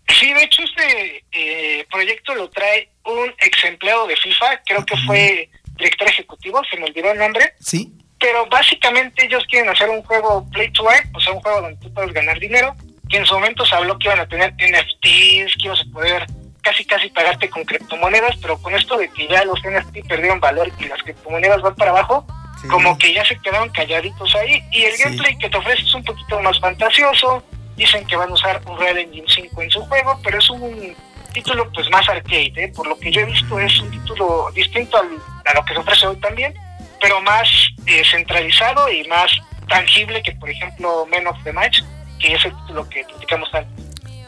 Sí, 0.09 0.33
de 0.33 0.45
hecho 0.45 0.63
este 0.63 1.25
eh, 1.33 1.87
proyecto 1.91 2.35
lo 2.35 2.49
trae 2.51 2.94
un 3.05 3.35
ex 3.39 3.65
empleado 3.65 4.07
de 4.07 4.17
FIFA, 4.17 4.63
creo 4.65 4.85
que 4.85 4.97
fue 4.99 5.51
director 5.77 6.09
ejecutivo, 6.09 6.63
se 6.71 6.79
me 6.79 6.87
olvidó 6.87 7.13
el 7.13 7.19
nombre. 7.19 7.55
Sí. 7.61 7.93
Pero 8.19 8.47
básicamente 8.47 9.25
ellos 9.27 9.45
quieren 9.51 9.69
hacer 9.69 9.91
un 9.91 10.03
juego 10.03 10.49
play 10.51 10.71
to 10.73 10.91
earn, 10.91 11.11
o 11.15 11.21
sea, 11.21 11.33
un 11.33 11.41
juego 11.41 11.61
donde 11.61 11.81
tú 11.81 11.93
puedes 11.93 12.13
ganar 12.13 12.39
dinero 12.39 12.75
que 13.09 13.19
en 13.19 13.27
su 13.27 13.35
momento 13.35 13.65
se 13.67 13.75
habló 13.75 13.99
que 13.99 14.09
iban 14.09 14.21
a 14.21 14.27
tener 14.27 14.53
NFTs, 14.55 15.55
que 15.57 15.67
ibas 15.67 15.81
a 15.81 15.93
poder 15.93 16.27
casi 16.63 16.85
casi 16.85 17.11
pagarte 17.11 17.51
con 17.51 17.65
criptomonedas, 17.65 18.37
pero 18.41 18.57
con 18.59 18.75
esto 18.75 18.97
de 18.97 19.11
que 19.11 19.29
ya 19.29 19.45
los 19.45 19.61
NFT 19.61 20.09
perdieron 20.09 20.41
valor 20.41 20.73
y 20.79 20.87
las 20.87 21.03
criptomonedas 21.03 21.61
van 21.61 21.75
para 21.75 21.91
abajo, 21.91 22.27
como 22.71 22.97
que 22.97 23.13
ya 23.13 23.25
se 23.25 23.39
quedaron 23.41 23.69
calladitos 23.69 24.35
ahí. 24.35 24.63
Y 24.73 24.85
el 24.85 24.97
gameplay 24.97 25.37
que 25.37 25.51
te 25.51 25.57
ofrece 25.59 25.83
es 25.83 25.95
un 25.95 26.03
poquito 26.03 26.41
más 26.41 26.59
fantasioso. 26.59 27.45
Dicen 27.77 28.07
que 28.07 28.17
van 28.17 28.31
a 28.31 28.33
usar 28.33 28.63
un 28.67 28.79
Red 28.79 28.97
Engine 28.97 29.27
5 29.29 29.63
en 29.63 29.71
su 29.71 29.85
juego, 29.85 30.19
pero 30.25 30.39
es 30.39 30.49
un 30.49 30.97
título 31.35 31.71
pues 31.73 31.91
más 31.91 32.09
arcade. 32.09 32.53
¿eh? 32.57 32.73
Por 32.75 32.87
lo 32.87 32.99
que 32.99 33.13
yo 33.13 33.21
he 33.21 33.27
visto 33.27 33.61
es 33.61 33.79
un 33.81 33.91
título 33.91 34.51
distinto 34.55 34.97
al, 34.97 35.09
a 35.45 35.55
lo 35.55 35.65
que 35.67 35.75
se 35.75 35.81
ofrece 35.81 36.07
hoy 36.07 36.17
también, 36.17 36.55
pero 37.01 37.21
más 37.21 37.47
eh, 37.85 38.03
centralizado 38.11 38.91
y 38.91 39.07
más 39.09 39.31
tangible 39.69 40.23
que 40.23 40.33
por 40.33 40.49
ejemplo 40.49 41.07
Men 41.11 41.27
of 41.27 41.37
the 41.45 41.53
Match 41.53 41.81
que 42.19 42.35
es 42.35 42.41
lo 42.73 42.89
que 42.89 43.05
platicamos 43.05 43.53
antes. 43.53 43.85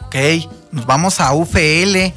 Ok, 0.07 0.16
nos 0.73 0.87
vamos 0.87 1.21
a 1.21 1.33
UFL. 1.33 2.12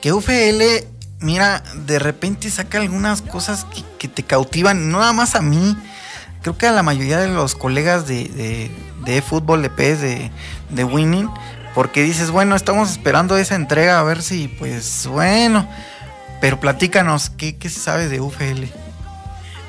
Que 0.00 0.12
UFL, 0.12 0.84
mira, 1.20 1.62
de 1.74 1.98
repente 1.98 2.50
saca 2.50 2.78
algunas 2.78 3.22
cosas 3.22 3.66
que, 3.98 4.08
te 4.08 4.24
cautivan, 4.24 4.90
nada 4.90 5.12
más 5.12 5.36
a 5.36 5.42
mí, 5.42 5.76
creo 6.42 6.58
que 6.58 6.66
a 6.66 6.72
la 6.72 6.82
mayoría 6.82 7.18
de 7.18 7.28
los 7.28 7.54
colegas 7.54 8.08
de, 8.08 8.68
de, 9.04 9.22
fútbol, 9.22 9.62
de 9.62 9.70
PES, 9.70 10.00
de, 10.00 10.30
de 10.70 10.84
Winning, 10.84 11.30
porque 11.74 12.02
dices, 12.02 12.30
bueno, 12.30 12.56
estamos 12.56 12.90
esperando 12.90 13.36
esa 13.36 13.54
entrega 13.54 13.98
a 13.98 14.02
ver 14.02 14.22
si, 14.22 14.48
pues, 14.48 15.06
bueno, 15.06 15.68
pero 16.40 16.60
platícanos, 16.60 17.30
¿qué, 17.30 17.56
qué 17.56 17.68
se 17.68 17.80
sabe 17.80 18.08
de 18.08 18.20
UFL? 18.20 18.64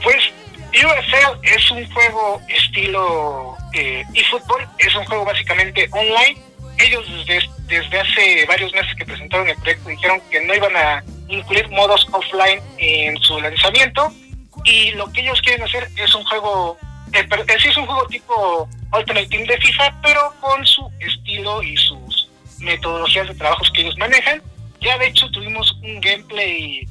Pues 0.04 0.34
UFL 0.74 1.40
es 1.44 1.72
un 1.72 1.92
juego 1.94 2.42
estilo 2.48 3.56
eh, 3.74 4.04
eFootball, 4.14 4.68
es 4.80 4.96
un 4.96 5.06
juego 5.06 5.26
básicamente 5.26 5.88
online. 5.92 6.38
Ellos 6.80 7.06
desde, 7.28 7.48
desde 7.68 8.00
hace 8.00 8.46
varios 8.48 8.74
meses 8.74 8.96
que 8.96 9.06
presentaron 9.06 9.48
el 9.48 9.56
proyecto 9.58 9.90
dijeron 9.90 10.22
que 10.32 10.42
no 10.42 10.56
iban 10.56 10.76
a 10.76 11.04
incluir 11.28 11.70
modos 11.70 12.08
offline 12.12 12.60
en 12.78 13.18
su 13.20 13.40
lanzamiento 13.40 14.12
y 14.64 14.92
lo 14.92 15.12
que 15.12 15.22
ellos 15.22 15.42
quieren 15.42 15.64
hacer 15.64 15.90
es 15.96 16.16
un 16.16 16.24
juego, 16.26 16.78
eh, 17.14 17.28
sí 17.60 17.70
es 17.70 17.78
un 17.78 17.86
juego 17.86 18.06
tipo 18.08 18.68
Ultimate 18.92 19.28
Team 19.28 19.46
de 19.46 19.58
FIFA, 19.58 20.02
pero 20.02 20.34
con 20.40 20.66
su 20.66 20.90
estilo 21.00 21.62
y 21.62 21.78
sus 21.78 22.30
metodologías 22.60 23.28
de 23.28 23.36
trabajos 23.36 23.72
que 23.72 23.82
ellos 23.82 23.98
manejan. 23.98 24.42
Ya 24.82 24.98
de 24.98 25.08
hecho 25.08 25.30
tuvimos 25.32 25.72
un 25.82 26.02
gameplay 26.02 26.88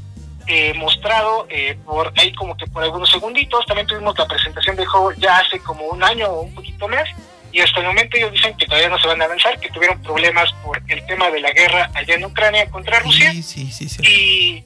eh, 0.46 0.74
mostrado 0.74 1.46
eh, 1.50 1.76
por 1.84 2.12
ahí 2.16 2.32
como 2.34 2.56
que 2.56 2.66
por 2.66 2.82
algunos 2.82 3.10
segunditos. 3.10 3.66
También 3.66 3.86
tuvimos 3.86 4.16
la 4.18 4.26
presentación 4.26 4.76
del 4.76 4.86
juego 4.86 5.12
ya 5.12 5.38
hace 5.38 5.58
como 5.60 5.86
un 5.86 6.02
año 6.02 6.28
o 6.28 6.42
un 6.42 6.54
poquito 6.54 6.88
más. 6.88 7.08
Y 7.52 7.60
hasta 7.60 7.80
el 7.80 7.86
momento 7.86 8.16
ellos 8.16 8.32
dicen 8.32 8.56
que 8.56 8.64
todavía 8.64 8.88
no 8.88 8.98
se 8.98 9.06
van 9.06 9.20
a 9.20 9.26
avanzar, 9.26 9.58
que 9.60 9.68
tuvieron 9.70 10.00
problemas 10.02 10.50
por 10.64 10.80
el 10.88 11.04
tema 11.06 11.30
de 11.30 11.40
la 11.40 11.50
guerra 11.50 11.90
allá 11.94 12.14
en 12.14 12.24
Ucrania 12.24 12.70
contra 12.70 13.00
Rusia. 13.00 13.30
y 14.02 14.64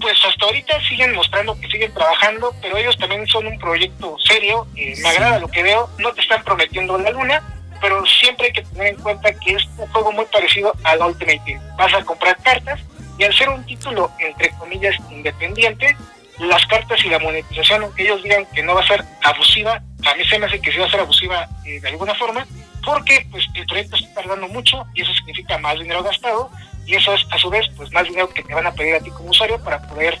pues 0.00 0.18
hasta 0.26 0.46
ahorita 0.46 0.80
siguen 0.88 1.14
mostrando 1.14 1.58
que 1.58 1.68
siguen 1.68 1.92
trabajando, 1.94 2.54
pero 2.60 2.76
ellos 2.76 2.96
también 2.98 3.26
son 3.26 3.46
un 3.46 3.58
proyecto 3.58 4.16
serio. 4.18 4.66
Eh, 4.76 4.94
me 5.02 5.08
agrada 5.08 5.38
lo 5.38 5.48
que 5.48 5.62
veo. 5.62 5.88
No 5.98 6.12
te 6.12 6.20
están 6.20 6.42
prometiendo 6.44 6.98
la 6.98 7.10
luna, 7.10 7.42
pero 7.80 8.04
siempre 8.06 8.46
hay 8.46 8.52
que 8.52 8.62
tener 8.62 8.88
en 8.88 8.96
cuenta 8.96 9.32
que 9.32 9.54
es 9.54 9.64
un 9.78 9.86
juego 9.88 10.12
muy 10.12 10.24
parecido 10.26 10.72
al 10.84 11.00
Ultimate 11.00 11.40
Team. 11.44 11.60
Vas 11.76 11.94
a 11.94 12.04
comprar 12.04 12.36
cartas 12.42 12.80
y 13.18 13.24
al 13.24 13.34
ser 13.34 13.48
un 13.48 13.64
título, 13.64 14.10
entre 14.18 14.50
comillas, 14.58 14.96
independiente, 15.10 15.96
las 16.38 16.66
cartas 16.66 17.02
y 17.04 17.08
la 17.08 17.18
monetización, 17.20 17.84
aunque 17.84 18.02
ellos 18.02 18.22
digan 18.22 18.44
que 18.54 18.62
no 18.62 18.74
va 18.74 18.80
a 18.80 18.86
ser 18.86 19.04
abusiva, 19.22 19.80
a 20.04 20.14
mí 20.16 20.24
se 20.24 20.38
me 20.38 20.46
hace 20.46 20.60
que 20.60 20.72
sí 20.72 20.78
va 20.78 20.86
a 20.86 20.90
ser 20.90 21.00
abusiva 21.00 21.48
eh, 21.64 21.80
de 21.80 21.88
alguna 21.88 22.14
forma, 22.14 22.46
porque 22.84 23.26
pues 23.30 23.46
el 23.54 23.66
proyecto 23.66 23.96
está 23.96 24.14
tardando 24.14 24.48
mucho 24.48 24.84
y 24.94 25.02
eso 25.02 25.14
significa 25.14 25.58
más 25.58 25.78
dinero 25.78 26.02
gastado 26.02 26.50
y 26.86 26.94
eso 26.94 27.14
es 27.14 27.22
a 27.30 27.38
su 27.38 27.50
vez 27.50 27.66
pues 27.76 27.92
más 27.92 28.04
dinero 28.04 28.28
que 28.28 28.42
te 28.42 28.54
van 28.54 28.66
a 28.66 28.72
pedir 28.72 28.94
a 28.94 29.00
ti 29.00 29.10
como 29.10 29.30
usuario 29.30 29.58
para 29.62 29.80
poder 29.88 30.18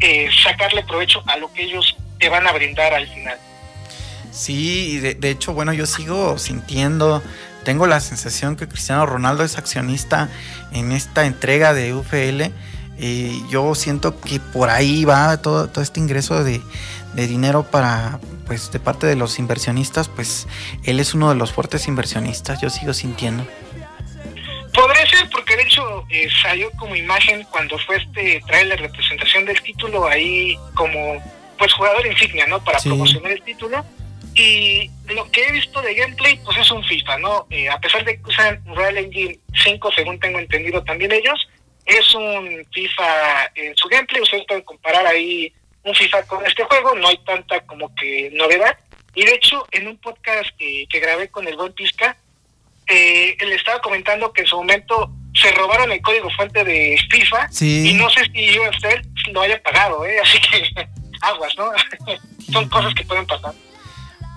eh, 0.00 0.28
sacarle 0.42 0.82
provecho 0.84 1.22
a 1.26 1.36
lo 1.36 1.52
que 1.52 1.64
ellos 1.64 1.96
te 2.18 2.28
van 2.28 2.46
a 2.46 2.52
brindar 2.52 2.94
al 2.94 3.06
final. 3.08 3.38
Sí, 4.30 4.98
de, 4.98 5.14
de 5.14 5.30
hecho, 5.30 5.52
bueno, 5.52 5.72
yo 5.72 5.86
sigo 5.86 6.38
sintiendo 6.38 7.22
tengo 7.68 7.86
la 7.86 8.00
sensación 8.00 8.56
que 8.56 8.66
Cristiano 8.66 9.04
Ronaldo 9.04 9.44
es 9.44 9.58
accionista 9.58 10.30
en 10.72 10.90
esta 10.90 11.26
entrega 11.26 11.74
de 11.74 11.92
UFL. 11.92 12.50
Y 12.98 13.46
yo 13.50 13.74
siento 13.74 14.18
que 14.20 14.40
por 14.40 14.70
ahí 14.70 15.04
va 15.04 15.36
todo, 15.42 15.68
todo 15.68 15.82
este 15.82 16.00
ingreso 16.00 16.42
de, 16.42 16.62
dinero 17.14 17.64
para, 17.64 18.20
pues, 18.46 18.72
de 18.72 18.80
parte 18.80 19.06
de 19.06 19.16
los 19.16 19.38
inversionistas, 19.38 20.08
pues 20.08 20.46
él 20.84 20.98
es 20.98 21.12
uno 21.12 21.28
de 21.28 21.34
los 21.34 21.52
fuertes 21.52 21.88
inversionistas, 21.88 22.58
yo 22.62 22.70
sigo 22.70 22.94
sintiendo. 22.94 23.46
Podría 24.72 25.06
ser, 25.06 25.17
de 25.17 25.17
eh, 26.10 26.28
salió 26.42 26.70
como 26.72 26.96
imagen 26.96 27.44
cuando 27.50 27.78
fue 27.78 27.96
este 27.96 28.42
trailer 28.46 28.80
de 28.80 28.88
presentación 28.88 29.44
del 29.44 29.60
título 29.60 30.06
ahí 30.06 30.56
como 30.74 31.22
pues 31.58 31.72
jugador 31.72 32.06
insignia, 32.06 32.46
¿no? 32.46 32.62
Para 32.62 32.78
promocionar 32.78 33.32
el 33.32 33.42
título. 33.42 33.84
Y 34.34 34.90
lo 35.08 35.28
que 35.30 35.44
he 35.44 35.52
visto 35.52 35.82
de 35.82 35.94
gameplay, 35.94 36.40
pues 36.44 36.56
es 36.58 36.70
un 36.70 36.84
FIFA, 36.84 37.18
¿no? 37.18 37.46
Eh, 37.50 37.68
a 37.68 37.78
pesar 37.80 38.04
de 38.04 38.16
que 38.16 38.28
usan 38.28 38.62
Real 38.76 38.96
Engine 38.96 39.38
5, 39.64 39.90
según 39.92 40.20
tengo 40.20 40.38
entendido 40.38 40.82
también 40.84 41.10
ellos, 41.12 41.48
es 41.84 42.14
un 42.14 42.64
FIFA 42.72 43.50
en 43.56 43.76
su 43.76 43.88
gameplay. 43.88 44.22
Ustedes 44.22 44.44
pueden 44.46 44.62
comparar 44.62 45.06
ahí 45.06 45.52
un 45.82 45.94
FIFA 45.94 46.22
con 46.26 46.46
este 46.46 46.62
juego, 46.64 46.94
no 46.94 47.08
hay 47.08 47.18
tanta 47.24 47.60
como 47.66 47.92
que 47.96 48.30
novedad. 48.32 48.78
Y 49.14 49.24
de 49.24 49.34
hecho, 49.34 49.66
en 49.72 49.88
un 49.88 49.98
podcast 49.98 50.50
que, 50.56 50.86
grabé 51.00 51.28
con 51.28 51.48
el 51.48 51.56
buen 51.56 51.72
Pisca, 51.72 52.16
eh, 52.86 53.36
él 53.40 53.52
estaba 53.52 53.80
comentando 53.80 54.32
que 54.32 54.42
en 54.42 54.46
su 54.46 54.56
momento 54.56 55.10
se 55.40 55.50
robaron 55.52 55.90
el 55.92 56.00
código 56.02 56.28
fuente 56.36 56.64
de 56.64 56.98
FIFA 57.10 57.48
y 57.60 57.94
no 57.94 58.08
sé 58.10 58.24
si 58.32 58.58
usted 58.58 59.02
lo 59.32 59.42
haya 59.42 59.60
pagado, 59.62 60.04
¿eh? 60.04 60.16
así 60.22 60.38
que 60.40 60.88
aguas, 61.20 61.52
¿no? 61.56 61.70
Son 62.52 62.68
cosas 62.68 62.94
que 62.94 63.04
pueden 63.04 63.26
pasar. 63.26 63.54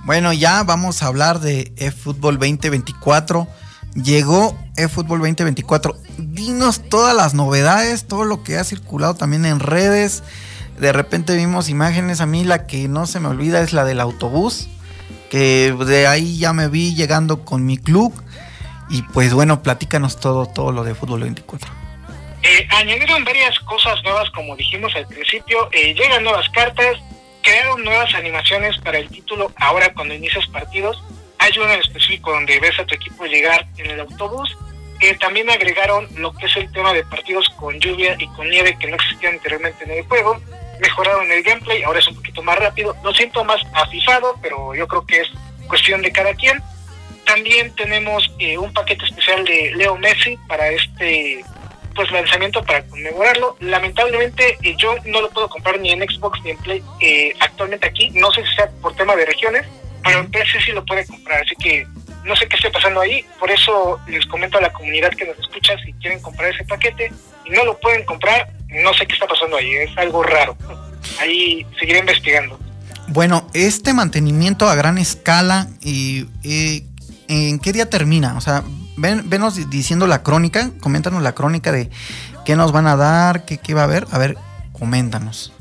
Bueno, 0.03 0.33
ya 0.33 0.63
vamos 0.63 1.03
a 1.03 1.07
hablar 1.07 1.39
de 1.39 1.73
eFootball 1.77 2.39
2024. 2.39 3.47
Llegó 3.93 4.57
eFootball 4.75 5.19
2024. 5.19 5.95
Dinos 6.17 6.89
todas 6.89 7.15
las 7.15 7.33
novedades, 7.33 8.07
todo 8.07 8.23
lo 8.23 8.43
que 8.43 8.57
ha 8.57 8.63
circulado 8.63 9.13
también 9.13 9.45
en 9.45 9.59
redes. 9.59 10.23
De 10.79 10.91
repente 10.91 11.35
vimos 11.35 11.69
imágenes. 11.69 12.19
A 12.19 12.25
mí 12.25 12.43
la 12.43 12.65
que 12.65 12.87
no 12.87 13.05
se 13.05 13.19
me 13.19 13.27
olvida 13.27 13.61
es 13.61 13.73
la 13.73 13.85
del 13.85 13.99
autobús. 13.99 14.69
Que 15.29 15.75
de 15.85 16.07
ahí 16.07 16.37
ya 16.37 16.51
me 16.51 16.67
vi 16.67 16.95
llegando 16.95 17.45
con 17.45 17.65
mi 17.65 17.77
club. 17.77 18.11
Y 18.91 19.04
pues 19.04 19.34
bueno, 19.34 19.63
platícanos 19.63 20.19
todo, 20.19 20.45
todo 20.45 20.73
lo 20.73 20.84
de 20.84 20.93
Fútbol 20.93 21.21
24. 21.21 21.71
Eh, 22.43 22.67
añadieron 22.71 23.23
varias 23.23 23.58
cosas 23.60 24.04
nuevas, 24.04 24.30
como 24.32 24.56
dijimos 24.58 24.93
al 24.95 25.08
principio. 25.08 25.69
Eh, 25.71 25.93
llegan 25.93 26.25
nuevas 26.25 26.49
cartas, 26.49 26.97
crearon 27.41 27.84
nuevas 27.86 28.13
animaciones 28.13 28.77
para 28.80 28.97
el 28.97 29.08
título 29.08 29.49
ahora 29.56 29.93
cuando 29.93 30.13
inicias 30.13 30.45
partidos. 30.47 31.01
Hay 31.39 31.51
uno 31.58 31.71
en 31.71 31.80
específico 31.80 32.34
donde 32.34 32.60
ves 32.60 32.77
a 32.80 32.86
tu 32.86 32.95
equipo 32.95 33.25
llegar 33.25 33.65
en 33.77 33.91
el 33.91 34.01
autobús. 34.01 34.58
que 34.99 35.15
también 35.15 35.49
agregaron 35.49 36.08
lo 36.17 36.32
que 36.32 36.45
es 36.45 36.56
el 36.58 36.71
tema 36.71 36.93
de 36.93 37.04
partidos 37.04 37.49
con 37.58 37.80
lluvia 37.80 38.15
y 38.19 38.27
con 38.36 38.47
nieve 38.47 38.77
que 38.80 38.86
no 38.88 38.95
existían 38.97 39.34
anteriormente 39.34 39.84
en 39.84 39.91
el 39.91 40.04
juego. 40.04 40.39
Mejoraron 40.80 41.32
el 41.32 41.41
gameplay, 41.41 41.82
ahora 41.82 41.97
es 41.97 42.08
un 42.08 42.15
poquito 42.15 42.43
más 42.43 42.60
rápido. 42.60 42.95
Lo 43.04 43.12
siento 43.12 43.43
más 43.43 43.60
afifado, 43.73 44.36
pero 44.43 44.75
yo 44.75 44.88
creo 44.88 45.04
que 45.04 45.21
es 45.21 45.30
cuestión 45.67 46.04
de 46.04 46.12
cada 46.12 46.36
quien. 46.36 46.62
También 47.25 47.73
tenemos 47.75 48.31
eh, 48.39 48.57
un 48.57 48.73
paquete 48.73 49.05
especial 49.05 49.45
de 49.45 49.71
Leo 49.75 49.97
Messi 49.97 50.38
para 50.47 50.69
este 50.69 51.43
pues 51.95 52.10
lanzamiento 52.12 52.63
para 52.63 52.84
conmemorarlo. 52.86 53.57
Lamentablemente 53.60 54.57
eh, 54.63 54.75
yo 54.77 54.95
no 55.05 55.21
lo 55.21 55.29
puedo 55.29 55.49
comprar 55.49 55.79
ni 55.79 55.91
en 55.91 55.99
Xbox 56.01 56.41
ni 56.43 56.51
en 56.51 56.57
Play 56.57 56.84
eh, 56.99 57.34
actualmente 57.39 57.88
aquí. 57.88 58.10
No 58.12 58.31
sé 58.31 58.45
si 58.45 58.55
sea 58.55 58.69
por 58.81 58.95
tema 58.95 59.15
de 59.15 59.25
regiones, 59.25 59.65
pero 60.03 60.19
en 60.19 60.31
PC 60.31 60.62
sí 60.65 60.71
lo 60.71 60.86
puede 60.86 61.05
comprar. 61.05 61.41
Así 61.41 61.55
que 61.55 61.86
no 62.23 62.36
sé 62.36 62.47
qué 62.47 62.55
esté 62.55 62.69
pasando 62.69 63.01
ahí. 63.01 63.25
Por 63.39 63.51
eso 63.51 63.99
les 64.07 64.25
comento 64.25 64.57
a 64.57 64.62
la 64.62 64.71
comunidad 64.71 65.12
que 65.12 65.25
nos 65.25 65.38
escucha 65.39 65.77
si 65.84 65.93
quieren 65.93 66.21
comprar 66.21 66.53
ese 66.53 66.63
paquete 66.63 67.12
y 67.45 67.49
no 67.49 67.65
lo 67.65 67.79
pueden 67.79 68.05
comprar. 68.05 68.51
No 68.69 68.93
sé 68.93 69.05
qué 69.05 69.13
está 69.13 69.27
pasando 69.27 69.57
ahí. 69.57 69.73
Es 69.75 69.97
algo 69.97 70.23
raro. 70.23 70.55
ahí 71.19 71.65
seguiré 71.77 71.99
investigando. 71.99 72.57
Bueno, 73.07 73.45
este 73.53 73.93
mantenimiento 73.93 74.69
a 74.69 74.75
gran 74.75 74.97
escala, 74.97 75.67
y, 75.81 76.27
¿en 77.31 77.59
qué 77.59 77.71
día 77.71 77.89
termina? 77.89 78.35
O 78.35 78.41
sea, 78.41 78.63
ven, 78.97 79.29
venos 79.29 79.69
diciendo 79.69 80.05
la 80.05 80.21
crónica, 80.21 80.69
coméntanos 80.81 81.23
la 81.23 81.33
crónica 81.33 81.71
de 81.71 81.89
qué 82.45 82.55
nos 82.55 82.73
van 82.73 82.87
a 82.87 82.97
dar, 82.97 83.45
qué, 83.45 83.57
qué 83.57 83.73
va 83.73 83.81
a 83.81 83.85
haber. 83.85 84.05
A 84.11 84.17
ver, 84.17 84.37
coméntanos. 84.73 85.53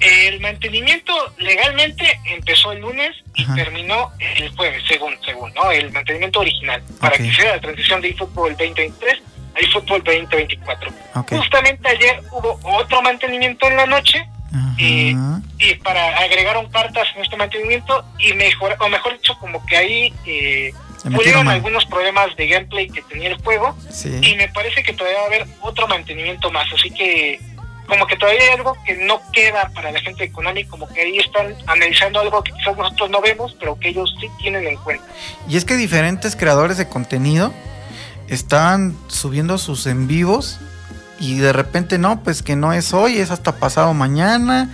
El 0.00 0.40
mantenimiento 0.40 1.12
legalmente 1.38 2.18
empezó 2.24 2.72
el 2.72 2.80
lunes 2.80 3.10
y 3.34 3.44
terminó 3.54 4.10
el 4.18 4.48
jueves, 4.56 4.82
según, 4.88 5.14
según, 5.24 5.52
¿no? 5.54 5.70
El 5.70 5.92
mantenimiento 5.92 6.40
original, 6.40 6.82
para 7.00 7.16
que 7.16 7.30
sea 7.34 7.56
la 7.56 7.60
transición 7.60 8.00
de 8.00 8.08
eFootball 8.10 8.52
2023 8.52 9.22
a 9.56 9.60
eFootball 9.60 10.02
2024. 10.04 10.90
Justamente 11.28 11.88
ayer 11.88 12.22
hubo 12.30 12.58
otro 12.62 13.02
mantenimiento 13.02 13.66
en 13.66 13.76
la 13.76 13.86
noche 13.86 14.26
y, 14.78 15.14
y, 15.58 15.74
para 15.82 16.16
agregaron 16.18 16.70
cartas 16.70 17.08
en 17.14 17.22
este 17.22 17.36
mantenimiento 17.36 18.04
y 18.18 18.32
mejor, 18.32 18.76
o 18.80 18.88
mejor 18.88 19.12
dicho, 19.12 19.36
como 19.38 19.64
que 19.66 19.76
ahí 19.76 20.14
eh, 20.24 20.72
pudieron 21.08 21.48
algunos 21.48 21.86
problemas 21.86 22.34
de 22.36 22.46
gameplay 22.48 22.88
que 22.88 23.02
tenía 23.02 23.30
el 23.30 23.36
juego 23.42 23.76
y 24.22 24.34
me 24.36 24.48
parece 24.48 24.82
que 24.82 24.92
todavía 24.92 25.18
va 25.18 25.24
a 25.24 25.26
haber 25.28 25.46
otro 25.60 25.88
mantenimiento 25.88 26.50
más, 26.50 26.66
así 26.72 26.90
que 26.90 27.40
como 27.90 28.06
que 28.06 28.16
todavía 28.16 28.40
hay 28.42 28.50
algo 28.50 28.76
que 28.86 28.94
no 28.94 29.20
queda 29.32 29.68
para 29.74 29.90
la 29.90 30.00
gente 30.00 30.22
de 30.22 30.32
Konami, 30.32 30.64
como 30.64 30.86
que 30.88 31.00
ahí 31.00 31.18
están 31.18 31.54
analizando 31.66 32.20
algo 32.20 32.42
que 32.42 32.52
quizás 32.52 32.76
nosotros 32.76 33.10
no 33.10 33.20
vemos, 33.20 33.56
pero 33.58 33.78
que 33.78 33.88
ellos 33.88 34.14
sí 34.20 34.28
tienen 34.38 34.64
en 34.64 34.76
cuenta. 34.76 35.04
Y 35.48 35.56
es 35.56 35.64
que 35.64 35.76
diferentes 35.76 36.36
creadores 36.36 36.76
de 36.76 36.88
contenido 36.88 37.52
están 38.28 38.96
subiendo 39.08 39.58
sus 39.58 39.86
en 39.86 40.06
vivos 40.06 40.60
y 41.18 41.38
de 41.38 41.52
repente 41.52 41.98
no, 41.98 42.22
pues 42.22 42.42
que 42.42 42.54
no 42.54 42.72
es 42.72 42.94
hoy, 42.94 43.18
es 43.18 43.32
hasta 43.32 43.56
pasado 43.56 43.92
mañana 43.92 44.70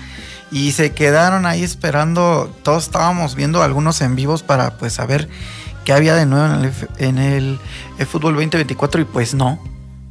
y 0.52 0.72
se 0.72 0.92
quedaron 0.92 1.46
ahí 1.46 1.64
esperando, 1.64 2.54
todos 2.62 2.84
estábamos 2.84 3.34
viendo 3.34 3.62
algunos 3.62 4.00
en 4.02 4.14
vivos 4.14 4.42
para 4.42 4.76
pues 4.76 4.92
saber 4.92 5.28
qué 5.86 5.92
había 5.92 6.16
de 6.16 6.26
nuevo 6.26 6.52
en 6.52 6.64
el, 6.64 6.72
en 6.98 7.18
el, 7.18 7.58
el 7.98 8.06
fútbol 8.06 8.34
2024 8.34 9.02
y 9.02 9.04
pues 9.04 9.34
no, 9.34 9.62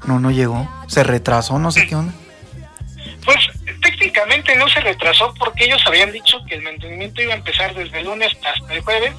no, 0.07 0.19
no 0.19 0.31
llegó, 0.31 0.67
se 0.87 1.03
retrasó, 1.03 1.59
no 1.59 1.69
sé 1.71 1.85
qué 1.85 1.95
onda. 1.95 2.13
Pues 3.25 3.37
técnicamente 3.81 4.55
no 4.55 4.69
se 4.69 4.79
retrasó 4.79 5.33
porque 5.37 5.65
ellos 5.65 5.83
habían 5.85 6.13
dicho 6.13 6.37
que 6.47 6.55
el 6.55 6.61
mantenimiento 6.61 7.21
iba 7.21 7.33
a 7.33 7.37
empezar 7.37 7.75
desde 7.75 7.99
el 7.99 8.05
lunes 8.05 8.31
hasta 8.41 8.73
el 8.73 8.81
jueves 8.81 9.13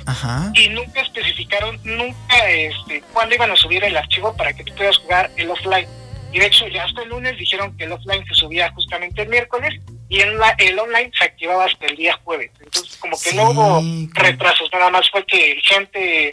y 0.55 0.69
nunca 0.71 1.03
especificaron 1.03 1.79
nunca 1.85 2.51
este 2.51 3.03
cuándo 3.13 3.35
iban 3.35 3.51
a 3.51 3.57
subir 3.57 3.85
el 3.85 3.97
archivo 3.97 4.35
para 4.35 4.55
que 4.55 4.65
tú 4.65 4.75
puedas 4.75 4.97
jugar 4.97 5.31
el 5.37 5.51
offline. 5.51 5.87
Y 6.33 6.39
de 6.39 6.47
hecho 6.47 6.67
ya 6.69 6.85
hasta 6.85 7.03
el 7.03 7.11
lunes 7.11 7.37
dijeron 7.37 7.77
que 7.77 7.85
el 7.85 7.93
offline 7.93 8.25
se 8.27 8.35
subía 8.35 8.73
justamente 8.73 9.23
el 9.23 9.29
miércoles 9.29 9.75
y 10.09 10.21
en 10.21 10.39
la, 10.39 10.51
el 10.59 10.79
online 10.79 11.11
se 11.17 11.25
activaba 11.25 11.67
hasta 11.67 11.85
el 11.85 11.97
día 11.97 12.19
jueves. 12.25 12.51
Entonces 12.61 12.97
como 12.97 13.17
que 13.23 13.35
no 13.35 13.51
hubo 13.51 13.83
retrasos, 14.15 14.71
nada 14.73 14.91
más 14.91 15.11
fue 15.11 15.25
que 15.27 15.61
gente 15.63 16.33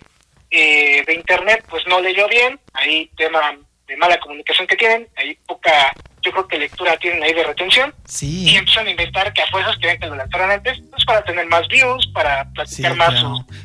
eh, 0.53 1.03
de 1.05 1.13
internet 1.15 1.65
pues 1.67 1.83
no 1.87 1.99
leyó 1.99 2.27
bien, 2.27 2.59
ahí 2.73 3.09
tema 3.17 3.57
de 3.87 3.97
mala 3.97 4.19
comunicación 4.19 4.67
que 4.67 4.75
tienen, 4.75 5.07
hay 5.17 5.35
poca 5.47 5.93
yo 6.23 6.31
creo 6.31 6.47
que 6.47 6.57
lectura 6.57 6.97
tienen 6.97 7.21
ahí 7.21 7.33
de 7.33 7.43
retención. 7.43 7.93
Sí. 8.05 8.45
Y 8.45 8.55
empiezan 8.55 8.87
a 8.87 8.91
inventar 8.91 9.33
que 9.33 9.41
a 9.41 9.47
fuerzas 9.47 9.75
quieren 9.77 9.99
que 9.99 10.07
lo 10.07 10.15
lanzaran 10.15 10.51
antes, 10.51 10.81
pues 10.89 11.03
para 11.05 11.23
tener 11.23 11.45
más 11.47 11.67
views, 11.67 12.07
para 12.13 12.49
platicar 12.53 12.95
más. 12.95 13.13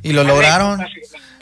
y 0.02 0.12
lo 0.12 0.24
lograron. 0.24 0.84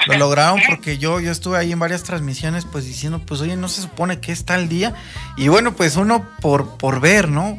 Lo 0.06 0.18
lograron 0.18 0.60
porque 0.68 0.98
yo, 0.98 1.20
yo 1.20 1.32
estuve 1.32 1.58
ahí 1.58 1.72
en 1.72 1.78
varias 1.78 2.02
transmisiones 2.02 2.66
pues 2.66 2.84
diciendo, 2.84 3.20
pues 3.24 3.40
oye, 3.40 3.56
no 3.56 3.68
se 3.68 3.80
supone 3.80 4.20
que 4.20 4.32
está 4.32 4.56
el 4.56 4.68
día. 4.68 4.94
Y 5.38 5.48
bueno, 5.48 5.74
pues 5.74 5.96
uno 5.96 6.28
por, 6.42 6.76
por 6.76 7.00
ver, 7.00 7.28
¿no? 7.28 7.58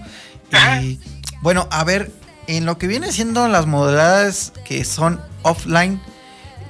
Y 0.81 0.99
bueno, 1.41 1.67
a 1.71 1.83
ver, 1.83 2.11
en 2.45 2.65
lo 2.65 2.77
que 2.77 2.87
viene 2.87 3.11
siendo 3.11 3.47
las 3.47 3.65
modalidades 3.65 4.53
que 4.65 4.83
son 4.85 5.19
offline, 5.41 5.99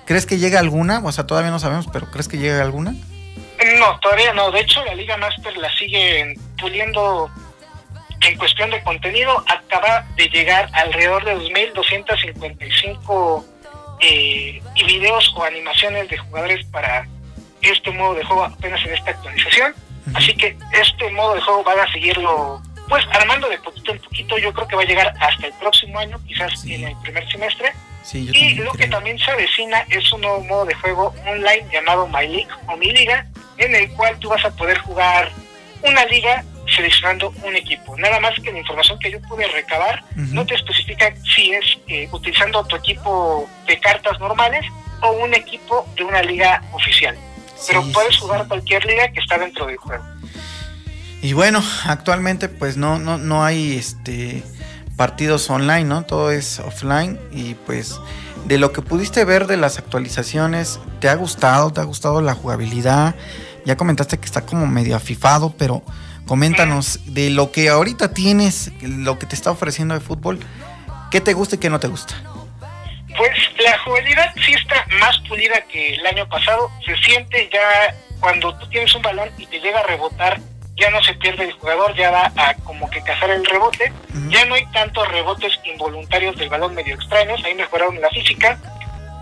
¿crees 0.08 0.26
que 0.26 0.40
llega 0.40 0.60
alguna? 0.60 1.02
O 1.04 1.12
sea, 1.12 1.28
todavía 1.28 1.52
no 1.52 1.60
sabemos, 1.60 1.88
pero 1.92 2.10
¿crees 2.10 2.28
que 2.28 2.38
llega 2.38 2.64
alguna? 2.64 2.96
No, 3.80 4.00
todavía 4.00 4.34
no. 4.34 4.50
De 4.52 4.62
hecho, 4.62 4.84
la 4.86 4.96
Liga 4.96 5.18
Master 5.18 5.56
la 5.58 5.70
sigue 5.76 6.36
puliendo 6.60 7.30
en 8.22 8.38
cuestión 8.38 8.72
de 8.72 8.82
contenido. 8.82 9.44
Acaba 9.48 10.06
de 10.16 10.30
llegar 10.30 10.70
alrededor 10.74 11.24
de 11.26 11.36
2.255 11.36 13.46
eh, 14.00 14.62
y 14.76 14.84
videos 14.86 15.34
o 15.36 15.44
animaciones 15.44 16.08
de 16.10 16.18
jugadores 16.18 16.66
para 16.68 17.06
este 17.62 17.92
modo 17.92 18.14
de 18.16 18.24
juego 18.24 18.46
apenas 18.46 18.84
en 18.86 18.94
esta 18.94 19.12
actualización. 19.12 19.76
Así 20.14 20.34
que 20.36 20.58
este 20.72 21.10
modo 21.12 21.36
de 21.36 21.42
juego 21.42 21.64
van 21.64 21.80
a 21.80 21.92
seguirlo 21.92 22.62
pues 22.88 23.04
armando 23.12 23.50
de 23.50 23.58
poquito 23.58 23.92
en 23.92 24.00
poquito. 24.00 24.38
Yo 24.38 24.54
creo 24.54 24.68
que 24.68 24.78
va 24.78 24.84
a 24.84 24.86
llegar 24.86 25.14
hasta 25.20 25.48
el 25.48 25.54
próximo 25.54 26.00
año, 26.00 26.18
quizás 26.26 26.64
en 26.66 26.86
el 26.86 26.96
primer 27.02 27.30
semestre. 27.30 27.74
Y 28.14 28.56
lo 28.56 28.72
que 28.74 28.88
también 28.88 29.20
se 29.20 29.32
avecina 29.32 29.86
es 29.90 30.12
un 30.14 30.22
nuevo 30.22 30.42
modo 30.42 30.66
de 30.66 30.74
juego 30.76 31.14
online 31.26 31.66
llamado 31.72 32.08
My 32.08 32.28
League 32.28 32.48
o 32.68 32.78
Mi 32.78 32.92
Liga, 32.92 33.28
en 33.58 33.76
el 33.76 33.90
cual 33.92 34.18
tú 34.20 34.30
vas 34.30 34.44
a 34.46 34.52
poder 34.52 34.78
jugar 34.80 35.32
una 35.84 36.06
liga 36.06 36.44
seleccionando 36.74 37.34
un 37.44 37.56
equipo. 37.56 37.98
Nada 37.98 38.20
más 38.20 38.34
que 38.42 38.52
la 38.52 38.60
información 38.60 39.00
que 39.00 39.12
yo 39.12 39.22
pude 39.22 39.48
recabar 39.48 40.04
no 40.16 40.46
te 40.46 40.56
especifica 40.56 41.14
si 41.36 41.52
es 41.52 41.78
eh, 41.88 42.08
utilizando 42.12 42.64
tu 42.66 42.76
equipo 42.76 43.50
de 43.68 43.80
cartas 43.80 44.20
normales 44.20 44.66
o 45.02 45.12
un 45.12 45.34
equipo 45.34 45.88
de 45.96 46.04
una 46.04 46.22
liga 46.22 46.62
oficial. 46.74 47.18
Pero 47.68 47.84
puedes 47.92 48.18
jugar 48.18 48.48
cualquier 48.48 48.86
liga 48.86 49.12
que 49.12 49.20
está 49.20 49.38
dentro 49.38 49.66
del 49.66 49.78
juego. 49.78 50.04
Y 51.22 51.34
bueno, 51.34 51.64
actualmente 51.86 52.48
pues 52.48 52.78
no, 52.78 53.00
no, 53.00 53.18
no 53.18 53.44
hay 53.44 53.78
este 53.78 54.44
partidos 54.98 55.50
online, 55.50 55.86
¿no? 55.86 56.04
Todo 56.04 56.32
es 56.32 56.60
offline 56.60 57.20
y 57.32 57.54
pues 57.54 57.98
de 58.46 58.58
lo 58.58 58.74
que 58.74 58.82
pudiste 58.82 59.24
ver 59.24 59.46
de 59.48 59.56
las 59.56 59.78
actualizaciones, 59.78 60.80
¿te 61.00 61.08
ha 61.08 61.16
gustado? 61.16 61.72
¿Te 61.72 61.82
ha 61.82 61.84
gustado 61.84 62.22
la 62.22 62.34
jugabilidad? 62.34 63.16
Ya 63.64 63.78
comentaste 63.78 64.18
que 64.18 64.26
está 64.26 64.42
como 64.42 64.66
medio 64.66 64.96
afifado, 64.96 65.54
pero 65.58 65.84
coméntanos 66.26 67.00
de 67.06 67.30
lo 67.30 67.52
que 67.52 67.70
ahorita 67.70 68.14
tienes, 68.14 68.72
lo 68.82 69.20
que 69.20 69.26
te 69.26 69.36
está 69.36 69.52
ofreciendo 69.52 69.94
de 69.94 70.00
fútbol, 70.00 70.40
¿qué 71.12 71.22
te 71.22 71.34
gusta 71.34 71.56
y 71.56 71.60
qué 71.60 71.70
no 71.70 71.80
te 71.80 71.88
gusta? 71.88 72.16
Pues 73.18 73.32
la 73.64 73.78
jugabilidad 73.80 74.34
sí 74.46 74.54
está 74.54 74.86
más 75.00 75.18
pulida 75.28 75.62
que 75.72 75.96
el 75.96 76.06
año 76.06 76.28
pasado. 76.30 76.70
Se 76.86 76.96
siente 76.98 77.50
ya 77.52 77.96
cuando 78.20 78.58
tú 78.58 78.68
tienes 78.70 78.94
un 78.96 79.02
balón 79.02 79.30
y 79.38 79.46
te 79.48 79.60
llega 79.60 79.80
a 79.80 79.84
rebotar, 79.84 80.40
ya 80.78 80.92
no 80.92 81.02
se 81.04 81.14
pierde 81.16 81.46
el 81.46 81.54
jugador, 81.54 81.96
ya 81.96 82.12
va 82.12 82.32
a 82.36 82.54
como 82.64 82.90
que 82.90 83.02
cazar 83.02 83.32
el 83.32 83.44
rebote. 83.46 83.92
Ya 84.30 84.46
no 84.46 84.56
hay 84.56 84.66
tantos 84.68 85.08
rebotes 85.08 85.60
involuntarios 85.64 86.36
del 86.38 86.50
balón 86.50 86.76
medio 86.76 86.96
extraños, 86.96 87.44
ahí 87.44 87.56
mejoraron 87.56 88.00
la 88.00 88.10
física. 88.10 88.60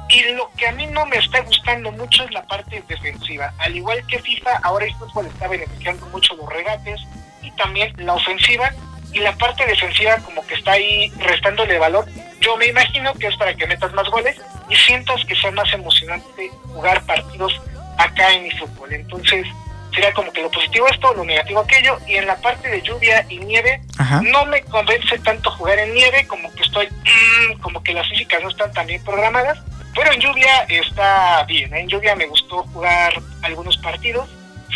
Y 0.09 0.21
lo 0.33 0.51
que 0.57 0.67
a 0.67 0.71
mí 0.73 0.85
no 0.87 1.05
me 1.05 1.17
está 1.17 1.39
gustando 1.41 1.91
mucho 1.93 2.23
es 2.23 2.31
la 2.31 2.43
parte 2.43 2.83
defensiva. 2.87 3.53
Al 3.57 3.75
igual 3.75 4.05
que 4.07 4.19
FIFA, 4.19 4.57
ahora 4.63 4.85
el 4.85 4.93
fútbol 4.95 5.25
está 5.27 5.47
beneficiando 5.47 6.05
mucho 6.07 6.35
los 6.35 6.47
regates 6.49 7.01
y 7.41 7.49
también 7.51 7.93
la 7.97 8.13
ofensiva. 8.13 8.71
Y 9.13 9.19
la 9.19 9.31
parte 9.31 9.65
defensiva 9.65 10.17
como 10.17 10.45
que 10.45 10.55
está 10.55 10.73
ahí 10.73 11.09
restándole 11.19 11.79
valor. 11.79 12.05
Yo 12.41 12.57
me 12.57 12.67
imagino 12.67 13.13
que 13.13 13.27
es 13.27 13.37
para 13.37 13.55
que 13.55 13.65
metas 13.65 13.93
más 13.93 14.09
goles 14.09 14.35
y 14.69 14.75
sientas 14.75 15.23
que 15.23 15.35
sea 15.35 15.51
más 15.51 15.71
emocionante 15.71 16.51
jugar 16.73 17.01
partidos 17.05 17.61
acá 17.97 18.33
en 18.33 18.43
mi 18.43 18.51
fútbol. 18.51 18.91
Entonces, 18.91 19.47
sería 19.95 20.13
como 20.13 20.31
que 20.31 20.41
lo 20.41 20.51
positivo 20.51 20.87
esto, 20.87 21.13
lo 21.13 21.23
negativo 21.23 21.61
aquello, 21.61 21.97
y 22.05 22.15
en 22.15 22.27
la 22.27 22.35
parte 22.35 22.69
de 22.69 22.81
lluvia 22.81 23.25
y 23.29 23.39
nieve, 23.39 23.81
no 24.23 24.45
me 24.45 24.61
convence 24.63 25.17
tanto 25.19 25.49
jugar 25.51 25.79
en 25.79 25.93
nieve, 25.93 26.27
como 26.27 26.53
que 26.53 26.63
estoy, 26.63 26.87
mm, 26.87 27.59
como 27.61 27.81
que 27.81 27.93
las 27.93 28.07
físicas 28.09 28.43
no 28.43 28.49
están 28.49 28.71
tan 28.73 28.85
bien 28.85 29.03
programadas, 29.03 29.57
pero 29.95 30.11
en 30.11 30.19
lluvia 30.19 30.65
está 30.67 31.43
bien, 31.45 31.73
¿eh? 31.73 31.79
en 31.79 31.87
lluvia 31.87 32.15
me 32.15 32.27
gustó 32.27 32.63
jugar 32.73 33.13
algunos 33.41 33.77
partidos, 33.77 34.29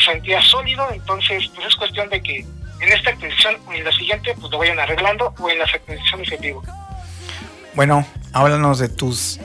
sentía 0.06 0.42
sólido, 0.42 0.88
entonces 0.94 1.50
pues 1.54 1.68
es 1.68 1.76
cuestión 1.76 2.10
de 2.10 2.22
que 2.22 2.46
en 2.80 2.90
esta 2.90 3.10
actualización 3.10 3.58
o 3.68 3.74
en 3.74 3.84
la 3.84 3.92
siguiente 3.92 4.34
pues 4.40 4.50
lo 4.50 4.58
vayan 4.58 4.80
arreglando 4.80 5.34
o 5.38 5.50
en 5.50 5.60
las 5.60 5.74
actualizaciones 5.74 6.32
en 6.32 6.42
vivo. 6.42 6.64
Bueno, 7.74 8.06
háblanos 8.32 8.80
de 8.80 8.88
tus 8.88 9.40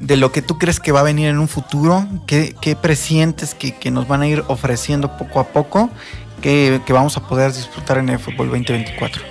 de 0.00 0.16
lo 0.16 0.32
que 0.32 0.42
tú 0.42 0.58
crees 0.58 0.80
que 0.80 0.92
va 0.92 1.00
a 1.00 1.04
venir 1.04 1.28
en 1.28 1.38
un 1.38 1.48
futuro, 1.48 2.06
qué, 2.26 2.54
qué 2.60 2.76
presientes 2.76 3.54
que, 3.54 3.76
que, 3.76 3.90
nos 3.90 4.06
van 4.06 4.22
a 4.22 4.28
ir 4.28 4.44
ofreciendo 4.48 5.16
poco 5.16 5.40
a 5.40 5.48
poco, 5.48 5.90
que, 6.42 6.80
que 6.86 6.92
vamos 6.92 7.16
a 7.16 7.26
poder 7.26 7.52
disfrutar 7.52 7.98
en 7.98 8.08
el 8.08 8.18
fútbol 8.18 8.48
2024. 8.48 9.22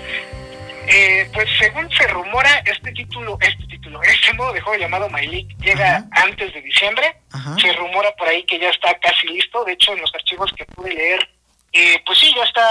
Eh, 0.90 1.30
pues 1.34 1.50
según 1.60 1.90
se 1.92 2.08
rumora, 2.08 2.64
este 2.66 2.94
título, 2.94 3.38
este 3.42 3.66
título, 3.68 4.02
este 4.04 4.34
modo 4.34 4.54
de 4.54 4.62
juego 4.62 4.80
llamado 4.80 5.10
My 5.10 5.28
League 5.28 5.54
llega 5.60 6.06
antes 6.12 6.54
de 6.54 6.62
diciembre. 6.62 7.18
Se 7.62 7.74
rumora 7.74 8.16
por 8.16 8.28
ahí 8.28 8.44
que 8.44 8.58
ya 8.58 8.70
está 8.70 8.98
casi 9.00 9.28
listo. 9.28 9.66
De 9.66 9.74
hecho, 9.74 9.94
en 9.94 10.02
los 10.02 10.14
archivos 10.16 10.52
que 10.54 10.66
pude 10.66 10.94
leer, 10.94 11.30
eh, 11.74 12.02
pues 12.06 12.18
sí, 12.20 12.34
ya 12.34 12.44
está 12.44 12.64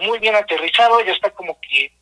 muy 0.00 0.18
bien 0.18 0.34
aterrizado, 0.34 1.04
ya 1.04 1.12
está 1.12 1.30
como 1.30 1.58
que 1.60 1.92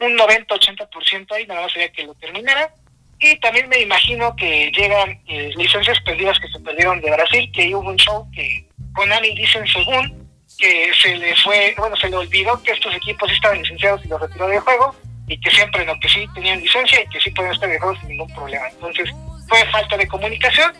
un 0.00 0.16
90-80% 0.16 1.32
ahí, 1.32 1.46
nada 1.46 1.62
más 1.62 1.72
sería 1.72 1.90
que 1.90 2.04
lo 2.04 2.14
terminara. 2.14 2.72
Y 3.20 3.36
también 3.36 3.68
me 3.68 3.80
imagino 3.80 4.34
que 4.34 4.72
llegan 4.72 5.20
eh, 5.28 5.50
licencias 5.56 6.00
perdidas 6.00 6.38
que 6.40 6.48
se 6.48 6.58
perdieron 6.60 7.00
de 7.00 7.10
Brasil, 7.10 7.50
que 7.52 7.74
hubo 7.74 7.90
un 7.90 7.96
show 7.96 8.26
que 8.34 8.66
Konami 8.94 9.34
dicen 9.34 9.66
según 9.66 10.28
que 10.58 10.90
se 11.00 11.16
le 11.16 11.36
fue, 11.36 11.74
bueno, 11.76 11.96
se 11.96 12.08
le 12.08 12.16
olvidó 12.16 12.62
que 12.62 12.72
estos 12.72 12.94
equipos 12.94 13.30
estaban 13.30 13.58
licenciados 13.58 14.04
y 14.04 14.08
los 14.08 14.20
retiró 14.20 14.46
del 14.46 14.60
juego 14.60 14.94
y 15.26 15.38
que 15.38 15.50
siempre 15.50 15.84
no, 15.84 15.98
que 16.00 16.08
sí 16.08 16.26
tenían 16.34 16.60
licencia 16.60 17.02
y 17.02 17.08
que 17.08 17.20
sí 17.20 17.30
pueden 17.30 17.52
estar 17.52 17.68
de 17.68 17.78
juego 17.78 17.98
sin 18.00 18.08
ningún 18.08 18.34
problema. 18.34 18.68
Entonces, 18.68 19.10
fue 19.48 19.64
falta 19.66 19.96
de 19.96 20.08
comunicación 20.08 20.72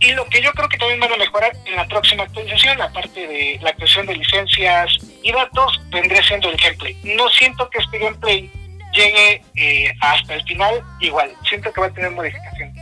y 0.00 0.12
lo 0.12 0.24
que 0.26 0.40
yo 0.40 0.50
creo 0.52 0.68
que 0.68 0.78
también 0.78 1.00
van 1.00 1.12
a 1.12 1.16
mejorar 1.16 1.52
en 1.66 1.76
la 1.76 1.86
próxima 1.86 2.24
actualización, 2.24 2.80
aparte 2.80 3.26
de 3.26 3.58
la 3.62 3.72
creación 3.74 4.06
de 4.06 4.16
licencias 4.16 4.98
y 5.22 5.30
datos, 5.30 5.80
vendría 5.90 6.22
siendo 6.22 6.50
el 6.50 6.56
gameplay. 6.56 6.96
No 7.04 7.28
siento 7.28 7.68
que 7.70 7.78
este 7.78 7.98
gameplay 7.98 8.50
llegue 8.92 9.42
eh, 9.54 9.92
hasta 10.00 10.34
el 10.34 10.42
final 10.44 10.82
igual. 11.00 11.30
Siento 11.48 11.72
que 11.72 11.80
va 11.80 11.86
a 11.88 11.90
tener 11.90 12.10
modificación. 12.10 12.72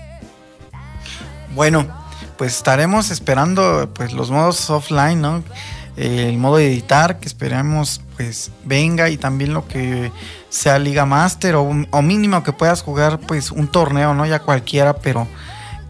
Bueno, 1.54 1.86
pues 2.36 2.56
estaremos 2.56 3.10
esperando 3.10 3.90
pues 3.94 4.12
los 4.12 4.30
modos 4.30 4.68
offline, 4.70 5.20
¿no? 5.20 5.42
el 5.96 6.38
modo 6.38 6.58
de 6.58 6.68
editar 6.68 7.18
que 7.18 7.26
esperemos 7.26 8.00
pues 8.16 8.52
venga 8.64 9.08
y 9.08 9.16
también 9.16 9.52
lo 9.52 9.66
que 9.66 10.12
sea 10.48 10.78
Liga 10.78 11.04
Master 11.06 11.56
o, 11.56 11.62
o 11.62 12.02
mínimo 12.02 12.44
que 12.44 12.52
puedas 12.52 12.82
jugar 12.82 13.18
pues 13.18 13.50
un 13.50 13.66
torneo, 13.66 14.14
¿no? 14.14 14.24
Ya 14.24 14.38
cualquiera, 14.38 14.94
pero 14.94 15.26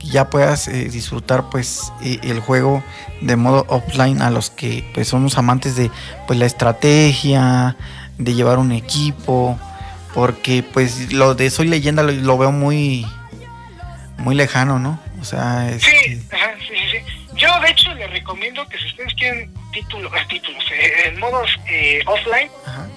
ya 0.00 0.30
puedas 0.30 0.68
eh, 0.68 0.88
disfrutar 0.88 1.50
pues 1.50 1.92
eh, 2.02 2.18
el 2.22 2.40
juego 2.40 2.82
de 3.20 3.36
modo 3.36 3.66
offline 3.68 4.22
a 4.22 4.30
los 4.30 4.50
que 4.50 4.88
pues 4.94 5.08
somos 5.08 5.36
amantes 5.36 5.76
de 5.76 5.90
pues 6.26 6.38
la 6.38 6.46
estrategia 6.46 7.76
de 8.16 8.34
llevar 8.34 8.58
un 8.58 8.72
equipo 8.72 9.58
porque 10.14 10.62
pues 10.62 11.12
lo 11.12 11.34
de 11.34 11.50
soy 11.50 11.68
leyenda 11.68 12.02
lo, 12.02 12.38
veo 12.38 12.52
muy 12.52 13.06
muy 14.18 14.34
lejano 14.34 14.78
no 14.78 15.00
o 15.20 15.24
sea 15.24 15.70
sí, 15.78 15.90
sí, 16.00 16.74
sí, 16.90 16.98
yo 17.34 17.48
de 17.61 17.70
hecho 17.70 17.94
les 17.94 18.11
recomiendo 18.11 18.66
que 18.68 18.78
si 18.78 18.86
ustedes 18.86 19.14
quieren 19.14 19.52
títulos 19.72 20.12
títulos 20.28 20.64
eh, 20.72 21.09
en 21.09 21.18
modos 21.20 21.50
offline 22.06 22.50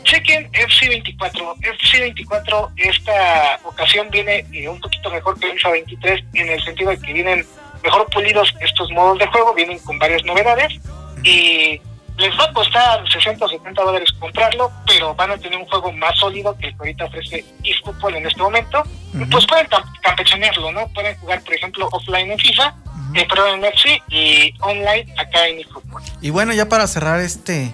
chequen 0.04 0.52
FC24. 0.52 1.56
FC24 1.62 2.72
esta 2.78 3.60
ocasión 3.64 4.10
viene 4.12 4.46
eh, 4.52 4.68
un 4.68 4.80
poquito 4.80 5.10
mejor 5.12 5.40
que 5.40 5.52
FIFA 5.54 5.72
23 5.72 6.24
en 6.34 6.50
el 6.50 6.64
sentido 6.64 6.90
de 6.92 7.00
que 7.00 7.14
vienen 7.14 7.46
mejor 7.84 8.08
pulidos 8.10 8.54
estos 8.60 8.92
modos 8.92 9.20
de 9.20 9.28
juego, 9.28 9.54
vienen 9.54 9.80
con 9.80 9.98
varias 10.00 10.24
novedades 10.26 10.80
y 11.24 11.82
les 12.22 12.38
va 12.38 12.46
a 12.46 12.54
costar 12.54 13.04
60 13.12 13.46
o 13.46 13.50
70 13.50 13.84
dólares 13.84 14.10
comprarlo, 14.20 14.72
pero 14.86 15.16
van 15.16 15.32
a 15.32 15.38
tener 15.38 15.58
un 15.58 15.66
juego 15.66 15.92
más 15.94 16.18
sólido 16.18 16.56
que 16.58 16.68
el 16.68 16.74
que 16.74 16.80
ahorita 16.80 17.06
ofrece 17.06 17.46
eFootball 17.64 18.16
en 18.16 18.28
este 18.28 18.42
momento. 18.42 18.84
Pues 19.30 19.46
pueden 19.46 19.68
campechanearlo, 20.02 20.72
¿no? 20.72 20.88
Pueden 20.90 21.18
jugar, 21.18 21.42
por 21.44 21.54
ejemplo, 21.54 21.90
offline 21.92 22.32
en 22.32 22.40
FIFA, 22.40 22.76
eh, 23.16 23.28
pero 23.28 23.54
en 23.54 23.66
FC 23.66 24.02
y 24.10 24.54
online 24.62 25.14
acá 25.18 25.48
en 25.48 25.60
eFootball. 25.60 26.04
Y 26.22 26.30
bueno, 26.30 26.54
ya 26.54 26.70
para 26.70 26.88
cerrar 26.88 27.20
este, 27.20 27.74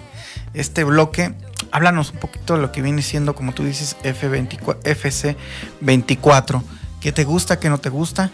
este 0.54 0.82
bloque, 0.84 1.32
háblanos 1.70 2.10
un 2.10 2.18
poquito 2.18 2.56
de 2.56 2.62
lo 2.62 2.72
que 2.72 2.82
viene 2.82 3.02
siendo, 3.02 3.34
como 3.34 3.52
tú 3.52 3.64
dices, 3.64 3.96
F24, 4.02 4.82
FC24. 4.82 6.62
¿Qué 7.00 7.12
te 7.12 7.24
gusta, 7.24 7.60
qué 7.60 7.68
no 7.68 7.78
te 7.78 7.90
gusta? 7.90 8.30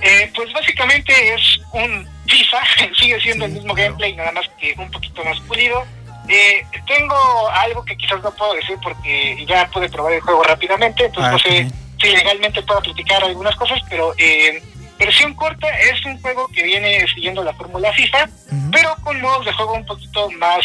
Eh, 0.00 0.32
pues 0.34 0.50
básicamente 0.52 1.12
es 1.34 1.60
un 1.72 2.08
FIFA, 2.30 2.58
sigue 2.98 3.20
siendo 3.20 3.44
el 3.44 3.52
mismo 3.52 3.74
gameplay, 3.74 4.14
nada 4.14 4.32
más 4.32 4.48
que 4.58 4.74
un 4.78 4.90
poquito 4.90 5.24
más 5.24 5.38
pulido. 5.40 5.84
Eh, 6.28 6.64
tengo 6.86 7.48
algo 7.50 7.84
que 7.84 7.96
quizás 7.96 8.22
no 8.22 8.30
puedo 8.30 8.54
decir 8.54 8.78
porque 8.82 9.44
ya 9.46 9.68
pude 9.68 9.88
probar 9.88 10.12
el 10.12 10.20
juego 10.20 10.42
rápidamente, 10.44 11.06
entonces 11.06 11.28
ah, 11.28 11.32
no 11.32 11.38
sé 11.38 11.70
si 12.00 12.08
legalmente 12.08 12.62
puedo 12.62 12.80
platicar 12.80 13.24
algunas 13.24 13.56
cosas, 13.56 13.80
pero 13.88 14.14
en 14.16 14.62
versión 14.98 15.34
corta 15.34 15.66
es 15.80 16.04
un 16.04 16.20
juego 16.20 16.46
que 16.48 16.62
viene 16.62 17.04
siguiendo 17.12 17.42
la 17.42 17.54
fórmula 17.54 17.92
FIFA, 17.92 18.28
pero 18.70 18.94
con 19.02 19.20
modos 19.20 19.46
de 19.46 19.52
juego 19.52 19.74
un 19.74 19.86
poquito 19.86 20.30
más 20.32 20.64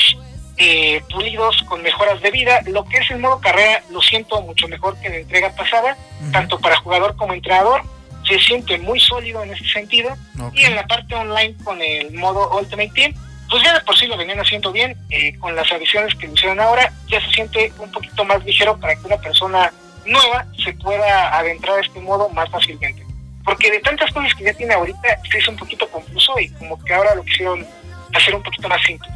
eh, 0.58 1.02
pulidos 1.10 1.64
con 1.64 1.82
mejoras 1.82 2.22
de 2.22 2.32
vida. 2.32 2.62
Lo 2.68 2.86
que 2.86 2.98
es 2.98 3.12
el 3.12 3.20
modo 3.20 3.40
carrera 3.40 3.82
lo 3.92 4.02
siento 4.02 4.42
mucho 4.42 4.68
mejor 4.68 5.00
que 5.00 5.10
la 5.10 5.18
entrega 5.18 5.56
pasada, 5.56 5.98
tanto 6.32 6.60
para 6.60 6.78
jugador 6.78 7.16
como 7.16 7.34
entrenador. 7.34 7.82
Se 8.28 8.40
siente 8.40 8.78
muy 8.80 9.00
sólido 9.00 9.44
en 9.44 9.54
ese 9.54 9.66
sentido. 9.66 10.16
Y 10.54 10.64
en 10.64 10.76
la 10.76 10.86
parte 10.88 11.14
online 11.16 11.56
con 11.64 11.82
el 11.82 12.14
modo 12.14 12.58
Ultimate 12.58 12.92
Team, 12.94 13.14
pues 13.50 13.64
ya 13.64 13.74
de 13.74 13.82
por 13.82 13.96
sí 13.98 14.08
lo 14.08 14.18
venían 14.18 14.40
haciendo 14.40 14.72
bien. 14.72 14.98
Eh, 15.10 15.38
con 15.40 15.56
las 15.56 15.72
adiciones 15.72 16.16
que 16.16 16.28
hicieron 16.28 16.60
ahora, 16.60 16.92
ya 17.08 17.22
se 17.22 17.32
siente 17.32 17.72
un 17.78 17.92
poquito 17.92 18.24
más 18.26 18.44
ligero 18.46 18.80
para 18.80 18.96
que 18.96 19.06
una 19.06 19.18
persona 19.18 19.72
nueva 20.06 20.46
se 20.64 20.74
pueda 20.74 21.38
adentrar 21.38 21.80
a 21.80 21.82
este 21.82 22.00
modo 22.00 22.30
más 22.30 22.50
fácilmente. 22.50 23.04
Porque 23.44 23.72
de 23.72 23.80
tantas 23.80 24.12
cosas 24.12 24.34
que 24.34 24.44
ya 24.44 24.54
tiene 24.54 24.74
ahorita, 24.74 25.20
se 25.30 25.38
hizo 25.38 25.52
un 25.52 25.58
poquito 25.58 25.88
confuso 25.90 26.40
y 26.40 26.50
como 26.50 26.84
que 26.84 26.94
ahora 26.94 27.14
lo 27.16 27.24
quisieron 27.24 27.66
hacer 28.14 28.34
un 28.34 28.42
poquito 28.42 28.68
más 28.68 28.82
simple. 28.84 29.10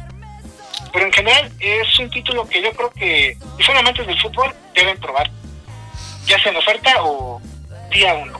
Pero 0.92 1.06
en 1.06 1.12
general 1.12 1.52
es 1.58 1.98
un 1.98 2.10
título 2.10 2.48
que 2.48 2.62
yo 2.62 2.72
creo 2.72 2.90
que 2.90 3.36
si 3.56 3.62
son 3.62 3.76
amantes 3.76 4.06
del 4.06 4.20
fútbol 4.20 4.54
deben 4.74 4.98
probar, 4.98 5.30
ya 6.26 6.40
sea 6.40 6.52
en 6.52 6.58
oferta 6.58 7.02
o 7.02 7.40
día 7.90 8.14
uno. 8.14 8.38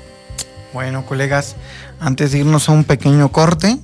Bueno, 0.72 1.04
colegas, 1.04 1.56
antes 1.98 2.30
de 2.30 2.38
irnos 2.38 2.68
a 2.68 2.72
un 2.72 2.84
pequeño 2.84 3.32
corte, 3.32 3.76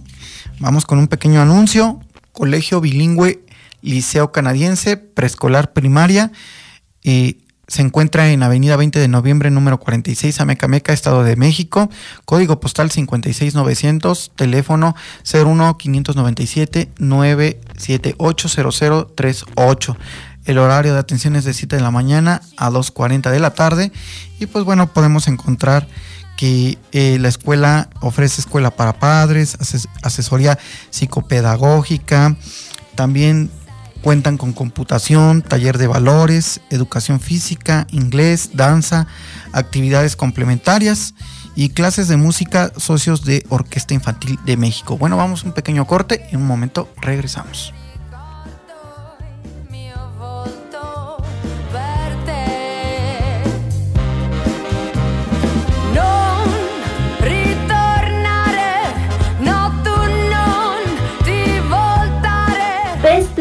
vamos 0.61 0.87
con 0.87 1.01
un 1.01 1.09
pequeño 1.09 1.43
anuncio. 1.43 1.99
Colegio 2.31 2.81
Bilingüe 2.81 3.45
Liceo 3.83 4.31
Canadiense, 4.31 4.97
preescolar 4.97 5.73
primaria. 5.73 6.31
Eh, 7.03 7.39
se 7.67 7.83
encuentra 7.83 8.31
en 8.31 8.45
Avenida 8.45 8.77
20 8.77 9.01
de 9.01 9.09
Noviembre, 9.09 9.51
número 9.51 9.81
46, 9.81 10.41
Amecameca, 10.41 10.93
Estado 10.93 11.25
de 11.25 11.35
México. 11.35 11.91
Código 12.25 12.61
postal 12.61 12.93
56900, 12.93 14.31
teléfono 14.37 14.95
01597 15.25 16.91
9780038. 16.99 19.97
El 20.45 20.59
horario 20.59 20.93
de 20.93 21.01
atención 21.01 21.35
es 21.35 21.45
de 21.45 21.53
7 21.53 21.75
de 21.75 21.83
la 21.83 21.91
mañana 21.91 22.43
a 22.57 22.71
2.40 22.71 23.33
de 23.33 23.41
la 23.41 23.55
tarde. 23.55 23.91
Y 24.39 24.47
pues 24.47 24.65
bueno, 24.65 24.93
podemos 24.93 25.27
encontrar 25.27 25.89
que 26.37 26.79
eh, 26.93 27.19
la 27.21 27.29
escuela 27.29 27.89
ofrece 28.01 28.41
escuela 28.41 28.71
para 28.71 28.99
padres, 28.99 29.57
asesoría 30.03 30.59
psicopedagógica, 30.91 32.37
también 32.95 33.51
Cuentan 34.07 34.37
con 34.37 34.53
computación, 34.53 35.43
taller 35.43 35.79
de 35.79 35.89
valores, 35.89 36.61
educación 36.71 37.19
física, 37.19 37.89
inglés, 37.91 38.51
danza, 38.53 39.09
actividades 39.51 40.15
complementarias 40.15 41.15
y 41.57 41.71
clases 41.71 42.07
de 42.07 42.17
música 42.17 42.71
socios 42.77 43.25
de 43.25 43.45
Orquesta 43.49 43.95
Infantil 43.95 44.39
de 44.45 44.57
México. 44.57 44.97
Bueno, 44.97 45.17
vamos 45.17 45.43
a 45.43 45.47
un 45.47 45.55
pequeño 45.55 45.89
corte 45.89 46.25
y 46.31 46.37
en 46.37 46.43
un 46.43 46.47
momento 46.47 46.89
regresamos. 47.01 47.75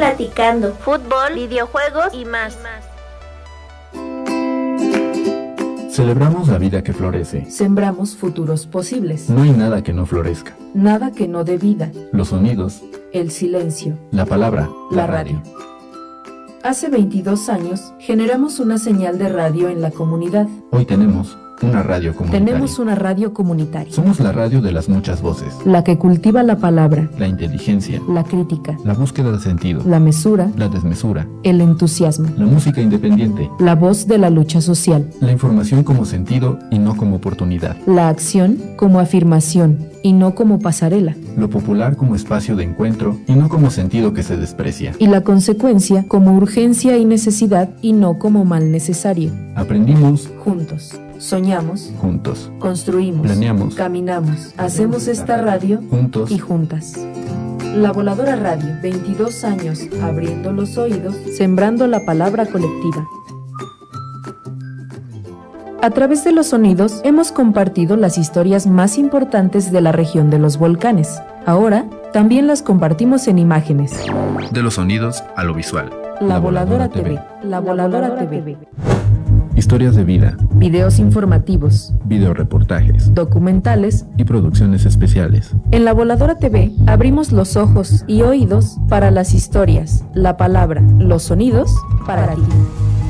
Platicando 0.05 0.73
fútbol, 0.73 1.33
videojuegos 1.33 2.13
y 2.13 2.25
más. 2.25 2.57
Celebramos 5.89 6.47
la 6.47 6.59
vida 6.59 6.83
que 6.83 6.93
florece. 6.93 7.49
Sembramos 7.49 8.15
futuros 8.15 8.67
posibles. 8.67 9.29
No 9.29 9.41
hay 9.41 9.51
nada 9.51 9.81
que 9.81 9.93
no 9.93 10.05
florezca. 10.05 10.55
Nada 10.75 11.11
que 11.11 11.27
no 11.27 11.43
dé 11.43 11.57
vida. 11.57 11.91
Los 12.11 12.27
sonidos. 12.27 12.83
El 13.13 13.31
silencio. 13.31 13.97
La 14.11 14.25
palabra. 14.25 14.69
La, 14.91 15.07
radio. 15.07 15.41
Hace 16.63 16.89
22 16.89 17.49
años 17.49 17.93
generamos 17.99 18.59
una 18.59 18.77
señal 18.77 19.17
de 19.17 19.29
radio 19.29 19.69
en 19.69 19.81
la 19.81 19.89
comunidad. 19.89 20.47
Hoy 20.71 20.85
tenemos 20.85 21.35
una 21.61 21.83
radio 21.83 22.13
comunitaria. 22.13 22.45
Tenemos 22.45 22.79
una 22.79 22.95
radio 22.95 23.33
comunitaria. 23.33 23.93
Somos 23.93 24.19
la 24.19 24.31
radio 24.31 24.61
de 24.61 24.71
las 24.71 24.89
muchas 24.89 25.21
voces. 25.21 25.53
La 25.65 25.83
que 25.83 25.97
cultiva 25.97 26.43
la 26.43 26.57
palabra. 26.57 27.09
La 27.17 27.27
inteligencia. 27.27 28.01
La 28.09 28.23
crítica. 28.23 28.77
La 28.83 28.93
búsqueda 28.93 29.31
de 29.31 29.39
sentido. 29.39 29.81
La 29.85 29.99
mesura. 29.99 30.49
La 30.57 30.67
desmesura. 30.69 31.27
El 31.43 31.61
entusiasmo. 31.61 32.29
La 32.37 32.45
música 32.45 32.81
independiente. 32.81 33.49
La 33.59 33.75
voz 33.75 34.07
de 34.07 34.17
la 34.17 34.29
lucha 34.29 34.61
social. 34.61 35.09
La 35.21 35.31
información 35.31 35.83
como 35.83 36.05
sentido 36.05 36.59
y 36.71 36.79
no 36.79 36.97
como 36.97 37.17
oportunidad. 37.17 37.77
La 37.85 38.09
acción 38.09 38.57
como 38.77 38.99
afirmación 38.99 39.89
y 40.03 40.13
no 40.13 40.35
como 40.35 40.59
pasarela. 40.59 41.15
Lo 41.37 41.49
popular 41.49 41.95
como 41.97 42.15
espacio 42.15 42.55
de 42.55 42.63
encuentro 42.63 43.17
y 43.27 43.33
no 43.33 43.49
como 43.49 43.71
sentido 43.71 44.13
que 44.13 44.23
se 44.23 44.37
desprecia. 44.37 44.93
Y 44.99 45.07
la 45.07 45.21
consecuencia 45.21 46.05
como 46.07 46.35
urgencia 46.35 46.97
y 46.97 47.05
necesidad 47.05 47.69
y 47.81 47.93
no 47.93 48.19
como 48.19 48.45
mal 48.45 48.71
necesario. 48.71 49.31
Aprendimos 49.55 50.29
juntos. 50.43 50.99
Soñamos. 51.17 51.91
Juntos. 51.99 52.51
Construimos. 52.59 53.25
Planeamos. 53.25 53.75
Caminamos. 53.75 54.53
Hacemos 54.57 55.07
esta 55.07 55.37
radio. 55.37 55.81
Juntos. 55.89 56.31
Y 56.31 56.39
juntas. 56.39 56.95
La 57.75 57.91
Voladora 57.91 58.37
Radio, 58.37 58.77
22 58.81 59.43
años 59.43 59.81
abriendo 60.01 60.53
los 60.53 60.77
oídos, 60.77 61.15
sembrando 61.35 61.87
la 61.87 62.05
palabra 62.05 62.45
colectiva. 62.45 63.05
A 65.81 65.91
través 65.91 66.23
de 66.23 66.31
los 66.31 66.47
sonidos 66.47 67.01
hemos 67.03 67.31
compartido 67.31 67.97
las 67.97 68.17
historias 68.17 68.65
más 68.65 68.97
importantes 68.97 69.71
de 69.71 69.81
la 69.81 69.91
región 69.91 70.29
de 70.29 70.39
los 70.39 70.57
volcanes. 70.57 71.21
Ahora 71.45 71.85
también 72.11 72.47
las 72.47 72.61
compartimos 72.61 73.27
en 73.27 73.39
imágenes. 73.39 73.91
De 74.51 74.63
los 74.63 74.75
sonidos 74.75 75.23
a 75.35 75.43
lo 75.43 75.53
visual. 75.53 75.91
La, 76.21 76.39
Voladora, 76.39 76.87
TV. 76.89 77.21
La 77.43 77.59
Voladora, 77.59 78.15
TV. 78.15 78.57
Historias 79.55 79.95
de 79.95 80.03
vida, 80.03 80.37
videos 80.51 80.99
informativos, 80.99 81.93
videoreportajes, 82.05 83.13
documentales 83.13 84.05
y 84.17 84.25
producciones 84.25 84.85
especiales. 84.85 85.51
En 85.71 85.85
La 85.85 85.93
Voladora 85.93 86.37
TV 86.37 86.71
abrimos 86.87 87.31
los 87.31 87.55
ojos 87.55 88.03
y 88.07 88.21
oídos 88.21 88.77
para 88.89 89.11
las 89.11 89.33
historias, 89.33 90.03
la 90.13 90.37
palabra, 90.37 90.81
los 90.99 91.23
sonidos 91.23 91.73
para 92.05 92.35
ti. 92.35 92.41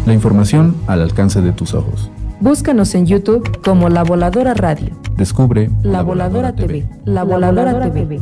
La 0.06 0.14
información 0.14 0.76
al 0.88 1.02
alcance 1.02 1.42
de 1.42 1.52
tus 1.52 1.74
ojos. 1.74 2.12
Búscanos 2.40 2.94
en 2.96 3.06
YouTube 3.06 3.62
como 3.64 3.90
La 3.90 4.04
Voladora 4.04 4.54
Radio. 4.54 4.96
Descubre 5.18 5.72
La 5.82 6.04
Voladora 6.04 6.54
TV. 6.54 6.86
La 7.06 7.24
Voladora 7.24 7.92
TV. 7.92 8.20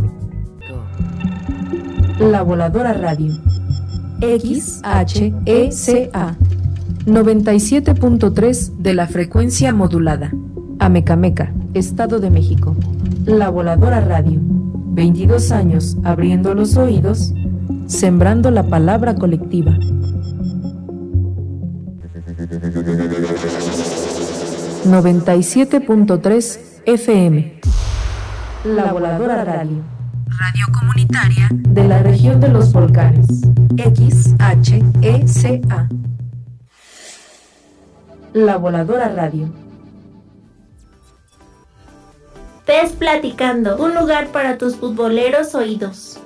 La 2.20 2.42
Voladora 2.44 2.94
Radio. 2.94 3.34
X 4.22 4.80
H 4.84 5.34
E 5.46 5.72
C 5.72 6.10
A 6.14 6.36
97.3 7.06 8.78
de 8.78 8.94
la 8.94 9.08
frecuencia 9.08 9.74
modulada. 9.74 10.32
Amecameca, 10.80 11.52
Estado 11.74 12.20
de 12.20 12.30
México. 12.30 12.78
La 13.26 13.50
Voladora 13.50 14.00
Radio. 14.00 14.40
22 14.42 15.52
años 15.52 15.98
abriendo 16.06 16.54
los 16.54 16.78
oídos, 16.78 17.34
sembrando 17.88 18.52
la 18.52 18.64
palabra 18.64 19.16
colectiva. 19.16 19.78
...97.3 24.86 26.60
FM... 26.86 27.62
...La 28.66 28.92
Voladora 28.92 29.46
Radio... 29.46 29.78
...radio 30.28 30.66
comunitaria... 30.78 31.48
...de 31.52 31.88
la 31.88 32.04
región 32.04 32.42
de 32.42 32.50
los 32.50 32.74
volcanes... 32.74 33.28
XHECA... 33.78 35.88
La 38.34 38.58
Voladora 38.58 39.10
Radio. 39.10 39.48
Pez 42.66 42.94
Platicando, 42.94 43.78
un 43.78 43.94
lugar 43.94 44.30
para 44.30 44.58
tus 44.58 44.76
futboleros 44.76 45.54
oídos. 45.54 46.20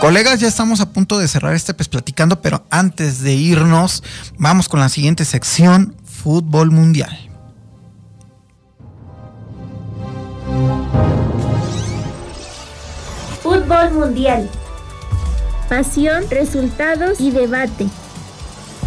Colegas, 0.00 0.38
ya 0.38 0.46
estamos 0.46 0.80
a 0.80 0.92
punto 0.92 1.18
de 1.18 1.26
cerrar 1.26 1.54
este 1.54 1.74
Pez 1.74 1.88
Platicando, 1.88 2.40
pero 2.40 2.64
antes 2.70 3.20
de 3.20 3.34
irnos, 3.34 4.04
vamos 4.38 4.68
con 4.68 4.78
la 4.78 4.88
siguiente 4.88 5.24
sección, 5.24 5.96
Fútbol 6.04 6.70
Mundial. 6.70 7.31
Fútbol 13.72 13.92
Mundial. 13.92 14.50
Pasión, 15.70 16.28
resultados 16.28 17.22
y 17.22 17.30
debate. 17.30 17.86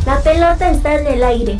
La 0.05 0.21
pelota 0.21 0.69
está 0.69 0.93
en 0.93 1.07
el 1.07 1.23
aire. 1.23 1.57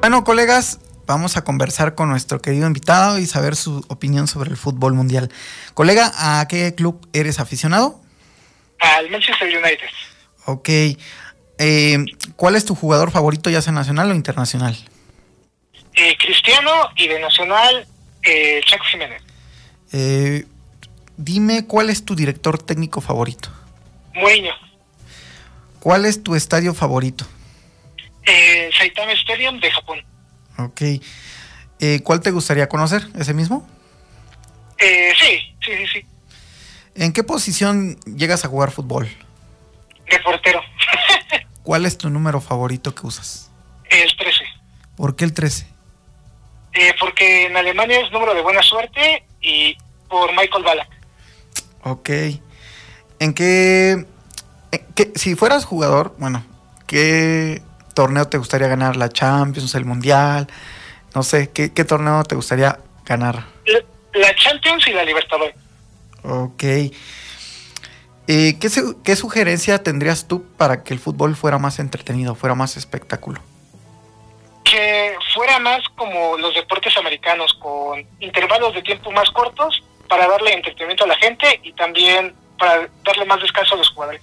Bueno, 0.00 0.24
colegas, 0.24 0.80
vamos 1.06 1.36
a 1.36 1.44
conversar 1.44 1.94
con 1.94 2.08
nuestro 2.08 2.42
querido 2.42 2.66
invitado 2.66 3.20
y 3.20 3.26
saber 3.26 3.54
su 3.54 3.84
opinión 3.86 4.26
sobre 4.26 4.50
el 4.50 4.56
fútbol 4.56 4.94
mundial. 4.94 5.30
Colega, 5.74 6.10
¿a 6.16 6.48
qué 6.48 6.74
club 6.74 7.08
eres 7.12 7.38
aficionado? 7.38 8.00
Al 8.80 9.08
Manchester 9.10 9.46
United. 9.46 9.86
Ok. 10.46 10.68
Eh, 11.58 12.04
¿Cuál 12.36 12.56
es 12.56 12.64
tu 12.64 12.74
jugador 12.74 13.10
favorito, 13.10 13.50
ya 13.50 13.60
sea 13.62 13.72
nacional 13.72 14.10
o 14.10 14.14
internacional? 14.14 14.76
Eh, 15.94 16.16
Cristiano 16.16 16.70
y 16.96 17.08
de 17.08 17.18
nacional, 17.18 17.86
eh, 18.22 18.60
Chaco 18.64 18.84
Jiménez. 18.84 19.22
Eh, 19.92 20.46
dime, 21.16 21.66
¿cuál 21.66 21.90
es 21.90 22.04
tu 22.04 22.14
director 22.14 22.62
técnico 22.62 23.00
favorito? 23.00 23.50
Mourinho. 24.14 24.52
¿Cuál 25.80 26.04
es 26.04 26.22
tu 26.22 26.34
estadio 26.34 26.74
favorito? 26.74 27.26
Eh, 28.24 28.70
Saitama 28.76 29.12
Stadium 29.12 29.58
de 29.60 29.70
Japón. 29.70 30.04
Ok. 30.58 30.82
Eh, 31.80 32.00
¿Cuál 32.02 32.20
te 32.20 32.30
gustaría 32.30 32.68
conocer? 32.68 33.08
¿Ese 33.18 33.32
mismo? 33.34 33.66
Eh, 34.78 35.12
sí, 35.18 35.56
sí, 35.64 35.72
sí, 35.76 35.86
sí. 35.92 36.06
¿En 36.94 37.12
qué 37.12 37.22
posición 37.22 37.98
llegas 38.04 38.44
a 38.44 38.48
jugar 38.48 38.70
fútbol? 38.70 39.08
De 40.10 40.18
portero. 40.20 40.60
¿Cuál 41.68 41.84
es 41.84 41.98
tu 41.98 42.08
número 42.08 42.40
favorito 42.40 42.94
que 42.94 43.06
usas? 43.06 43.50
El 43.90 44.16
13. 44.16 44.42
¿Por 44.96 45.14
qué 45.16 45.26
el 45.26 45.34
13? 45.34 45.66
Eh, 46.72 46.94
porque 46.98 47.44
en 47.44 47.58
Alemania 47.58 48.00
es 48.00 48.10
número 48.10 48.32
de 48.32 48.40
buena 48.40 48.62
suerte 48.62 49.22
y 49.42 49.76
por 50.08 50.30
Michael 50.34 50.64
Ballack. 50.64 50.88
Ok. 51.84 52.08
¿En 53.18 53.34
qué, 53.34 54.06
en 54.72 54.86
qué- 54.94 55.12
si 55.14 55.34
fueras 55.34 55.66
jugador, 55.66 56.14
bueno, 56.16 56.42
qué 56.86 57.60
torneo 57.92 58.24
te 58.28 58.38
gustaría 58.38 58.68
ganar? 58.68 58.96
¿La 58.96 59.10
Champions, 59.10 59.74
el 59.74 59.84
Mundial? 59.84 60.48
No 61.14 61.22
sé, 61.22 61.50
¿qué, 61.50 61.74
qué 61.74 61.84
torneo 61.84 62.24
te 62.24 62.34
gustaría 62.34 62.78
ganar? 63.04 63.44
La, 63.66 63.80
la 64.14 64.34
Champions 64.36 64.88
y 64.88 64.92
la 64.94 65.04
Libertadores. 65.04 65.54
Ok. 66.22 66.64
Eh, 68.30 68.58
¿qué, 68.60 68.68
su- 68.68 69.02
¿Qué 69.02 69.16
sugerencia 69.16 69.82
tendrías 69.82 70.28
tú 70.28 70.44
para 70.56 70.84
que 70.84 70.92
el 70.92 71.00
fútbol 71.00 71.34
fuera 71.34 71.58
más 71.58 71.78
entretenido, 71.78 72.34
fuera 72.34 72.54
más 72.54 72.76
espectáculo? 72.76 73.40
Que 74.64 75.14
fuera 75.34 75.58
más 75.58 75.80
como 75.96 76.36
los 76.36 76.54
deportes 76.54 76.94
americanos, 76.98 77.54
con 77.54 78.06
intervalos 78.20 78.74
de 78.74 78.82
tiempo 78.82 79.10
más 79.12 79.30
cortos 79.30 79.82
para 80.08 80.28
darle 80.28 80.52
entretenimiento 80.52 81.04
a 81.04 81.08
la 81.08 81.16
gente 81.16 81.58
y 81.62 81.72
también 81.72 82.34
para 82.58 82.86
darle 83.02 83.24
más 83.24 83.40
descanso 83.40 83.74
a 83.74 83.78
los 83.78 83.88
jugadores. 83.90 84.20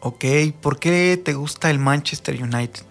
Ok, 0.00 0.24
¿por 0.62 0.78
qué 0.78 1.18
te 1.22 1.34
gusta 1.34 1.68
el 1.68 1.78
Manchester 1.78 2.42
United? 2.42 2.84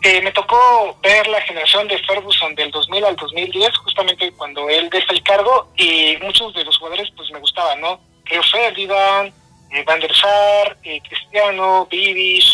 Eh, 0.00 0.22
me 0.22 0.32
tocó 0.32 0.98
ver 1.02 1.26
la 1.28 1.40
generación 1.42 1.86
de 1.86 1.98
Ferguson 1.98 2.54
del 2.54 2.70
2000 2.70 3.04
al 3.04 3.16
2010, 3.16 3.76
justamente 3.76 4.32
cuando 4.32 4.68
él 4.70 4.88
deja 4.90 5.12
el 5.12 5.22
cargo, 5.22 5.68
y 5.76 6.16
muchos 6.22 6.54
de 6.54 6.64
los 6.64 6.78
jugadores 6.78 7.08
pues 7.14 7.30
me 7.30 7.38
gustaban, 7.40 7.78
¿no? 7.80 8.00
Rio 8.24 8.42
Ferdinand, 8.42 9.32
eh, 9.70 9.84
Van 9.86 10.00
der 10.00 10.14
Sar, 10.14 10.76
eh, 10.82 11.00
Cristiano, 11.08 11.86
Vidic, 11.90 12.44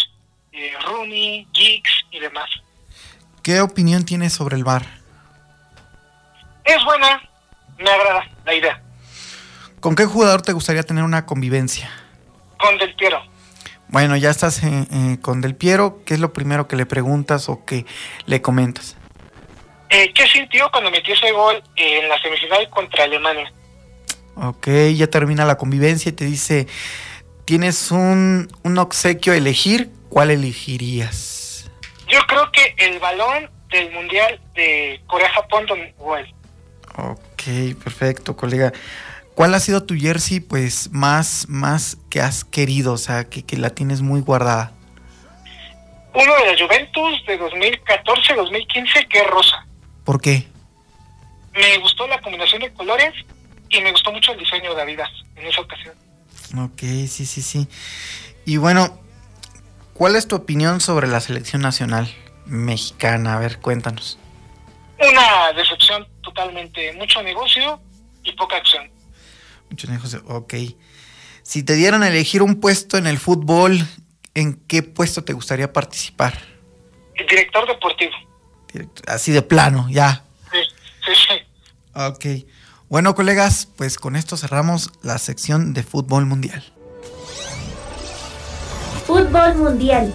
eh, 0.53 0.73
Rooney, 0.87 1.47
Giggs 1.53 2.05
y 2.11 2.19
demás. 2.21 2.49
¿Qué 3.43 3.61
opinión 3.61 4.05
tienes 4.05 4.33
sobre 4.33 4.57
el 4.57 4.65
bar? 4.65 4.85
Es 6.65 6.85
buena, 6.85 7.23
me 7.79 7.91
agrada 7.91 8.29
la 8.45 8.55
idea. 8.55 8.83
¿Con 9.81 9.95
qué 9.95 10.05
jugador 10.05 10.43
te 10.43 10.53
gustaría 10.53 10.83
tener 10.83 11.05
una 11.05 11.25
convivencia? 11.25 11.91
Con 12.59 12.77
Del 12.79 12.95
Piero. 12.95 13.23
Bueno, 13.89 14.17
ya 14.17 14.29
estás 14.29 14.63
eh, 14.65 14.87
eh, 14.93 15.19
con 15.23 15.41
Del 15.41 15.55
Piero, 15.55 16.03
¿qué 16.05 16.15
es 16.15 16.21
lo 16.21 16.33
primero 16.33 16.69
que 16.69 16.77
le 16.77 16.85
preguntas 16.85 17.49
o 17.49 17.65
que 17.65 17.87
le 18.27 18.43
comentas? 18.43 18.97
Eh, 19.89 20.13
¿Qué 20.13 20.27
sintió 20.27 20.71
cuando 20.71 20.91
metió 20.91 21.15
ese 21.15 21.33
gol 21.33 21.63
en 21.77 22.09
la 22.09 22.21
semifinal 22.21 22.69
contra 22.69 23.05
Alemania? 23.05 23.51
Ok, 24.41 24.69
ya 24.95 25.09
termina 25.09 25.45
la 25.45 25.57
convivencia 25.57 26.11
y 26.11 26.13
te 26.13 26.25
dice, 26.25 26.69
tienes 27.45 27.91
un, 27.91 28.49
un 28.63 28.79
obsequio 28.79 29.33
a 29.33 29.37
elegir, 29.37 29.91
¿cuál 30.09 30.31
elegirías? 30.31 31.69
Yo 32.07 32.21
creo 32.29 32.51
que 32.53 32.75
el 32.79 33.01
balón 33.01 33.51
del 33.71 33.91
Mundial 33.91 34.41
de 34.55 35.01
Corea-Japón 35.09 35.67
donde 35.67 35.93
jugó 35.99 36.17
él. 36.19 36.33
Ok, 36.97 37.77
perfecto, 37.83 38.37
colega. 38.37 38.73
¿Cuál 39.35 39.55
ha 39.55 39.61
sido 39.61 39.85
tu 39.85 39.95
jersey, 39.95 40.41
pues, 40.41 40.91
más, 40.93 41.47
más 41.49 41.99
que 42.09 42.21
has 42.21 42.45
querido? 42.45 42.93
O 42.93 42.99
sea, 42.99 43.25
que, 43.25 43.45
que 43.45 43.57
la 43.57 43.71
tienes 43.71 44.03
muy 44.03 44.21
guardada. 44.21 44.73
Uno 46.15 46.35
de 46.37 46.53
la 46.53 46.59
Juventus 46.59 47.25
de 47.27 47.41
2014-2015 47.41 49.09
que 49.09 49.19
es 49.21 49.27
rosa. 49.27 49.67
¿Por 50.05 50.21
qué? 50.21 50.47
Me 51.55 51.79
gustó 51.79 52.07
la 52.07 52.21
combinación 52.21 52.63
de 52.63 52.73
colores 52.73 53.15
y 53.71 53.81
me 53.81 53.93
gustó 53.93 54.13
mucho 54.13 54.33
el 54.33 54.39
diseño 54.39 54.75
de 54.75 54.83
Adidas 54.83 55.11
en 55.37 55.47
esa 55.47 55.61
ocasión. 55.61 55.95
Ok, 56.57 56.81
sí, 56.81 57.27
sí, 57.27 57.43
sí. 57.43 57.69
Y 58.45 58.57
bueno, 58.57 58.99
¿cuál 59.95 60.17
es 60.17 60.27
tu 60.27 60.37
opinión 60.37 60.81
sobre 60.81 61.07
la 61.07 61.21
selección 61.21 61.63
nacional 61.63 62.13
mexicana? 62.47 63.35
A 63.35 63.39
ver, 63.39 63.61
cuéntanos. 63.61 64.19
Una 64.99 65.53
decepción 65.53 66.07
totalmente, 66.23 66.93
mucho 66.95 67.23
negocio 67.23 67.81
y 68.25 68.33
poca 68.33 68.57
acción. 68.57 68.91
Muchos 69.71 69.91
negocios, 69.91 70.23
ok. 70.27 70.55
Si 71.43 71.63
te 71.63 71.75
dieran 71.75 72.03
a 72.03 72.09
elegir 72.09 72.43
un 72.43 72.61
puesto 72.61 72.97
en 72.97 73.07
el 73.07 73.19
fútbol, 73.19 73.87
¿en 74.35 74.55
qué 74.67 74.83
puesto 74.83 75.25
te 75.25 75.33
gustaría 75.35 75.73
participar? 75.73 76.39
El 77.15 77.27
director 77.27 77.67
deportivo. 77.67 78.13
Así 79.07 79.33
de 79.33 79.43
plano, 79.43 79.89
ya. 79.91 80.25
Sí, 80.51 80.59
sí, 81.07 81.13
sí. 81.15 81.35
Ok. 81.95 82.58
Bueno, 82.89 83.15
colegas, 83.15 83.69
pues 83.77 83.99
con 83.99 84.17
esto 84.17 84.39
cerramos 84.39 84.91
la 85.03 85.19
sección 85.19 85.75
de 85.75 85.83
fútbol 85.83 86.25
mundial. 86.25 86.65
Fútbol 89.07 89.57
Mundial. 89.57 90.13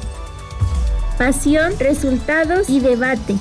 Pasión, 1.18 1.74
resultados 1.80 2.70
y 2.70 2.80
debate. 2.80 3.36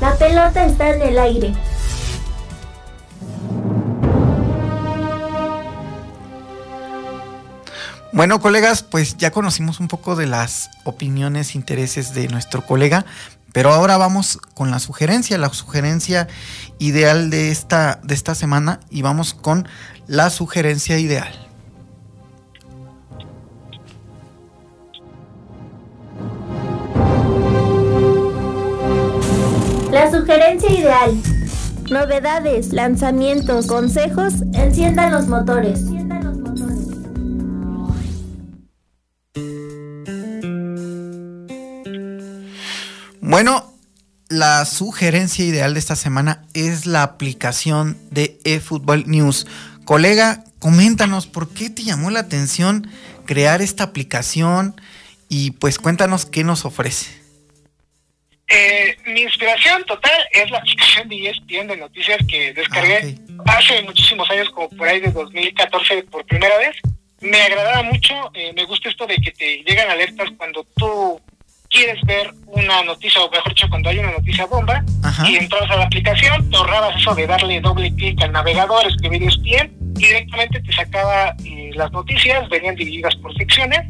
La 0.00 0.14
pelota 0.16 0.64
está 0.64 0.94
en 0.94 1.02
el 1.02 1.18
aire. 1.18 1.54
Bueno, 8.12 8.40
colegas, 8.40 8.82
pues 8.82 9.16
ya 9.16 9.30
conocimos 9.30 9.80
un 9.80 9.88
poco 9.88 10.16
de 10.16 10.26
las 10.26 10.70
opiniones, 10.84 11.54
intereses 11.54 12.12
de 12.12 12.28
nuestro 12.28 12.64
colega, 12.64 13.06
pero 13.52 13.72
ahora 13.72 13.96
vamos 13.96 14.38
con 14.54 14.70
la 14.70 14.78
sugerencia, 14.78 15.38
la 15.38 15.48
sugerencia 15.50 16.28
ideal 16.78 17.30
de 17.30 17.50
esta, 17.50 18.00
de 18.02 18.14
esta 18.14 18.34
semana 18.34 18.80
y 18.90 19.02
vamos 19.02 19.34
con 19.34 19.68
la 20.06 20.30
sugerencia 20.30 20.98
ideal. 20.98 21.32
La 29.90 30.10
sugerencia 30.10 30.72
ideal. 30.72 31.22
Novedades, 31.90 32.72
lanzamientos, 32.72 33.66
consejos, 33.66 34.34
enciendan 34.54 35.12
los 35.12 35.26
motores. 35.26 35.80
Bueno, 43.32 43.72
la 44.28 44.66
sugerencia 44.66 45.42
ideal 45.42 45.72
de 45.72 45.80
esta 45.80 45.96
semana 45.96 46.44
es 46.52 46.84
la 46.84 47.02
aplicación 47.02 47.96
de 48.10 48.38
eFootball 48.44 49.04
News. 49.06 49.46
Colega, 49.86 50.44
coméntanos 50.58 51.28
por 51.28 51.54
qué 51.54 51.70
te 51.70 51.82
llamó 51.82 52.10
la 52.10 52.20
atención 52.20 52.90
crear 53.24 53.62
esta 53.62 53.84
aplicación 53.84 54.78
y 55.30 55.52
pues 55.52 55.78
cuéntanos 55.78 56.26
qué 56.26 56.44
nos 56.44 56.66
ofrece. 56.66 57.10
Eh, 58.48 58.98
mi 59.06 59.22
inspiración 59.22 59.82
total 59.84 60.20
es 60.32 60.50
la 60.50 60.58
aplicación 60.58 61.08
de 61.08 61.30
ESPN 61.30 61.68
de 61.68 61.76
noticias 61.78 62.18
que 62.28 62.52
descargué 62.52 63.18
ah, 63.46 63.56
hace 63.56 63.80
muchísimos 63.80 64.28
años, 64.28 64.50
como 64.50 64.68
por 64.68 64.86
ahí 64.86 65.00
de 65.00 65.10
2014 65.10 66.02
por 66.02 66.26
primera 66.26 66.58
vez. 66.58 66.76
Me 67.22 67.40
agradaba 67.40 67.82
mucho, 67.84 68.14
eh, 68.34 68.52
me 68.54 68.66
gusta 68.66 68.90
esto 68.90 69.06
de 69.06 69.16
que 69.16 69.30
te 69.30 69.62
llegan 69.62 69.88
alertas 69.88 70.28
cuando 70.36 70.66
tú 70.76 71.18
quieres 71.72 72.00
ver 72.02 72.32
una 72.46 72.82
noticia, 72.84 73.20
o 73.22 73.30
mejor 73.30 73.48
dicho, 73.48 73.66
cuando 73.68 73.88
hay 73.88 73.98
una 73.98 74.12
noticia 74.12 74.46
bomba, 74.46 74.84
y 75.26 75.36
entras 75.36 75.68
a 75.70 75.76
la 75.76 75.84
aplicación, 75.84 76.48
te 76.50 76.56
ahorrabas 76.56 76.96
eso 76.96 77.14
de 77.14 77.26
darle 77.26 77.60
doble 77.60 77.92
clic 77.94 78.22
al 78.22 78.32
navegador, 78.32 78.86
escribir 78.86 79.22
bien, 79.40 79.74
y 79.96 80.06
directamente 80.06 80.60
te 80.60 80.72
sacaba 80.72 81.34
eh, 81.44 81.70
las 81.74 81.90
noticias, 81.92 82.48
venían 82.50 82.76
divididas 82.76 83.16
por 83.16 83.34
secciones, 83.36 83.80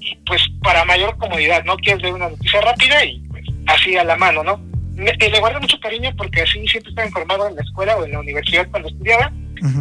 y 0.00 0.16
pues 0.26 0.42
para 0.62 0.84
mayor 0.84 1.16
comodidad, 1.16 1.64
¿no? 1.64 1.76
Quieres 1.76 2.02
ver 2.02 2.12
una 2.12 2.28
noticia 2.28 2.60
rápida 2.60 3.04
y 3.04 3.20
pues 3.30 3.44
así 3.66 3.96
a 3.96 4.04
la 4.04 4.16
mano, 4.16 4.42
¿no? 4.42 4.60
Eh, 4.98 5.30
le 5.30 5.38
guardo 5.38 5.60
mucho 5.60 5.78
cariño 5.80 6.10
porque 6.16 6.42
así 6.42 6.66
siempre 6.66 6.90
estaba 6.90 7.06
informado 7.06 7.48
en 7.48 7.56
la 7.56 7.62
escuela 7.62 7.96
o 7.96 8.04
en 8.04 8.12
la 8.12 8.20
universidad 8.20 8.68
cuando 8.70 8.88
estudiaba, 8.88 9.32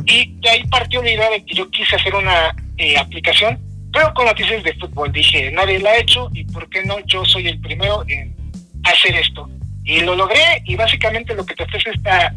y 0.06 0.34
de 0.42 0.50
ahí 0.50 0.64
partió 0.68 1.02
la 1.02 1.12
idea 1.12 1.30
de 1.30 1.46
que 1.46 1.56
yo 1.56 1.70
quise 1.70 1.96
hacer 1.96 2.14
una 2.16 2.56
eh, 2.78 2.98
aplicación 2.98 3.60
pero 3.92 4.14
con 4.14 4.26
noticias 4.26 4.64
de 4.64 4.74
fútbol 4.74 5.12
dije, 5.12 5.52
nadie 5.52 5.80
la 5.80 5.92
ha 5.92 5.98
hecho 5.98 6.30
y 6.34 6.44
por 6.46 6.70
qué 6.70 6.84
no 6.84 7.00
yo 7.06 7.24
soy 7.26 7.48
el 7.48 7.60
primero 7.60 8.04
en 8.08 8.36
hacer 8.84 9.16
esto. 9.16 9.50
Y 9.84 10.02
lo 10.02 10.16
logré 10.16 10.62
y 10.66 10.76
básicamente 10.76 11.34
lo 11.36 11.46
que 11.46 11.56
te 11.56 11.64
ofrece 11.64 11.92
esta 11.92 12.34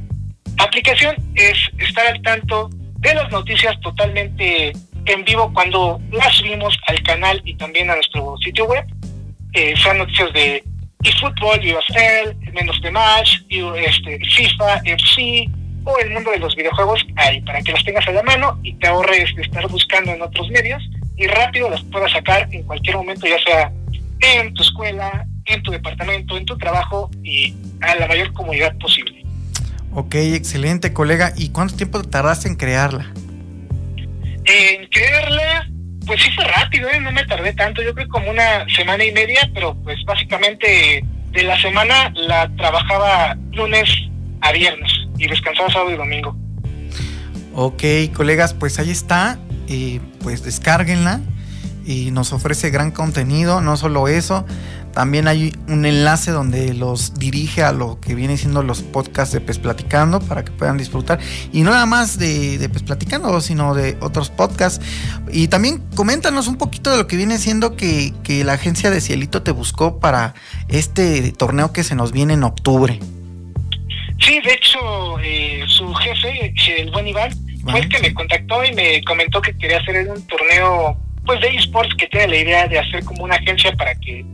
aplicación 0.58 1.16
es 1.34 1.58
estar 1.78 2.06
al 2.06 2.22
tanto 2.22 2.70
de 2.72 3.14
las 3.14 3.30
noticias 3.30 3.78
totalmente 3.80 4.72
en 5.06 5.24
vivo 5.24 5.52
cuando 5.52 6.00
las 6.12 6.34
subimos 6.36 6.78
al 6.86 7.02
canal 7.02 7.40
y 7.44 7.54
también 7.54 7.90
a 7.90 7.94
nuestro 7.94 8.36
sitio 8.38 8.66
web. 8.66 8.84
Eh, 9.52 9.74
son 9.76 9.98
noticias 9.98 10.32
de 10.32 10.62
eFootball, 11.02 11.58
USL, 11.58 12.52
menos 12.52 12.80
de 12.82 12.90
match, 12.90 13.38
este, 13.48 14.18
FIFA, 14.18 14.80
FC 14.84 15.48
o 15.84 15.98
el 15.98 16.10
mundo 16.10 16.30
de 16.30 16.38
los 16.38 16.54
videojuegos 16.54 17.04
ahí 17.16 17.40
para 17.40 17.62
que 17.62 17.72
las 17.72 17.82
tengas 17.84 18.06
a 18.06 18.12
la 18.12 18.22
mano 18.22 18.58
y 18.62 18.74
te 18.74 18.86
ahorres 18.86 19.34
de 19.34 19.42
estar 19.42 19.66
buscando 19.68 20.12
en 20.12 20.22
otros 20.22 20.48
medios 20.50 20.82
y 21.20 21.26
rápido 21.26 21.68
las 21.68 21.82
puedas 21.84 22.10
sacar 22.10 22.48
en 22.50 22.62
cualquier 22.62 22.96
momento, 22.96 23.26
ya 23.26 23.38
sea 23.44 23.70
en 24.20 24.54
tu 24.54 24.62
escuela, 24.62 25.26
en 25.44 25.62
tu 25.62 25.70
departamento, 25.70 26.36
en 26.38 26.46
tu 26.46 26.56
trabajo 26.56 27.10
y 27.22 27.54
a 27.82 27.94
la 27.96 28.08
mayor 28.08 28.32
comodidad 28.32 28.76
posible. 28.78 29.22
Ok, 29.92 30.14
excelente 30.14 30.94
colega. 30.94 31.34
¿Y 31.36 31.50
cuánto 31.50 31.76
tiempo 31.76 32.02
tardaste 32.02 32.48
en 32.48 32.56
crearla? 32.56 33.12
En 34.46 34.86
crearla, 34.88 35.68
pues 36.06 36.22
sí 36.22 36.30
fue 36.32 36.44
rápido, 36.44 36.88
¿eh? 36.88 36.98
no 37.00 37.12
me 37.12 37.26
tardé 37.26 37.52
tanto, 37.52 37.82
yo 37.82 37.94
creo 37.94 38.08
como 38.08 38.30
una 38.30 38.66
semana 38.74 39.04
y 39.04 39.12
media, 39.12 39.50
pero 39.52 39.74
pues 39.74 40.02
básicamente 40.06 41.04
de 41.32 41.42
la 41.42 41.60
semana 41.60 42.12
la 42.16 42.48
trabajaba 42.56 43.36
lunes 43.52 43.90
a 44.40 44.52
viernes 44.52 44.90
y 45.18 45.26
descansaba 45.26 45.70
sábado 45.70 45.90
y 45.90 45.96
domingo. 45.96 46.34
Ok, 47.54 47.82
colegas, 48.14 48.54
pues 48.54 48.78
ahí 48.78 48.90
está 48.90 49.38
pues 50.22 50.42
descárguenla 50.42 51.20
y 51.84 52.10
nos 52.10 52.32
ofrece 52.32 52.70
gran 52.70 52.90
contenido, 52.90 53.60
no 53.60 53.76
solo 53.76 54.06
eso, 54.06 54.44
también 54.92 55.28
hay 55.28 55.54
un 55.68 55.86
enlace 55.86 56.32
donde 56.32 56.74
los 56.74 57.14
dirige 57.14 57.62
a 57.62 57.72
lo 57.72 58.00
que 58.00 58.14
viene 58.14 58.36
siendo 58.36 58.62
los 58.62 58.82
podcasts 58.82 59.32
de 59.32 59.40
Pes 59.40 59.58
Platicando 59.58 60.20
para 60.20 60.44
que 60.44 60.50
puedan 60.50 60.76
disfrutar. 60.76 61.20
Y 61.52 61.62
no 61.62 61.70
nada 61.70 61.86
más 61.86 62.18
de, 62.18 62.58
de 62.58 62.68
Pes 62.68 62.82
Platicando, 62.82 63.40
sino 63.40 63.74
de 63.74 63.96
otros 64.00 64.30
podcasts. 64.30 64.84
Y 65.32 65.48
también 65.48 65.78
coméntanos 65.94 66.48
un 66.48 66.56
poquito 66.56 66.90
de 66.90 66.96
lo 66.98 67.06
que 67.06 67.16
viene 67.16 67.38
siendo 67.38 67.76
que, 67.76 68.12
la 68.44 68.54
agencia 68.54 68.90
de 68.90 69.00
Cielito 69.00 69.42
te 69.42 69.50
buscó 69.50 70.00
para 70.00 70.34
este 70.68 71.32
torneo 71.32 71.72
que 71.72 71.84
se 71.84 71.94
nos 71.94 72.12
viene 72.12 72.34
en 72.34 72.42
octubre. 72.42 72.98
Sí, 74.20 74.40
de 74.44 74.52
hecho, 74.52 75.18
eh, 75.22 75.64
su 75.66 75.92
jefe, 75.94 76.52
el 76.78 76.90
buen 76.90 77.08
Iván, 77.08 77.32
fue 77.62 77.80
el 77.80 77.88
que 77.88 77.98
me 78.00 78.14
contactó 78.14 78.64
y 78.64 78.72
me 78.72 79.02
comentó 79.04 79.40
que 79.40 79.56
quería 79.56 79.78
hacer 79.78 80.08
un 80.08 80.26
torneo 80.26 80.96
pues 81.24 81.40
de 81.40 81.48
esports 81.48 81.94
que 81.96 82.06
tiene 82.06 82.28
la 82.28 82.36
idea 82.36 82.68
de 82.68 82.78
hacer 82.78 83.04
como 83.04 83.24
una 83.24 83.36
agencia 83.36 83.72
para 83.72 83.94
que 83.96 84.24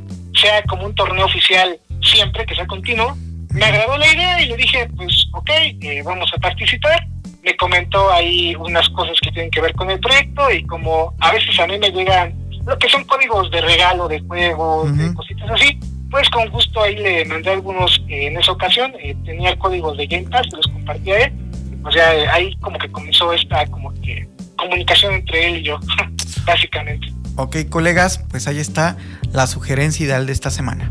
sea 0.41 0.63
como 0.65 0.87
un 0.87 0.95
torneo 0.95 1.27
oficial 1.27 1.79
siempre, 2.03 2.47
que 2.47 2.55
sea 2.55 2.67
continuo. 2.67 3.17
Me 3.51 3.65
agradó 3.65 3.97
la 3.97 4.13
idea 4.13 4.43
y 4.43 4.47
le 4.47 4.57
dije, 4.57 4.89
pues 4.97 5.27
ok, 5.33 5.51
eh, 5.51 6.03
vamos 6.05 6.31
a 6.35 6.39
participar. 6.39 7.07
Me 7.43 7.57
comentó 7.57 8.11
ahí 8.13 8.55
unas 8.57 8.89
cosas 8.91 9.17
que 9.21 9.31
tienen 9.31 9.51
que 9.51 9.61
ver 9.61 9.75
con 9.75 9.91
el 9.91 10.01
proyecto 10.01 10.51
y 10.51 10.65
como 10.65 11.15
a 11.21 11.33
veces 11.33 11.59
a 11.59 11.67
mí 11.67 11.79
me 11.79 11.91
llegan 11.91 12.35
lo 12.67 12.79
que 12.79 12.89
son 12.89 13.05
códigos 13.05 13.51
de 13.51 13.61
regalo 13.61 14.09
de 14.09 14.21
juegos, 14.21 14.97
de 14.99 15.15
cositas 15.15 15.51
así, 15.51 15.79
pues 16.11 16.29
con 16.31 16.49
gusto 16.51 16.83
ahí 16.83 16.97
le 16.97 17.25
mandé 17.25 17.51
algunos 17.51 18.03
eh, 18.09 18.27
en 18.27 18.37
esa 18.37 18.53
ocasión. 18.53 18.93
Eh, 19.01 19.17
tenía 19.25 19.57
códigos 19.57 19.97
de 19.97 20.07
Game 20.07 20.29
Pass, 20.29 20.47
los 20.53 20.67
compartí 20.67 21.13
a 21.13 21.25
él 21.25 21.46
o 21.87 21.93
sea, 21.93 22.11
ahí 22.33 22.55
como 22.57 22.79
que 22.79 22.91
comenzó 22.91 23.33
esta 23.33 23.65
como 23.67 23.93
que 23.95 24.29
comunicación 24.57 25.15
entre 25.15 25.49
él 25.49 25.57
y 25.59 25.63
yo, 25.63 25.79
básicamente. 26.47 27.13
Ok, 27.37 27.57
colegas, 27.69 28.25
pues 28.31 28.49
ahí 28.49 28.59
está 28.59 28.97
la 29.33 29.47
sugerencia 29.47 30.05
ideal 30.05 30.27
de 30.27 30.33
esta 30.33 30.51
semana. 30.51 30.91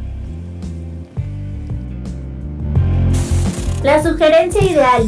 La 3.84 4.02
sugerencia 4.02 4.64
ideal. 4.64 5.04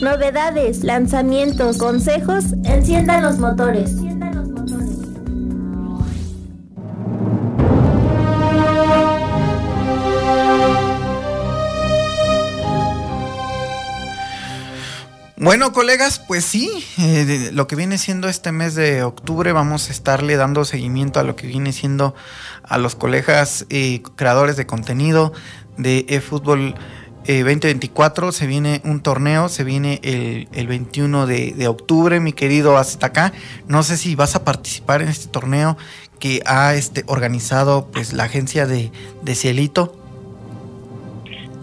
Novedades, 0.00 0.82
lanzamientos, 0.82 1.78
consejos, 1.78 2.46
enciendan 2.64 3.22
los 3.22 3.38
motores. 3.38 4.03
Bueno, 15.44 15.74
colegas, 15.74 16.20
pues 16.20 16.42
sí, 16.42 16.70
eh, 16.96 17.50
lo 17.52 17.66
que 17.66 17.76
viene 17.76 17.98
siendo 17.98 18.30
este 18.30 18.50
mes 18.50 18.74
de 18.74 19.02
octubre 19.02 19.52
vamos 19.52 19.90
a 19.90 19.92
estarle 19.92 20.36
dando 20.36 20.64
seguimiento 20.64 21.20
a 21.20 21.22
lo 21.22 21.36
que 21.36 21.46
viene 21.46 21.74
siendo 21.74 22.14
a 22.62 22.78
los 22.78 22.94
colegas 22.94 23.66
y 23.68 23.98
creadores 23.98 24.56
de 24.56 24.64
contenido 24.64 25.34
de 25.76 26.06
eFootball 26.08 26.74
2024. 27.26 28.32
Se 28.32 28.46
viene 28.46 28.80
un 28.84 29.02
torneo, 29.02 29.50
se 29.50 29.64
viene 29.64 30.00
el, 30.02 30.66
21 30.66 31.26
de, 31.26 31.68
octubre, 31.68 32.20
mi 32.20 32.32
querido 32.32 32.78
hasta 32.78 33.08
acá. 33.08 33.34
No 33.68 33.82
sé 33.82 33.98
si 33.98 34.14
vas 34.14 34.36
a 34.36 34.44
participar 34.44 35.02
en 35.02 35.08
este 35.08 35.26
torneo 35.26 35.76
que 36.18 36.40
ha 36.46 36.74
este, 36.74 37.04
organizado 37.06 37.90
pues, 37.92 38.14
la 38.14 38.24
agencia 38.24 38.64
de, 38.64 38.90
de 39.20 39.34
Cielito. 39.34 40.03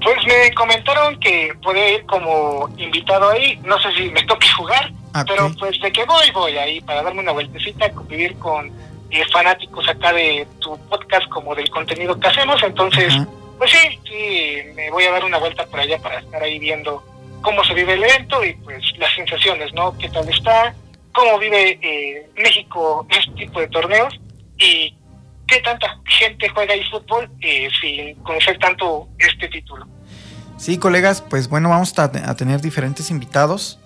Pues 0.03 0.17
me 0.25 0.53
comentaron 0.55 1.19
que 1.19 1.53
podía 1.61 1.89
ir 1.89 2.05
como 2.05 2.69
invitado 2.77 3.29
ahí, 3.29 3.59
no 3.63 3.79
sé 3.79 3.91
si 3.93 4.09
me 4.09 4.23
toque 4.23 4.47
jugar, 4.49 4.91
ah, 5.13 5.23
pero 5.27 5.51
pues 5.59 5.79
de 5.79 5.91
que 5.91 6.03
voy, 6.05 6.31
voy 6.31 6.57
ahí 6.57 6.81
para 6.81 7.03
darme 7.03 7.19
una 7.19 7.33
vueltecita, 7.33 7.91
convivir 7.91 8.35
con 8.39 8.71
eh, 9.11 9.23
fanáticos 9.31 9.87
acá 9.87 10.11
de 10.13 10.47
tu 10.59 10.75
podcast 10.87 11.27
como 11.29 11.53
del 11.53 11.69
contenido 11.69 12.19
que 12.19 12.27
hacemos, 12.27 12.63
entonces, 12.63 13.13
pues 13.57 13.69
sí, 13.69 13.99
sí, 14.05 14.55
me 14.73 14.89
voy 14.89 15.03
a 15.03 15.11
dar 15.11 15.23
una 15.23 15.37
vuelta 15.37 15.65
por 15.67 15.79
allá 15.79 15.99
para 15.99 16.19
estar 16.19 16.41
ahí 16.41 16.57
viendo 16.57 17.03
cómo 17.41 17.63
se 17.63 17.73
vive 17.73 17.93
el 17.93 18.03
evento 18.03 18.43
y 18.43 18.53
pues 18.53 18.83
las 18.97 19.13
sensaciones, 19.13 19.73
¿no? 19.73 19.97
¿Qué 19.97 20.09
tal 20.09 20.27
está? 20.29 20.73
¿Cómo 21.13 21.37
vive 21.37 21.77
eh, 21.81 22.27
México 22.37 23.05
este 23.09 23.31
tipo 23.33 23.59
de 23.59 23.67
torneos? 23.67 24.19
Y 24.57 24.95
tanta 25.59 25.99
gente 26.05 26.49
juega 26.49 26.73
eFootball 26.73 27.29
eh, 27.41 27.69
sin 27.81 28.15
conocer 28.23 28.57
tanto 28.59 29.09
este 29.17 29.49
título. 29.49 29.87
Sí, 30.57 30.77
colegas, 30.77 31.21
pues 31.21 31.49
bueno, 31.49 31.69
vamos 31.69 31.97
a, 31.97 32.11
tener 32.35 32.61
diferentes 32.61 33.09
invitados, 33.09 33.79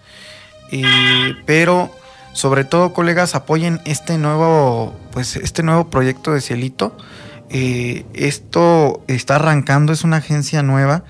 eh, 0.72 1.34
pero 1.46 1.90
sobre 2.36 2.66
todo, 2.66 2.92
colegas, 2.92 3.34
apoyen 3.34 3.80
este 3.86 4.18
nuevo, 4.18 4.94
pues 5.14 5.38
este 5.38 5.64
nuevo 5.64 5.90
proyecto 5.90 6.34
de 6.34 6.42
Cielito. 6.42 6.98
Eh, 7.50 8.06
esto 8.14 9.06
está 9.08 9.36
arrancando, 9.36 9.94
es 9.94 10.04
una 10.04 10.18
agencia 10.18 10.62
nueva, 10.62 11.06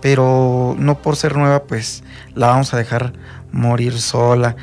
pero 0.00 0.76
no 0.78 1.02
por 1.02 1.16
ser 1.16 1.36
nueva, 1.36 1.64
pues 1.64 2.04
la 2.36 2.46
vamos 2.46 2.72
a 2.74 2.76
dejar 2.76 3.12
morir 3.50 3.98
sola. 3.98 4.54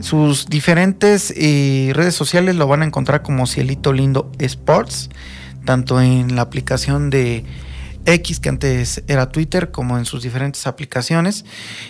Sus 0.00 0.46
diferentes 0.46 1.32
redes 1.36 2.14
sociales 2.14 2.56
lo 2.56 2.66
van 2.66 2.82
a 2.82 2.86
encontrar 2.86 3.22
como 3.22 3.46
Cielito 3.46 3.92
Lindo 3.92 4.30
Sports, 4.38 5.10
tanto 5.64 6.00
en 6.00 6.36
la 6.36 6.42
aplicación 6.42 7.10
de 7.10 7.44
X, 8.06 8.40
que 8.40 8.48
antes 8.48 9.02
era 9.08 9.30
Twitter, 9.30 9.70
como 9.70 9.98
en 9.98 10.04
sus 10.04 10.22
diferentes 10.22 10.66
aplicaciones. 10.66 11.44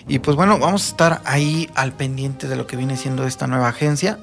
Y 0.08 0.20
pues 0.20 0.36
bueno, 0.36 0.58
vamos 0.58 0.86
a 0.86 0.88
estar 0.90 1.22
ahí 1.24 1.68
al 1.74 1.92
pendiente 1.92 2.48
de 2.48 2.56
lo 2.56 2.66
que 2.66 2.76
viene 2.76 2.96
siendo 2.96 3.26
esta 3.26 3.46
nueva 3.46 3.68
agencia. 3.68 4.18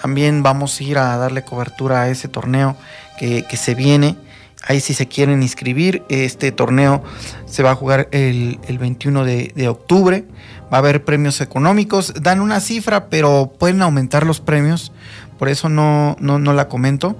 También 0.00 0.42
vamos 0.42 0.80
a 0.80 0.84
ir 0.84 0.98
a 0.98 1.16
darle 1.16 1.42
cobertura 1.44 2.02
a 2.02 2.08
ese 2.08 2.28
torneo 2.28 2.76
que, 3.18 3.44
se 3.56 3.74
viene. 3.74 4.16
Ahí 4.62 4.80
si 4.80 4.92
se 4.92 5.08
quieren 5.08 5.42
inscribir, 5.42 6.02
este 6.10 6.52
torneo 6.52 7.02
se 7.46 7.62
va 7.62 7.70
a 7.70 7.74
jugar 7.74 8.08
el, 8.12 8.58
21 8.78 9.24
de, 9.24 9.68
octubre. 9.68 10.24
Va 10.72 10.76
a 10.76 10.80
haber 10.80 11.04
premios 11.04 11.40
económicos. 11.40 12.12
Dan 12.20 12.40
una 12.40 12.60
cifra, 12.60 13.08
pero 13.08 13.52
pueden 13.58 13.80
aumentar 13.82 14.26
los 14.26 14.40
premios. 14.40 14.92
Por 15.38 15.48
eso 15.48 15.68
no, 15.68 16.16
no, 16.20 16.38
la 16.52 16.68
comento. 16.68 17.16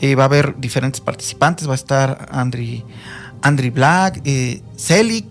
Eh, 0.00 0.14
va 0.14 0.24
a 0.24 0.26
haber 0.26 0.58
diferentes 0.58 1.00
participantes. 1.00 1.68
Va 1.68 1.72
a 1.72 1.74
estar 1.74 2.26
Andri, 2.30 2.84
Andri 3.42 3.68
Black, 3.70 4.22
eh, 4.24 4.62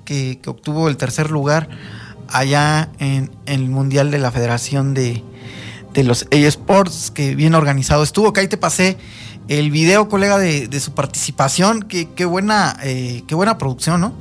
que, 0.06 0.40
obtuvo 0.46 0.90
el 0.90 0.98
tercer 0.98 1.32
lugar 1.32 1.70
allá 2.30 2.90
en, 3.00 3.32
el 3.48 3.68
Mundial 3.70 4.12
de 4.12 4.20
la 4.20 4.32
Federación 4.32 4.94
de, 4.94 5.24
los 5.96 6.28
eSports, 6.30 7.10
que 7.10 7.34
bien 7.34 7.56
organizado 7.56 8.04
estuvo, 8.04 8.32
que 8.32 8.42
ahí 8.42 8.48
te 8.48 8.58
pasé 8.58 8.98
el 9.50 9.72
video, 9.72 10.10
colega, 10.10 10.38
de, 10.38 10.80
su 10.80 10.94
participación, 10.94 11.88
qué, 11.88 12.26
buena, 12.26 12.78
eh, 12.84 13.24
qué 13.28 13.36
buena 13.36 13.58
producción, 13.58 14.02
¿no? 14.02 14.14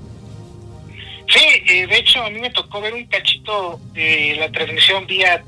Sí, 1.29 1.45
eh, 1.67 1.87
de 1.87 1.99
hecho 1.99 2.23
a 2.23 2.31
mí 2.31 2.39
me 2.39 2.51
tocó 2.51 2.81
ver 2.81 2.95
un 2.95 3.05
cachito 3.07 3.81
de 3.93 4.37
la 4.39 4.51
transmisión 4.51 5.07
vía 5.07 5.43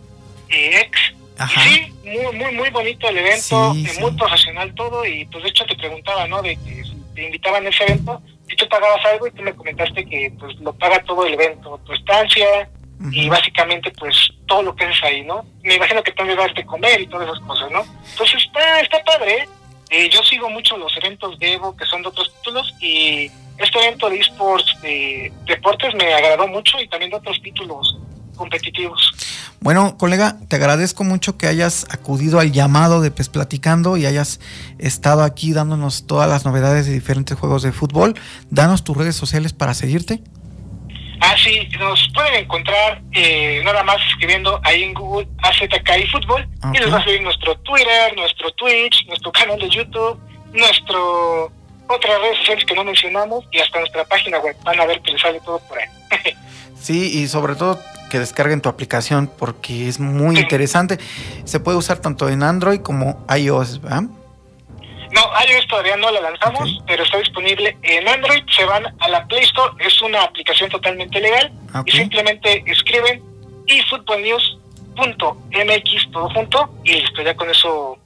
eh, 0.48 0.80
X. 0.86 1.14
Sí, 1.54 1.92
muy, 2.04 2.36
muy, 2.36 2.52
muy 2.54 2.70
bonito 2.70 3.08
el 3.08 3.18
evento, 3.18 3.74
muy 4.00 4.10
profesional 4.16 4.74
todo, 4.74 5.06
y 5.06 5.24
pues 5.26 5.44
de 5.44 5.50
hecho 5.50 5.64
te 5.66 5.76
preguntaba, 5.76 6.26
¿no? 6.26 6.42
De 6.42 6.56
que 6.56 6.82
te 7.14 7.26
invitaban 7.26 7.64
a 7.64 7.68
ese 7.68 7.84
evento 7.84 8.20
y 8.48 8.56
tú 8.56 8.68
pagabas 8.68 9.04
algo 9.06 9.28
y 9.28 9.30
tú 9.30 9.42
me 9.42 9.54
comentaste 9.54 10.04
que 10.04 10.32
pues 10.38 10.56
lo 10.56 10.72
paga 10.72 11.00
todo 11.04 11.24
el 11.26 11.34
evento, 11.34 11.80
tu 11.84 11.92
estancia 11.92 12.68
y 13.12 13.28
básicamente 13.28 13.92
pues 13.92 14.30
todo 14.46 14.62
lo 14.62 14.74
que 14.74 14.84
haces 14.84 15.04
ahí, 15.04 15.22
¿no? 15.22 15.44
Me 15.62 15.76
imagino 15.76 16.02
que 16.02 16.10
también 16.12 16.36
vas 16.36 16.50
a 16.56 16.64
comer 16.64 17.00
y 17.00 17.06
todas 17.06 17.28
esas 17.28 17.40
cosas, 17.46 17.70
¿no? 17.70 17.84
Entonces 18.10 18.42
está, 18.44 18.80
está 18.80 19.04
padre. 19.04 19.34
Eh, 19.42 19.48
yo 19.90 20.22
sigo 20.22 20.50
mucho 20.50 20.76
los 20.76 20.94
eventos 20.96 21.38
de 21.38 21.54
Evo 21.54 21.76
que 21.76 21.86
son 21.86 22.02
de 22.02 22.08
otros 22.08 22.32
títulos 22.34 22.74
y 22.80 23.30
este 23.58 23.78
evento 23.78 24.08
de 24.08 24.18
esports 24.18 24.76
de 24.82 25.32
deportes 25.46 25.94
me 25.94 26.12
agradó 26.14 26.46
mucho 26.46 26.80
y 26.80 26.88
también 26.88 27.10
de 27.10 27.16
otros 27.16 27.40
títulos 27.42 27.98
competitivos. 28.36 29.12
Bueno, 29.60 29.98
colega, 29.98 30.38
te 30.46 30.56
agradezco 30.56 31.02
mucho 31.02 31.36
que 31.36 31.48
hayas 31.48 31.86
acudido 31.90 32.38
al 32.38 32.52
llamado 32.52 33.00
de 33.00 33.10
PES 33.10 33.28
Platicando 33.28 33.96
y 33.96 34.06
hayas 34.06 34.38
estado 34.78 35.24
aquí 35.24 35.52
dándonos 35.52 36.06
todas 36.06 36.28
las 36.28 36.44
novedades 36.44 36.86
de 36.86 36.92
diferentes 36.92 37.36
juegos 37.36 37.62
de 37.62 37.72
fútbol. 37.72 38.14
Danos 38.50 38.84
tus 38.84 38.96
redes 38.96 39.16
sociales 39.16 39.52
para 39.52 39.74
seguirte. 39.74 40.22
Ah, 41.20 41.34
sí, 41.42 41.68
nos 41.78 42.08
pueden 42.14 42.44
encontrar 42.44 43.00
eh, 43.12 43.60
nada 43.64 43.82
más 43.82 43.96
escribiendo 44.08 44.60
ahí 44.64 44.84
en 44.84 44.94
Google 44.94 45.28
AZK 45.42 45.90
y 46.02 46.06
Fútbol 46.06 46.48
y 46.72 46.78
les 46.78 46.92
va 46.92 46.98
a 46.98 47.04
salir 47.04 47.22
nuestro 47.22 47.56
Twitter, 47.58 48.16
nuestro 48.16 48.50
Twitch, 48.52 49.06
nuestro 49.06 49.32
canal 49.32 49.58
de 49.58 49.68
YouTube, 49.68 50.18
nuestro 50.52 51.52
otras 51.88 52.20
redes 52.20 52.38
sociales 52.38 52.64
que 52.64 52.74
no 52.74 52.84
mencionamos 52.84 53.44
y 53.50 53.58
hasta 53.58 53.80
nuestra 53.80 54.04
página 54.04 54.38
web. 54.38 54.56
Van 54.64 54.78
a 54.80 54.86
ver 54.86 55.00
que 55.00 55.12
les 55.12 55.20
sale 55.20 55.40
todo 55.40 55.58
por 55.60 55.78
ahí. 55.78 55.88
sí, 56.80 57.18
y 57.18 57.28
sobre 57.28 57.54
todo 57.54 57.78
que 58.10 58.18
descarguen 58.18 58.60
tu 58.60 58.68
aplicación 58.68 59.30
porque 59.38 59.88
es 59.88 59.98
muy 59.98 60.38
interesante. 60.38 60.98
Se 61.44 61.60
puede 61.60 61.78
usar 61.78 61.98
tanto 61.98 62.28
en 62.28 62.42
Android 62.42 62.80
como 62.80 63.24
iOS, 63.34 63.80
¿verdad? 63.80 64.04
IOS 65.46 65.68
todavía 65.68 65.96
no 65.96 66.10
la 66.10 66.20
lanzamos, 66.20 66.82
pero 66.86 67.04
está 67.04 67.18
disponible 67.18 67.76
en 67.82 68.08
Android. 68.08 68.42
Se 68.56 68.64
van 68.64 68.86
a 68.98 69.08
la 69.08 69.26
Play 69.26 69.44
Store, 69.44 69.72
es 69.84 70.00
una 70.02 70.22
aplicación 70.22 70.70
totalmente 70.70 71.20
legal 71.20 71.52
y 71.84 71.90
simplemente 71.90 72.64
escriben 72.66 73.22
eFootballnews.mx 73.66 76.10
todo 76.12 76.30
junto 76.30 76.70
y 76.84 76.92
listo, 76.92 77.22
ya 77.22 77.36
con 77.36 77.50
eso 77.50 77.98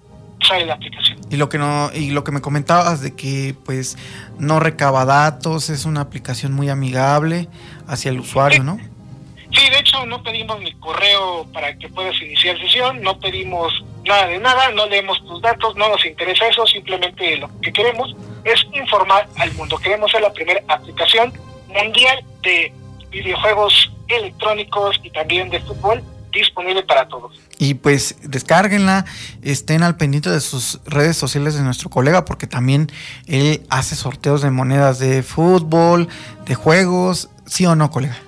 sale 0.47 0.67
la 0.67 0.75
aplicación. 0.75 1.19
Y 1.31 1.37
lo 1.37 1.49
que 1.49 1.59
no 1.59 1.91
y 1.95 2.11
lo 2.11 2.25
que 2.25 2.33
me 2.33 2.41
comentabas 2.41 3.01
de 3.01 3.15
que 3.15 3.55
pues 3.65 3.97
no 4.39 4.61
recaba 4.61 5.05
datos, 5.05 5.71
es 5.71 5.85
una 5.85 6.01
aplicación 6.01 6.53
muy 6.53 6.69
amigable 6.69 7.49
hacia 7.87 8.11
el 8.11 8.21
usuario, 8.21 8.65
¿no? 8.65 8.79
Sí, 9.53 9.71
de 9.71 9.79
hecho 9.79 10.05
no 10.07 10.23
pedimos 10.23 10.61
mi 10.61 10.73
correo 10.75 11.47
para 11.53 11.77
que 11.79 11.89
puedas 11.89 12.21
iniciar 12.21 12.59
sesión, 12.59 13.03
no 13.03 13.19
pedimos 13.19 13.85
nada 14.05 14.27
de 14.27 14.39
nada, 14.39 14.71
no 14.73 14.87
leemos 14.87 15.25
tus 15.25 15.41
datos, 15.41 15.77
no 15.77 15.89
nos 15.89 16.05
interesa 16.05 16.47
eso, 16.47 16.67
simplemente 16.67 17.37
lo 17.37 17.49
que 17.61 17.73
queremos 17.73 18.15
es 18.45 18.65
informar 18.73 19.29
al 19.37 19.53
mundo. 19.53 19.79
Queremos 19.79 20.11
ser 20.11 20.23
la 20.23 20.33
primera 20.33 20.63
aplicación 20.69 21.33
mundial 21.69 22.25
de 22.43 22.73
videojuegos 23.11 23.93
electrónicos 24.09 25.01
y 25.03 25.11
también 25.11 25.51
de 25.51 25.61
fútbol 25.61 26.03
disponible 26.33 26.83
para 26.83 27.07
todos. 27.09 27.39
Y 27.59 27.75
pues 27.75 28.17
descárguenla, 28.23 29.05
estén 29.43 29.83
al 29.83 29.97
pendiente 29.97 30.31
de 30.31 30.41
sus 30.41 30.81
redes 30.85 31.17
sociales 31.17 31.55
de 31.55 31.63
nuestro 31.63 31.91
colega, 31.91 32.25
porque 32.25 32.47
también 32.47 32.91
él 33.27 33.63
hace 33.71 33.95
sorteos 33.95 34.43
de 34.43 34.51
monedas 34.51 34.99
de 34.99 35.23
fútbol, 35.23 36.09
de 36.47 36.55
juegos, 36.55 37.29
¿sí 37.47 37.67
o 37.67 37.77
no, 37.77 37.91
colega? 37.91 38.19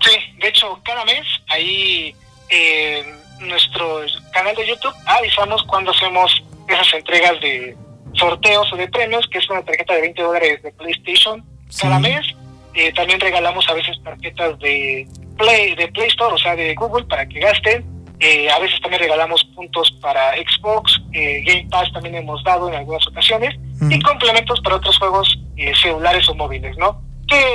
Sí, 0.00 0.16
de 0.40 0.48
hecho, 0.48 0.80
cada 0.84 1.04
mes 1.04 1.26
ahí 1.48 2.14
en 2.48 3.19
nuestro 3.40 4.02
canal 4.32 4.54
de 4.54 4.66
YouTube 4.66 4.94
avisamos 5.06 5.62
cuando 5.64 5.90
hacemos 5.90 6.42
esas 6.68 6.94
entregas 6.94 7.40
de 7.40 7.76
sorteos 8.14 8.72
o 8.72 8.76
de 8.76 8.88
premios, 8.88 9.26
que 9.28 9.38
es 9.38 9.50
una 9.50 9.62
tarjeta 9.62 9.94
de 9.94 10.00
20 10.02 10.22
dólares 10.22 10.62
de 10.62 10.72
PlayStation 10.72 11.44
cada 11.78 11.98
mes. 11.98 12.26
Eh, 12.74 12.92
también 12.92 13.20
regalamos 13.20 13.68
a 13.68 13.74
veces 13.74 13.96
tarjetas 14.02 14.58
de 14.60 15.06
Play, 15.36 15.74
de 15.74 15.88
Play 15.88 16.08
Store, 16.08 16.34
o 16.34 16.38
sea, 16.38 16.54
de 16.54 16.74
Google, 16.74 17.04
para 17.04 17.26
que 17.26 17.40
gasten. 17.40 17.84
Eh, 18.20 18.50
a 18.50 18.58
veces 18.58 18.80
también 18.80 19.02
regalamos 19.02 19.42
puntos 19.56 19.90
para 20.02 20.32
Xbox, 20.34 21.00
eh, 21.12 21.42
Game 21.44 21.66
Pass 21.70 21.90
también 21.92 22.14
hemos 22.16 22.44
dado 22.44 22.68
en 22.68 22.74
algunas 22.74 23.06
ocasiones, 23.06 23.58
y 23.88 23.98
complementos 24.02 24.60
para 24.60 24.76
otros 24.76 24.98
juegos 24.98 25.38
celulares 25.80 26.28
o 26.28 26.34
móviles, 26.34 26.76
¿no? 26.76 27.00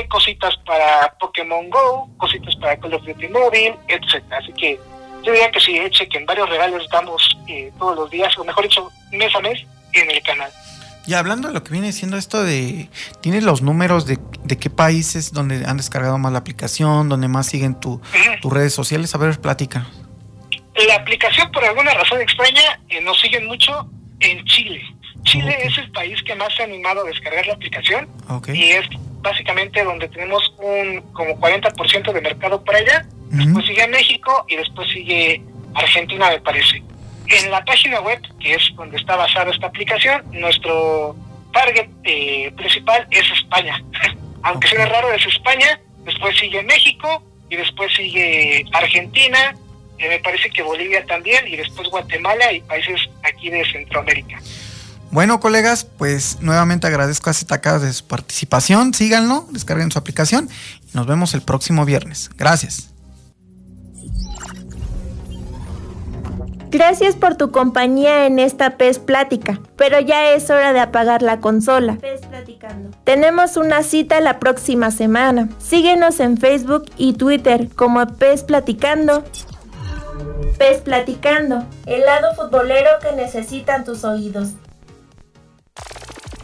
cositas 0.10 0.56
para 0.66 1.14
Pokémon 1.20 1.70
Go, 1.70 2.10
cositas 2.18 2.56
para 2.56 2.80
Call 2.80 2.94
of 2.94 3.06
Duty 3.06 3.28
Mobile, 3.28 3.76
etcétera. 3.90 4.38
Así 4.38 4.54
que 4.54 4.80
yo 5.26 5.32
diría 5.32 5.52
que 5.52 5.60
sí, 5.60 5.80
que 6.10 6.18
en 6.18 6.26
varios 6.26 6.50
regalos 6.50 6.88
damos 6.92 7.38
eh, 7.48 7.72
todos 7.78 7.96
los 7.96 8.10
días, 8.12 8.38
o 8.38 8.44
mejor 8.44 8.64
dicho, 8.64 8.92
mes 9.12 9.34
a 9.36 9.42
mes, 9.42 9.66
en 9.94 10.12
el 10.12 10.22
canal. 10.22 10.52
Y 11.08 11.14
hablando 11.14 11.48
de 11.48 11.54
lo 11.54 11.64
que 11.64 11.72
viene 11.72 11.92
siendo 11.92 12.18
esto 12.18 12.44
de, 12.44 12.90
¿tienes 13.22 13.44
los 13.44 13.62
números 13.62 14.06
de, 14.06 14.18
de 14.44 14.58
qué 14.58 14.70
países 14.70 15.34
donde 15.34 15.66
han 15.66 15.78
descargado 15.78 16.18
más 16.18 16.32
la 16.32 16.40
aplicación, 16.40 17.10
donde 17.10 17.28
más 17.28 17.48
siguen 17.48 17.80
tu, 17.80 18.02
tus 18.42 18.54
redes 18.54 18.74
sociales? 18.74 19.14
A 19.14 19.18
ver, 19.20 19.40
platica. 19.40 19.88
La 20.88 20.96
aplicación, 20.96 21.52
por 21.52 21.64
alguna 21.64 21.94
razón 21.94 22.22
extraña, 22.22 22.80
eh, 22.90 23.02
nos 23.02 23.20
siguen 23.20 23.46
mucho 23.46 23.88
en 24.20 24.44
Chile. 24.46 24.82
Chile 25.24 25.58
es 25.64 25.78
el 25.78 25.92
país 25.92 26.22
que 26.24 26.36
más 26.36 26.54
se 26.56 26.62
ha 26.62 26.66
animado 26.66 27.02
a 27.02 27.04
descargar 27.06 27.46
la 27.48 27.54
aplicación 27.54 28.08
y 28.54 28.72
es 28.72 28.86
básicamente 29.22 29.84
donde 29.84 30.08
tenemos 30.08 30.54
un 30.60 31.02
como 31.14 31.40
40% 31.40 32.14
de 32.14 32.22
mercado 32.22 32.64
por 32.64 32.76
allá. 32.76 33.06
Después 33.36 33.66
sigue 33.66 33.88
México 33.88 34.46
y 34.48 34.56
después 34.56 34.88
sigue 34.92 35.42
Argentina, 35.74 36.30
me 36.30 36.40
parece. 36.40 36.82
En 37.28 37.52
la 37.52 37.64
página 37.66 38.02
web, 38.02 38.22
que 38.40 38.54
es 38.54 38.64
donde 38.76 38.98
está 38.98 39.16
basada 39.16 39.52
esta 39.52 39.68
aplicación, 39.68 40.24
nuestro 40.32 41.16
target 41.52 41.90
eh, 42.04 42.52
principal 42.56 43.08
es 43.12 43.26
España. 43.32 43.84
Aunque 44.44 44.68
sea 44.68 44.86
raro, 44.86 45.12
es 45.12 45.26
España, 45.26 45.80
después 46.04 46.38
sigue 46.38 46.62
México 46.64 47.24
y 47.50 47.56
después 47.56 47.92
sigue 47.96 48.66
Argentina, 48.74 49.56
y 49.98 50.04
me 50.08 50.20
parece 50.20 50.50
que 50.50 50.62
Bolivia 50.62 51.06
también, 51.06 51.48
y 51.48 51.56
después 51.56 51.90
Guatemala 51.90 52.52
y 52.52 52.62
países 52.62 53.02
aquí 53.24 53.50
de 53.50 53.66
Centroamérica. 53.72 54.40
Bueno, 55.12 55.40
colegas, 55.40 55.86
pues 55.86 56.40
nuevamente 56.42 56.88
agradezco 56.88 57.30
a 57.30 57.34
ZK 57.34 57.80
de 57.80 57.94
su 57.94 58.06
participación. 58.06 58.94
Síganlo, 58.94 59.48
descarguen 59.50 59.90
su 59.90 59.98
aplicación 59.98 60.50
y 60.92 60.98
nos 60.98 61.08
vemos 61.08 61.34
el 61.34 61.42
próximo 61.42 61.86
viernes. 61.86 62.30
Gracias. 62.36 62.95
Gracias 66.76 67.16
por 67.16 67.36
tu 67.36 67.52
compañía 67.52 68.26
en 68.26 68.38
esta 68.38 68.72
PES 68.72 69.00
Plática, 69.00 69.62
pero 69.78 69.98
ya 70.02 70.32
es 70.32 70.50
hora 70.50 70.74
de 70.74 70.82
apagar 70.82 71.22
la 71.22 71.40
consola. 71.40 71.96
PES 72.02 72.26
Platicando. 72.26 72.90
Tenemos 73.06 73.56
una 73.56 73.82
cita 73.82 74.20
la 74.20 74.40
próxima 74.40 74.92
semana. 74.92 75.48
Síguenos 75.58 76.20
en 76.20 76.36
Facebook 76.36 76.84
y 76.98 77.14
Twitter 77.14 77.70
como 77.74 78.06
PES 78.06 78.44
Platicando. 78.44 79.24
PES 80.58 80.82
Platicando, 80.82 81.64
el 81.86 82.02
lado 82.02 82.36
futbolero 82.36 82.90
que 83.02 83.16
necesitan 83.16 83.86
tus 83.86 84.04
oídos. 84.04 84.50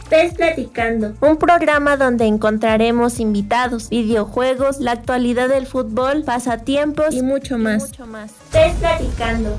PES 0.08 0.32
Platicando, 0.32 1.12
un 1.20 1.36
programa 1.36 1.98
donde 1.98 2.24
encontraremos 2.24 3.20
invitados, 3.20 3.90
videojuegos, 3.90 4.80
la 4.80 4.92
actualidad 4.92 5.50
del 5.50 5.66
fútbol, 5.66 6.24
pasatiempos 6.24 7.14
y 7.14 7.20
mucho 7.20 7.58
más. 7.58 7.82
Y 7.82 7.86
mucho 7.88 8.06
más. 8.06 8.32
PES 8.50 8.74
Platicando. 8.76 9.58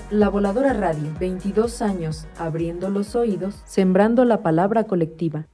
La 0.09 0.29
Voladora 0.29 0.71
Radio, 0.71 1.11
22 1.19 1.81
años 1.81 2.27
abriendo 2.37 2.89
los 2.89 3.13
oídos, 3.17 3.55
sembrando 3.65 4.23
la 4.23 4.41
palabra 4.41 4.85
colectiva. 4.85 5.47